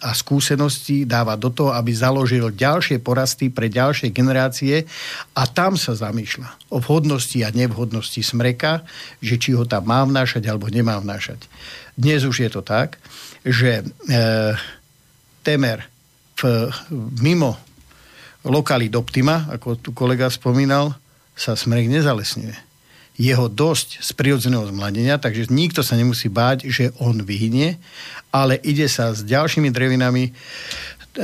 [0.00, 4.88] a skúsenosti dáva do toho, aby založil ďalšie porasty pre ďalšie generácie
[5.36, 8.88] a tam sa zamýšľa o vhodnosti a nevhodnosti smreka,
[9.20, 11.44] že či ho tam má vnášať alebo nemá vnášať.
[11.94, 12.96] Dnes už je to tak,
[13.44, 14.16] že e,
[15.44, 15.84] temer
[16.40, 16.72] v,
[17.20, 17.60] mimo
[18.48, 20.96] lokalit Optima, ako tu kolega spomínal,
[21.36, 22.67] sa smrek nezalesňuje
[23.18, 27.74] je ho dosť z prirodzeného zmladenia, takže nikto sa nemusí báť, že on vyhynie,
[28.30, 30.30] ale ide sa s ďalšími drevinami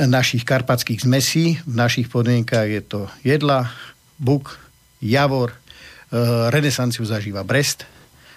[0.03, 1.55] našich karpatských zmesí.
[1.63, 3.71] V našich podmienkách je to jedla,
[4.19, 4.59] buk,
[4.99, 5.57] javor, e,
[6.51, 7.87] renesanciu zažíva Brest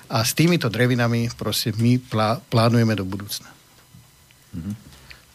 [0.06, 3.50] a s týmito drevinami proste my plá, plánujeme do budúcna.
[4.54, 4.87] Mm-hmm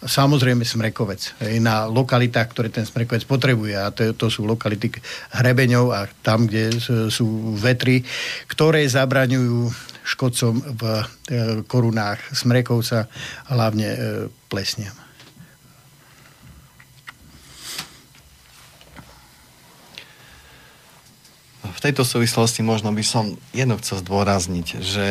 [0.04, 1.36] samozrejme smrekovec.
[1.64, 3.76] Na lokalitách, ktoré ten smrekovec potrebuje.
[3.76, 4.92] A to, to sú lokality
[5.32, 6.78] hrebeňov a tam, kde
[7.10, 8.04] sú vetry,
[8.48, 9.72] ktoré zabraňujú
[10.04, 11.04] škodcom v e,
[11.64, 13.08] korunách smrekovca,
[13.48, 13.98] hlavne e,
[14.52, 14.94] plesniam.
[21.64, 25.08] V tejto súvislosti možno by som jedno chcel zdôrazniť, že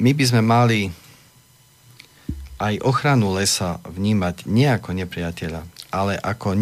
[0.00, 0.88] my by sme mali
[2.58, 5.62] aj ochranu lesa vnímať nie ako nepriateľa,
[5.94, 6.58] ale ako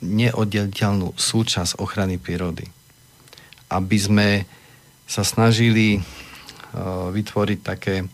[0.00, 2.70] neoddeliteľnú súčasť ochrany prírody.
[3.66, 4.28] Aby sme
[5.10, 8.08] sa snažili uh, vytvoriť také uh,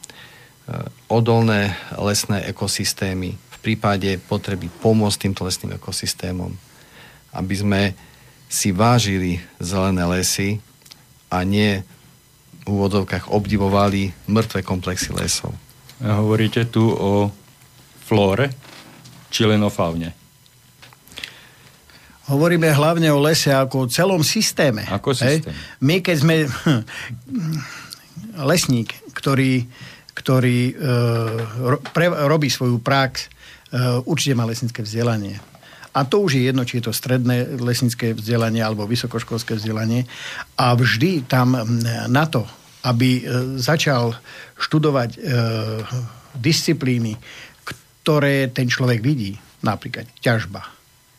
[1.12, 6.56] odolné lesné ekosystémy v prípade potreby pomôcť týmto lesným ekosystémom.
[7.36, 7.82] Aby sme
[8.48, 10.64] si vážili zelené lesy
[11.28, 11.84] a nie
[12.62, 15.52] v úvodovkách obdivovali mŕtve komplexy lesov.
[15.96, 17.32] Hovoríte tu o
[18.04, 18.52] flóre,
[19.32, 20.12] či len o faune?
[22.26, 24.82] Hovoríme hlavne o lese ako o celom systéme.
[24.90, 25.54] Ako systém.
[25.54, 25.80] Hej?
[25.80, 26.34] My keď sme
[28.50, 29.62] lesník, ktorý,
[30.12, 33.30] ktorý uh, pre, robí svoju prax,
[33.72, 35.38] uh, určite má lesnícke vzdelanie.
[35.96, 40.04] A to už je jedno, či je to stredné lesnícke vzdelanie alebo vysokoškolské vzdelanie.
[40.60, 41.56] A vždy tam
[42.04, 42.44] na to,
[42.86, 43.26] aby
[43.58, 44.14] začal
[44.54, 45.18] študovať
[46.38, 47.18] disciplíny,
[47.66, 49.34] ktoré ten človek vidí,
[49.66, 50.62] napríklad ťažba,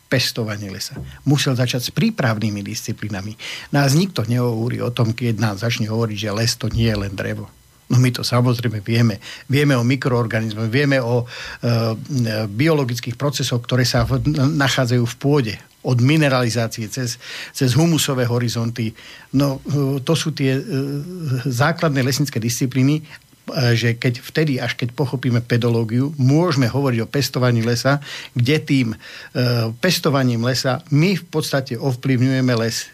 [0.08, 0.96] pestovanie lesa.
[1.28, 3.36] Musel začať s prípravnými disciplinami.
[3.76, 7.12] Nás nikto nehovorí o tom, keď nás začne hovoriť, že les to nie je len
[7.12, 7.52] drevo.
[7.88, 9.20] No my to samozrejme vieme.
[9.48, 11.26] Vieme o mikroorganizmoch, vieme o e,
[12.44, 15.54] biologických procesoch, ktoré sa v, nachádzajú v pôde.
[15.86, 17.22] Od mineralizácie cez,
[17.54, 18.90] cez humusové horizonty.
[19.34, 20.62] No e, to sú tie e,
[21.46, 23.06] základné lesnícke disciplíny
[23.48, 28.00] E, že keď vtedy, až keď pochopíme pedológiu, môžeme hovoriť o pestovaní lesa,
[28.36, 28.88] kde tým
[29.80, 32.90] pestovaním lesa my v podstate ovplyvňujeme les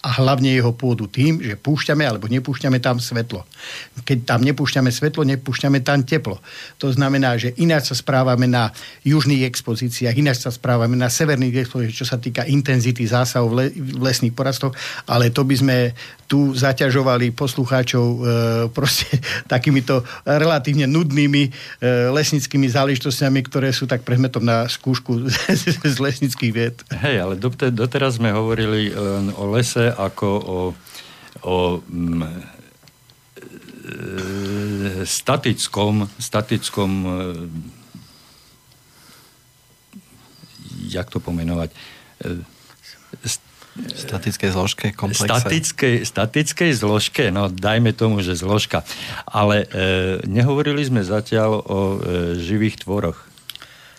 [0.00, 3.44] a hlavne jeho pôdu tým, že púšťame alebo nepúšťame tam svetlo.
[4.08, 6.40] Keď tam nepúšťame svetlo, nepúšťame tam teplo.
[6.80, 8.72] To znamená, že ináč sa správame na
[9.04, 14.32] južných expozíciách, ináč sa správame na severných expozíciách, čo sa týka intenzity zásahov v, lesných
[14.32, 14.72] porastoch,
[15.04, 15.76] ale to by sme
[16.24, 18.18] tu zaťažovali poslucháčov e,
[18.76, 19.20] proste
[19.52, 21.50] takýmito relatívne nudnými e,
[22.08, 25.28] lesnickými záležitostiami, ktoré sú tak predmetom na skúšku
[25.60, 26.76] z, z lesnických vied.
[26.88, 27.34] Hej, ale
[27.68, 30.58] doteraz sme hovorili len o lese ako o,
[31.42, 31.56] o
[31.90, 32.28] m, e,
[35.06, 37.10] statickom, statickom e,
[40.90, 41.70] jak to pomenovať,
[42.24, 42.58] e,
[43.70, 45.30] Statickej zložke, komplexe.
[45.30, 48.82] Statickej, statickej zložke, no dajme tomu, že zložka.
[49.30, 49.66] Ale e,
[50.26, 51.98] nehovorili sme zatiaľ o e,
[52.34, 53.29] živých tvoroch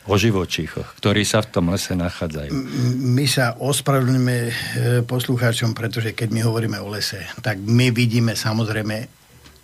[0.10, 2.50] o živočíchoch, ktorí sa v tom lese nachádzajú.
[2.98, 4.54] My sa ospravedlňujeme e,
[5.06, 9.06] poslucháčom, pretože keď my hovoríme o lese, tak my vidíme samozrejme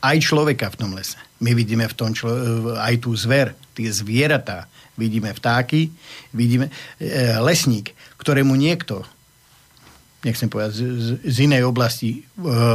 [0.05, 1.17] aj človeka v tom lese.
[1.41, 5.89] My vidíme v tom člo- e, aj tú zver, tie zvieratá, vidíme vtáky,
[6.37, 6.73] vidíme e,
[7.41, 9.01] lesník, ktorému niekto
[10.25, 10.81] nechcem povedať, z,
[11.23, 12.19] z inej oblasti e,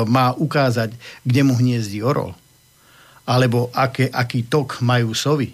[0.06, 0.94] má ukázať,
[1.26, 2.32] kde mu hniezdí orol,
[3.28, 5.52] alebo aké, aký tok majú sovy,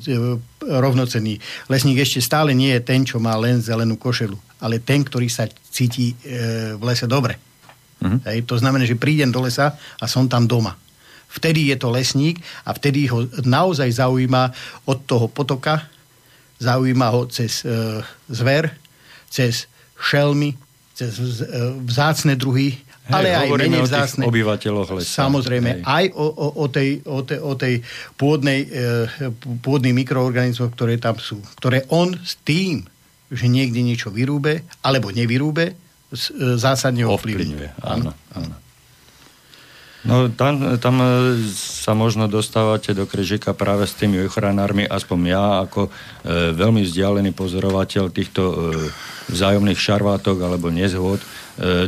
[0.64, 1.44] rovnocenný.
[1.68, 5.48] Lesník ešte stále nie je ten, čo má len zelenú košelu, ale ten, ktorý sa
[5.72, 7.36] cíti e, v lese dobre.
[7.99, 8.20] Mm-hmm.
[8.24, 10.80] Hej, to znamená, že prídem do lesa a som tam doma.
[11.30, 14.56] Vtedy je to lesník a vtedy ho naozaj zaujíma
[14.88, 15.86] od toho potoka,
[16.64, 17.99] zaujíma ho cez e,
[18.32, 18.72] zver,
[19.28, 19.68] cez
[19.99, 20.56] šelmy,
[20.95, 21.44] cez
[21.84, 22.80] vzácne druhy,
[23.10, 24.23] Hej, ale aj menej vzácne.
[24.23, 25.26] O obyvateľoch lesa.
[25.26, 25.84] Samozrejme, Hej.
[25.84, 27.73] aj o, o, o, tej, o, tej, o tej
[28.14, 29.34] pôdnej, e,
[29.65, 31.41] pôdnych mikroorganizmoch, ktoré tam sú.
[31.57, 32.86] Ktoré on s tým,
[33.34, 35.76] že niekde niečo vyrúbe, alebo nevyrúbe, e,
[36.61, 37.81] zásadne ovplyvňuje.
[37.81, 38.56] Áno, áno.
[39.99, 41.07] No tam, tam e,
[41.52, 45.91] sa možno dostávate do Krežika práve s tými ochranármi, aspoň ja ako e,
[46.56, 48.53] veľmi vzdialený pozorovateľ týchto e,
[49.27, 51.26] vzájomných šarvátok alebo nezhod, e,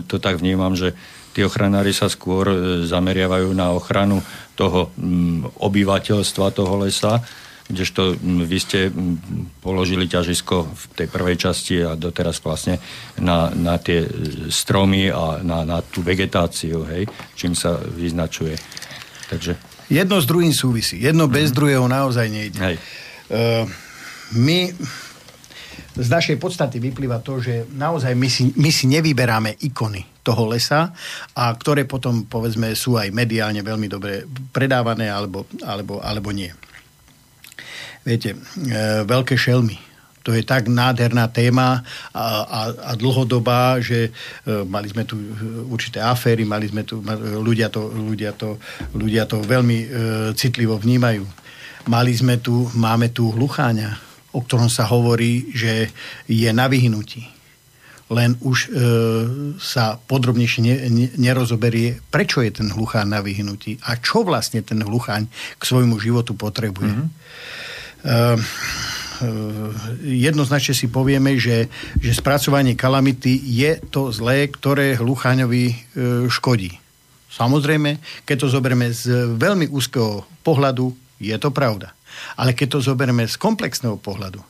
[0.08, 0.94] to tak vnímam, že
[1.32, 2.56] tí ochranári sa skôr e,
[2.88, 4.20] zameriavajú na ochranu
[4.60, 7.24] toho m, obyvateľstva toho lesa,
[7.72, 8.92] kdežto vy ste
[9.64, 12.84] položili ťažisko v tej prvej časti a doteraz vlastne
[13.16, 14.04] na, na tie
[14.52, 17.08] stromy a na, na tú vegetáciu, hej,
[17.40, 18.60] čím sa vyznačuje.
[19.32, 19.56] Takže...
[19.88, 21.00] Jedno s druhým súvisí.
[21.00, 21.38] Jedno mm-hmm.
[21.40, 21.56] bez mhm.
[21.56, 22.60] druhého naozaj nejde.
[22.60, 22.76] Hej.
[23.32, 23.64] Uh,
[24.36, 24.76] my
[25.92, 30.94] z našej podstaty vyplýva to, že naozaj my si, my si nevyberáme ikony toho lesa,
[31.36, 34.24] a ktoré potom, povedzme, sú aj mediálne veľmi dobre
[34.54, 36.54] predávané alebo, alebo, alebo nie
[38.06, 38.38] viete, e,
[39.06, 39.78] veľké šelmy.
[40.22, 41.82] To je tak nádherná téma
[42.14, 44.12] a, a, a dlhodobá, že e,
[44.70, 45.18] mali sme tu
[45.70, 47.02] určité aféry, mali sme tu,
[47.42, 48.62] ľudia to, ľudia to,
[48.94, 49.88] ľudia to veľmi e,
[50.38, 51.26] citlivo vnímajú.
[51.90, 55.92] Mali sme tu, máme tu hlucháňa, o ktorom sa hovorí, že
[56.28, 57.28] je na vyhnutí.
[58.12, 58.70] Len už e,
[59.56, 64.84] sa podrobnejšie ne, ne, nerozoberie, prečo je ten hlucháň na vyhnutí a čo vlastne ten
[64.84, 66.92] hlucháň k svojmu životu potrebuje.
[66.92, 67.10] Mm-hmm.
[68.02, 68.40] Ehm,
[70.02, 71.70] jednoznačne si povieme, že,
[72.02, 75.76] že spracovanie kalamity je to zlé, ktoré hlucháňovi e,
[76.28, 76.74] škodí.
[77.32, 80.92] Samozrejme, keď to zoberieme z veľmi úzkeho pohľadu,
[81.22, 81.94] je to pravda.
[82.38, 84.42] Ale keď to zoberieme z komplexného pohľadu,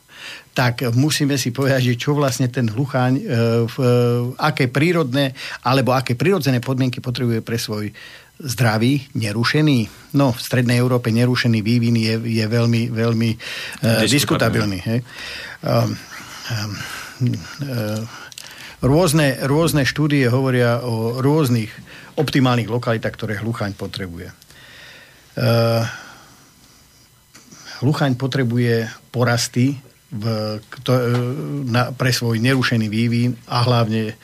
[0.54, 3.24] tak musíme si povedať, že čo vlastne ten hlucháň, e,
[3.66, 3.76] v,
[4.38, 5.34] aké prírodné
[5.66, 7.90] alebo aké prírodzené podmienky potrebuje pre svoj
[8.42, 9.90] zdravý, nerušený.
[10.18, 14.82] No, v Strednej Európe nerušený vývin je, je veľmi, veľmi uh, diskutabilný.
[14.82, 15.00] Hej.
[15.62, 15.94] Uh,
[18.82, 21.70] rôzne, rôzne štúdie hovoria o rôznych
[22.18, 24.34] optimálnych lokalitách, ktoré hluchaň potrebuje.
[27.82, 29.82] Hluchaň potrebuje porasty
[30.12, 30.24] v,
[30.84, 30.92] to,
[31.66, 34.16] na, pre svoj nerušený vývin a hlavne e,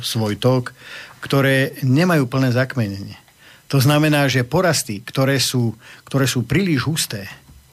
[0.00, 0.72] svoj tok,
[1.20, 3.18] ktoré nemajú plné zakmenenie.
[3.70, 5.74] To znamená, že porasty, ktoré sú,
[6.06, 7.26] ktoré sú príliš husté,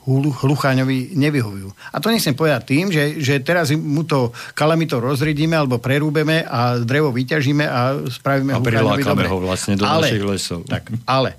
[0.07, 1.67] hlucháňovi nevyhovujú.
[1.91, 6.79] A to nechcem povedať tým, že, že teraz mu to kalamito rozriedíme alebo prerúbeme a
[6.79, 9.27] drevo vyťažíme a spravíme a hlucháňovi dobre.
[9.27, 10.63] ho vlastne do ale, našich lesov.
[10.63, 11.35] Tak, ale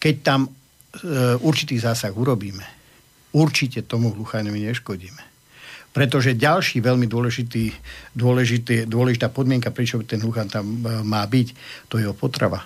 [0.00, 0.50] keď tam e,
[1.44, 2.81] určitý zásah urobíme,
[3.32, 5.22] určite tomu hlucháňovi neškodíme.
[5.92, 7.72] Pretože ďalší veľmi dôležitý,
[8.16, 11.48] dôležitý, dôležitá podmienka, prečo ten hluchán tam e, má byť,
[11.92, 12.64] to je jeho potrava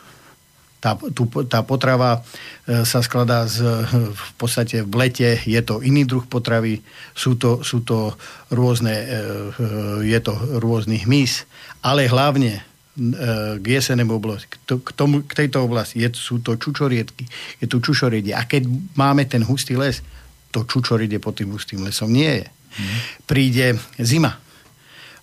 [0.86, 3.66] tá, tú, tá potrava e, sa skladá z,
[4.14, 8.14] v podstate v lete, je to iný druh potravy, sú to, sú to
[8.54, 9.06] rôzne, e,
[10.06, 11.42] je to rôznych hmyz,
[11.82, 12.62] ale hlavne
[13.60, 17.28] k jesenému oblasti, k, tomu, k tejto oblasti je, sú to čučoriedky,
[17.60, 18.32] je tu čučoriedie.
[18.32, 18.64] A keď
[18.96, 20.00] máme ten hustý les,
[20.56, 22.46] to čučoriedie pod tým hustým lesom nie je.
[22.48, 22.98] Mm.
[23.28, 23.66] Príde
[24.00, 24.40] zima,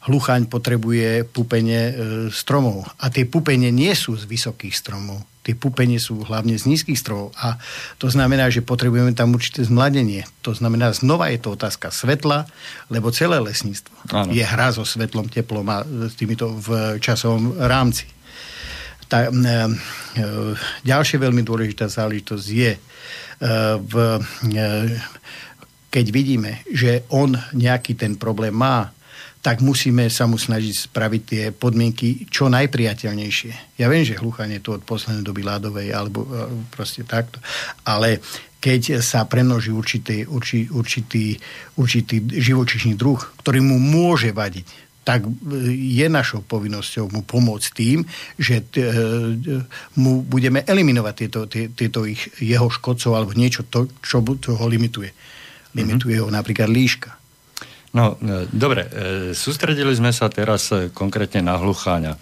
[0.05, 1.93] hluchaň potrebuje pupenie e,
[2.29, 2.85] stromov.
[3.01, 7.35] A tie pupenie nie sú z vysokých stromov tie pupenie sú hlavne z nízkych stromov
[7.35, 7.59] a
[7.99, 10.23] to znamená, že potrebujeme tam určité zmladenie.
[10.47, 12.47] To znamená, znova je to otázka svetla,
[12.87, 14.31] lebo celé lesníctvo ano.
[14.31, 18.07] je hra so svetlom, teplom a s týmito v časovom rámci.
[19.11, 19.71] Tá, e, e,
[20.87, 22.79] ďalšia veľmi dôležitá záležitosť je, e,
[23.83, 23.93] v,
[24.47, 24.67] e,
[25.93, 28.89] keď vidíme, že on nejaký ten problém má,
[29.43, 33.77] tak musíme sa mu snažiť spraviť tie podmienky čo najpriateľnejšie.
[33.77, 36.27] Ja viem, že hluchanie to od poslednej doby ľadovej, alebo e,
[36.71, 37.43] proste takto,
[37.83, 38.23] ale
[38.63, 41.35] keď sa premnoží určitý, určitý, určitý,
[41.75, 44.65] určitý živočišný druh, ktorý mu môže vadiť,
[45.03, 45.29] tak e,
[45.75, 48.07] je našou povinnosťou mu pomôcť tým,
[48.39, 48.87] že t, e,
[49.99, 54.23] mu budeme eliminovať tieto, tieto ich, jeho škodcov alebo niečo, to, čo
[54.55, 55.11] ho limituje.
[55.73, 56.31] Limituje mm-hmm.
[56.31, 57.17] ho napríklad líška.
[57.93, 58.89] No, e, dobre, e,
[59.37, 62.17] sústredili sme sa teraz e, konkrétne na hlucháňa.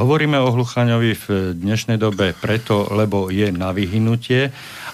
[0.00, 4.48] Hovoríme o hlucháňovi v dnešnej dobe preto, lebo je na vyhnutie,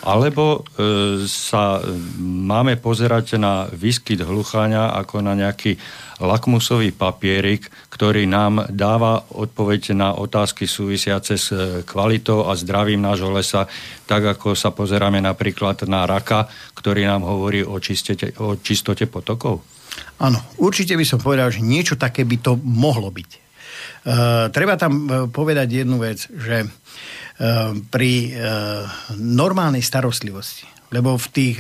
[0.09, 0.65] alebo
[1.29, 1.85] sa
[2.17, 5.77] máme pozerať na výskyt hlucháňa ako na nejaký
[6.19, 13.31] lakmusový papierik, ktorý nám dáva odpoveď na otázky súvisiace s e, kvalitou a zdravím nášho
[13.31, 13.71] lesa,
[14.03, 19.63] tak ako sa pozeráme napríklad na raka, ktorý nám hovorí o, čistete, o čistote potokov?
[20.19, 23.48] Áno, určite by som povedal, že niečo také by to mohlo byť.
[24.09, 26.69] E, treba tam e, povedať jednu vec, že e,
[27.93, 28.13] pri
[29.21, 31.59] normálnej starostlivosti, lebo v tých,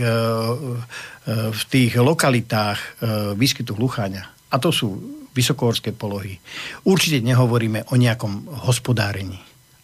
[1.28, 3.04] v tých lokalitách
[3.36, 4.88] výskytu hlucháňa a to sú
[5.36, 6.40] vysokohorské polohy.
[6.88, 9.38] Určite nehovoríme o nejakom hospodárení,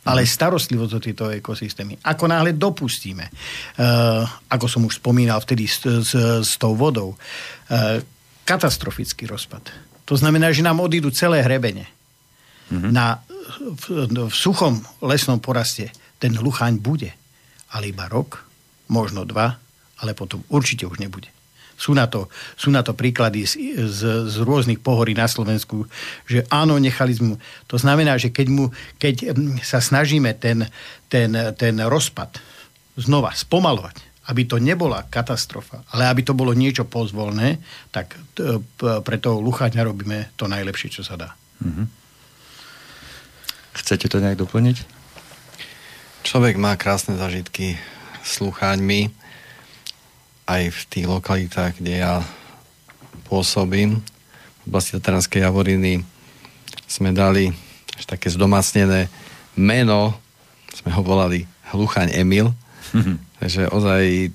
[0.08, 0.30] ale mhm.
[0.32, 2.00] starostlivosť o tieto ekosystémy.
[2.02, 6.12] Ako náhle dopustíme, uh, ako som už spomínal vtedy s, s,
[6.42, 8.00] s tou vodou, uh,
[8.42, 9.68] katastrofický rozpad.
[10.04, 11.88] To znamená, že nám odídu celé hrebene.
[12.72, 12.90] Mm-hmm.
[12.92, 13.20] Na,
[13.76, 17.12] v, v suchom lesnom poraste ten hluchaň bude,
[17.74, 18.44] ale iba rok,
[18.88, 19.60] možno dva,
[20.00, 21.28] ale potom určite už nebude.
[21.74, 23.58] Sú na to, sú na to príklady z,
[23.90, 24.00] z,
[24.30, 25.90] z rôznych pohorí na Slovensku,
[26.22, 27.34] že áno, nechali sme.
[27.66, 28.70] To znamená, že keď, mu,
[29.02, 30.70] keď mm, sa snažíme ten,
[31.10, 32.38] ten, ten rozpad
[32.94, 37.60] znova spomalovať, aby to nebola katastrofa, ale aby to bolo niečo pozvolné,
[37.92, 38.16] tak
[39.04, 41.34] pre toho lucháťa robíme to najlepšie, čo sa dá.
[41.60, 42.03] Mm-hmm.
[43.74, 44.76] Chcete to nejak doplniť?
[46.24, 47.76] Človek má krásne zažitky
[48.24, 49.12] s lucháňmi
[50.48, 52.24] aj v tých lokalitách, kde ja
[53.28, 54.00] pôsobím,
[54.62, 56.06] v oblasti Tatranskej Javoriny,
[56.88, 57.52] sme dali
[57.98, 59.12] až také zdomácnené
[59.58, 60.16] meno,
[60.72, 61.44] sme ho volali
[61.74, 62.54] Hluchaň Emil,
[62.94, 63.16] mm-hmm.
[63.42, 64.32] takže ozaj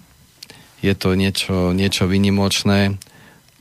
[0.80, 2.96] je to niečo, niečo vynimočné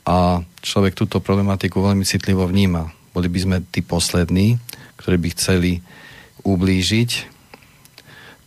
[0.07, 2.91] a človek túto problematiku veľmi citlivo vníma.
[3.11, 4.61] Boli by sme tí poslední,
[4.99, 5.71] ktorí by chceli
[6.43, 7.25] ublížiť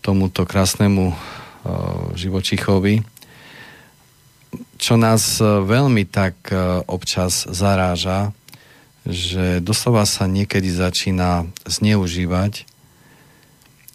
[0.04, 1.16] tomuto krásnemu uh,
[2.14, 3.02] živočichovi,
[4.76, 8.34] čo nás e, veľmi tak e, občas zaráža,
[9.06, 12.66] že doslova sa niekedy začína zneužívať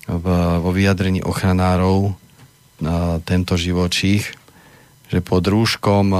[0.07, 2.11] vo vyjadrení ochranárov e,
[3.27, 4.31] tento živočích,
[5.07, 6.11] že pod rúškom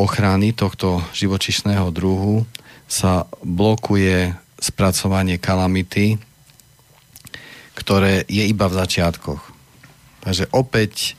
[0.00, 2.48] ochrany tohto živočišného druhu
[2.88, 6.18] sa blokuje spracovanie kalamity,
[7.78, 9.42] ktoré je iba v začiatkoch.
[10.26, 11.14] Takže opäť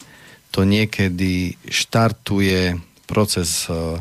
[0.52, 2.76] to niekedy štartuje
[3.08, 4.00] proces e,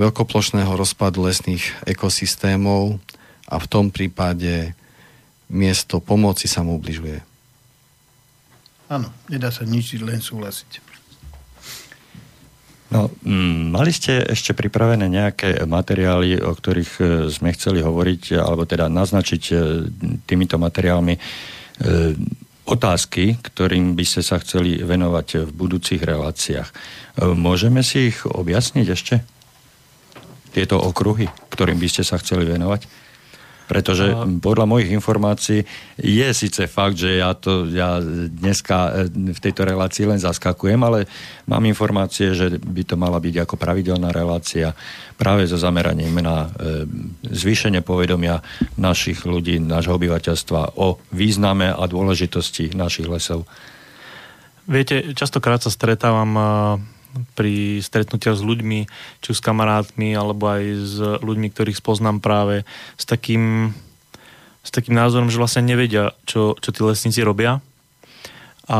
[0.00, 2.98] veľkoplošného rozpadu lesných ekosystémov
[3.46, 4.72] a v tom prípade
[5.52, 7.20] miesto pomoci sa mu ubližuje.
[8.88, 10.83] Áno, nedá sa nič len súhlasiť.
[12.94, 18.62] No, mm, mali ste ešte pripravené nejaké materiály, o ktorých e, sme chceli hovoriť, alebo
[18.70, 19.54] teda naznačiť e,
[20.22, 21.20] týmito materiálmi e,
[22.70, 26.70] otázky, ktorým by ste sa chceli venovať v budúcich reláciách.
[27.34, 29.20] Môžeme si ich objasniť ešte?
[30.54, 33.03] Tieto okruhy, ktorým by ste sa chceli venovať?
[33.64, 34.12] Pretože
[34.44, 35.64] podľa mojich informácií
[35.96, 37.96] je síce fakt, že ja, to, ja
[38.28, 41.08] dneska e, v tejto relácii len zaskakujem, ale
[41.48, 44.76] mám informácie, že by to mala byť ako pravidelná relácia
[45.16, 46.84] práve so zameraním na e,
[47.24, 48.44] zvýšenie povedomia
[48.76, 53.48] našich ľudí, nášho obyvateľstva o význame a dôležitosti našich lesov.
[54.68, 56.44] Viete, častokrát sa stretávam e,
[57.38, 58.80] pri stretnutiach s ľuďmi,
[59.22, 62.66] či s kamarátmi, alebo aj s ľuďmi, ktorých spoznám práve
[62.98, 63.74] s takým,
[64.62, 67.62] s takým názorom, že vlastne nevedia, čo, čo tí lesníci robia.
[68.66, 68.78] A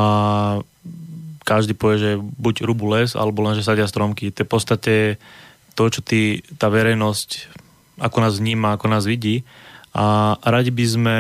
[1.44, 4.32] každý povie, že buď rubu les, alebo len, že sadia stromky.
[4.32, 4.94] To je v podstate
[5.77, 7.61] to, čo tí, tá verejnosť
[8.01, 9.47] ako nás vníma, ako nás vidí.
[9.94, 11.16] A radi by sme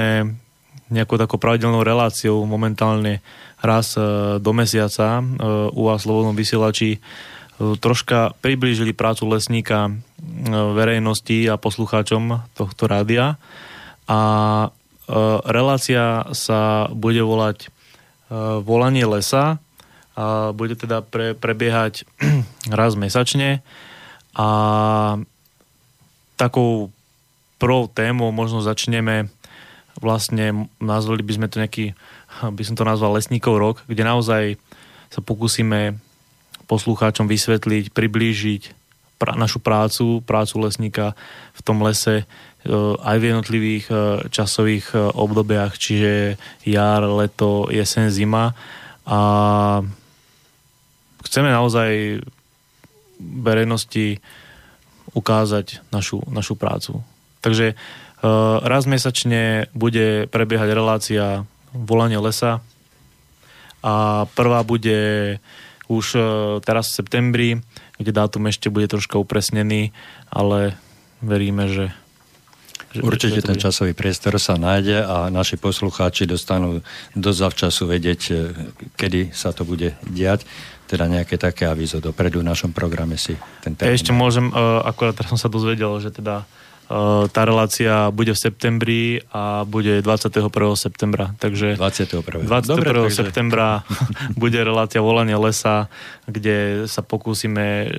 [0.90, 3.22] nejakou takou pravidelnou reláciou momentálne
[3.64, 4.00] raz e,
[4.38, 5.22] do mesiaca e,
[5.72, 6.98] u vás Slobodnom vysielači e,
[7.80, 9.88] troška priblížili prácu lesníka
[10.76, 13.40] verejnosti a poslucháčom tohto rádia.
[14.04, 14.20] A
[15.48, 17.72] relácia sa bude volať
[18.64, 19.60] Volanie lesa
[20.16, 22.04] a bude teda pre, prebiehať
[22.80, 23.64] raz mesačne
[24.34, 24.48] a
[26.34, 26.90] takou
[27.60, 29.30] prvou témou možno začneme
[30.00, 31.86] vlastne, nazvali by sme to nejaký
[32.42, 34.42] by som to nazval Lesníkov rok, kde naozaj
[35.14, 36.00] sa pokúsime
[36.66, 38.62] poslucháčom vysvetliť, priblížiť
[39.20, 41.06] pra, našu prácu, prácu lesníka
[41.54, 42.24] v tom lese e,
[42.98, 43.94] aj v jednotlivých e,
[44.32, 48.56] časových e, obdobiach, čiže jar, leto, jesen, zima
[49.04, 49.20] a
[51.24, 52.20] chceme naozaj
[53.20, 54.18] verejnosti
[55.14, 57.04] ukázať našu, našu prácu.
[57.44, 57.76] Takže
[58.64, 61.44] raz mesačne bude prebiehať relácia
[61.74, 62.62] volanie lesa
[63.84, 64.96] a prvá bude
[65.90, 66.20] už e,
[66.64, 67.50] teraz v septembri,
[68.00, 69.92] kde dátum ešte bude troška upresnený,
[70.32, 70.78] ale
[71.20, 71.92] veríme, že
[72.94, 76.78] Určite ten časový priestor sa nájde a naši poslucháči dostanú
[77.18, 78.34] dosť zavčasu vedieť, e,
[78.94, 80.46] kedy sa to bude diať.
[80.86, 83.34] Teda nejaké také avízo dopredu v našom programe si
[83.66, 83.98] ten termín.
[83.98, 86.44] Ešte môžem, uh, akorát teraz som sa dozvedel, že teda
[87.32, 89.02] tá relácia bude v septembri
[89.32, 90.52] a bude 21.
[90.76, 91.32] septembra.
[91.40, 92.44] Takže 21.
[92.44, 92.68] 21.
[92.68, 93.16] Dobre, takže...
[93.24, 93.80] septembra
[94.42, 95.88] bude relácia Volanie lesa,
[96.28, 97.92] kde sa pokúsime eh,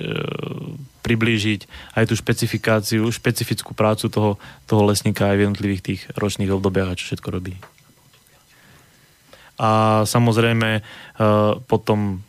[1.02, 1.60] priblížiť
[1.98, 4.38] aj tú špecifikáciu, špecifickú prácu toho,
[4.70, 7.58] toho lesníka aj v jednotlivých tých ročných obdobiach a čo všetko robí.
[9.58, 10.82] A samozrejme eh,
[11.66, 12.22] potom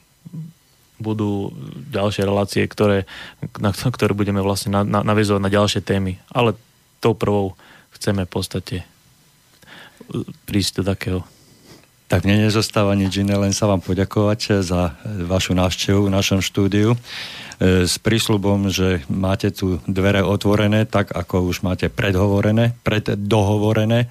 [0.98, 1.54] budú
[1.94, 3.06] ďalšie relácie, ktoré,
[3.62, 6.18] na ktoré budeme vlastne na, na, navizovať na ďalšie témy.
[6.34, 6.58] Ale
[7.00, 7.54] tou prvou
[7.94, 8.76] chceme v podstate
[10.46, 11.20] prísť do takého.
[12.08, 14.96] Tak mne nezostáva nič iné, len sa vám poďakovať za
[15.28, 16.98] vašu návštevu v našom štúdiu e,
[17.84, 24.08] s prísľubom, že máte tu dvere otvorené, tak ako už máte predhovorené, preddohovorené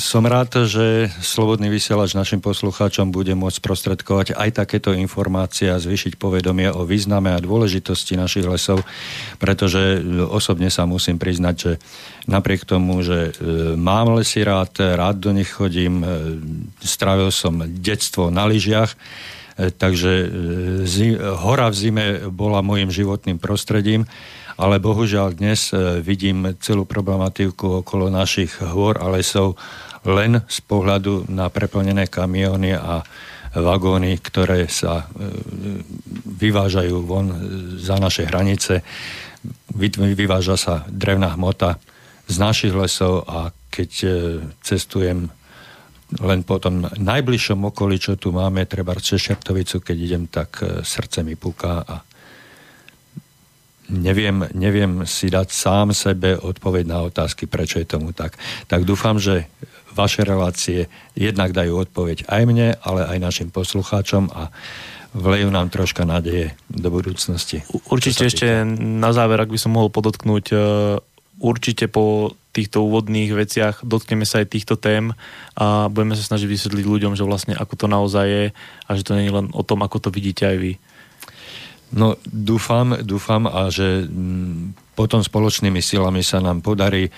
[0.00, 6.16] som rád, že Slobodný vysielač našim poslucháčom bude môcť prostredkovať aj takéto informácie a zvýšiť
[6.16, 8.80] povedomie o význame a dôležitosti našich lesov,
[9.36, 10.00] pretože
[10.32, 11.72] osobne sa musím priznať, že
[12.32, 16.40] napriek tomu, že uh, mám lesy rád, rád do nich chodím, uh,
[16.80, 18.96] strávil som detstvo na lyžiach,
[19.58, 20.30] takže
[21.42, 24.06] hora v zime bola môjim životným prostredím
[24.58, 29.54] ale bohužiaľ dnes e, vidím celú problematiku okolo našich hôr a lesov
[30.02, 33.06] len z pohľadu na preplnené kamióny a
[33.54, 35.30] vagóny, ktoré sa e,
[36.26, 37.26] vyvážajú von
[37.78, 38.82] za naše hranice.
[39.78, 41.78] Vyváža sa drevná hmota
[42.26, 44.08] z našich lesov a keď e,
[44.66, 45.30] cestujem
[46.18, 51.36] len po tom najbližšom okolí, čo tu máme, treba Češertovicu, keď idem, tak srdce mi
[51.36, 52.07] puká a
[53.88, 58.36] neviem, neviem si dať sám sebe odpoveď na otázky, prečo je tomu tak.
[58.68, 59.48] Tak dúfam, že
[59.96, 60.86] vaše relácie
[61.18, 64.52] jednak dajú odpoveď aj mne, ale aj našim poslucháčom a
[65.16, 67.64] vlejú nám troška nádeje do budúcnosti.
[67.88, 70.56] Určite ešte na záver, ak by som mohol podotknúť, e,
[71.40, 75.14] určite po týchto úvodných veciach dotkneme sa aj týchto tém
[75.54, 78.44] a budeme sa snažiť vysvetliť ľuďom, že vlastne ako to naozaj je
[78.84, 80.72] a že to nie je len o tom, ako to vidíte aj vy.
[81.88, 87.08] No dúfam, dúfam a že mm, potom spoločnými silami sa nám podarí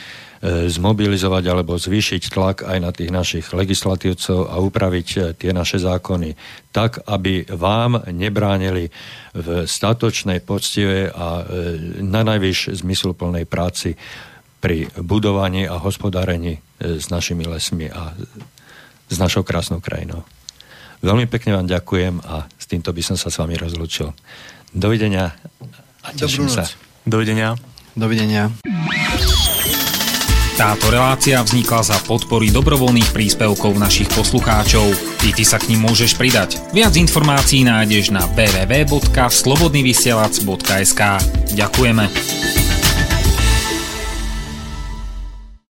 [0.41, 5.77] E, zmobilizovať alebo zvýšiť tlak aj na tých našich legislatívcov a upraviť e, tie naše
[5.77, 6.33] zákony
[6.73, 8.89] tak, aby vám nebránili
[9.37, 14.01] v statočnej, poctivej a e, na najvyš zmysluplnej práci
[14.65, 18.17] pri budovaní a hospodárení s našimi lesmi a
[19.13, 20.25] s našou krásnou krajinou.
[21.05, 24.09] Veľmi pekne vám ďakujem a s týmto by som sa s vami rozlúčil.
[24.71, 25.35] Dovidenia
[26.01, 26.65] a teším sa.
[27.03, 27.59] Dovidenia.
[27.99, 28.55] Dovidenia.
[30.61, 34.93] Táto relácia vznikla za podpory dobrovoľných príspevkov našich poslucháčov.
[35.25, 36.61] I ty sa k ním môžeš pridať.
[36.77, 41.01] Viac informácií nájdeš na www.slobodnyvysielac.sk
[41.57, 42.05] Ďakujeme.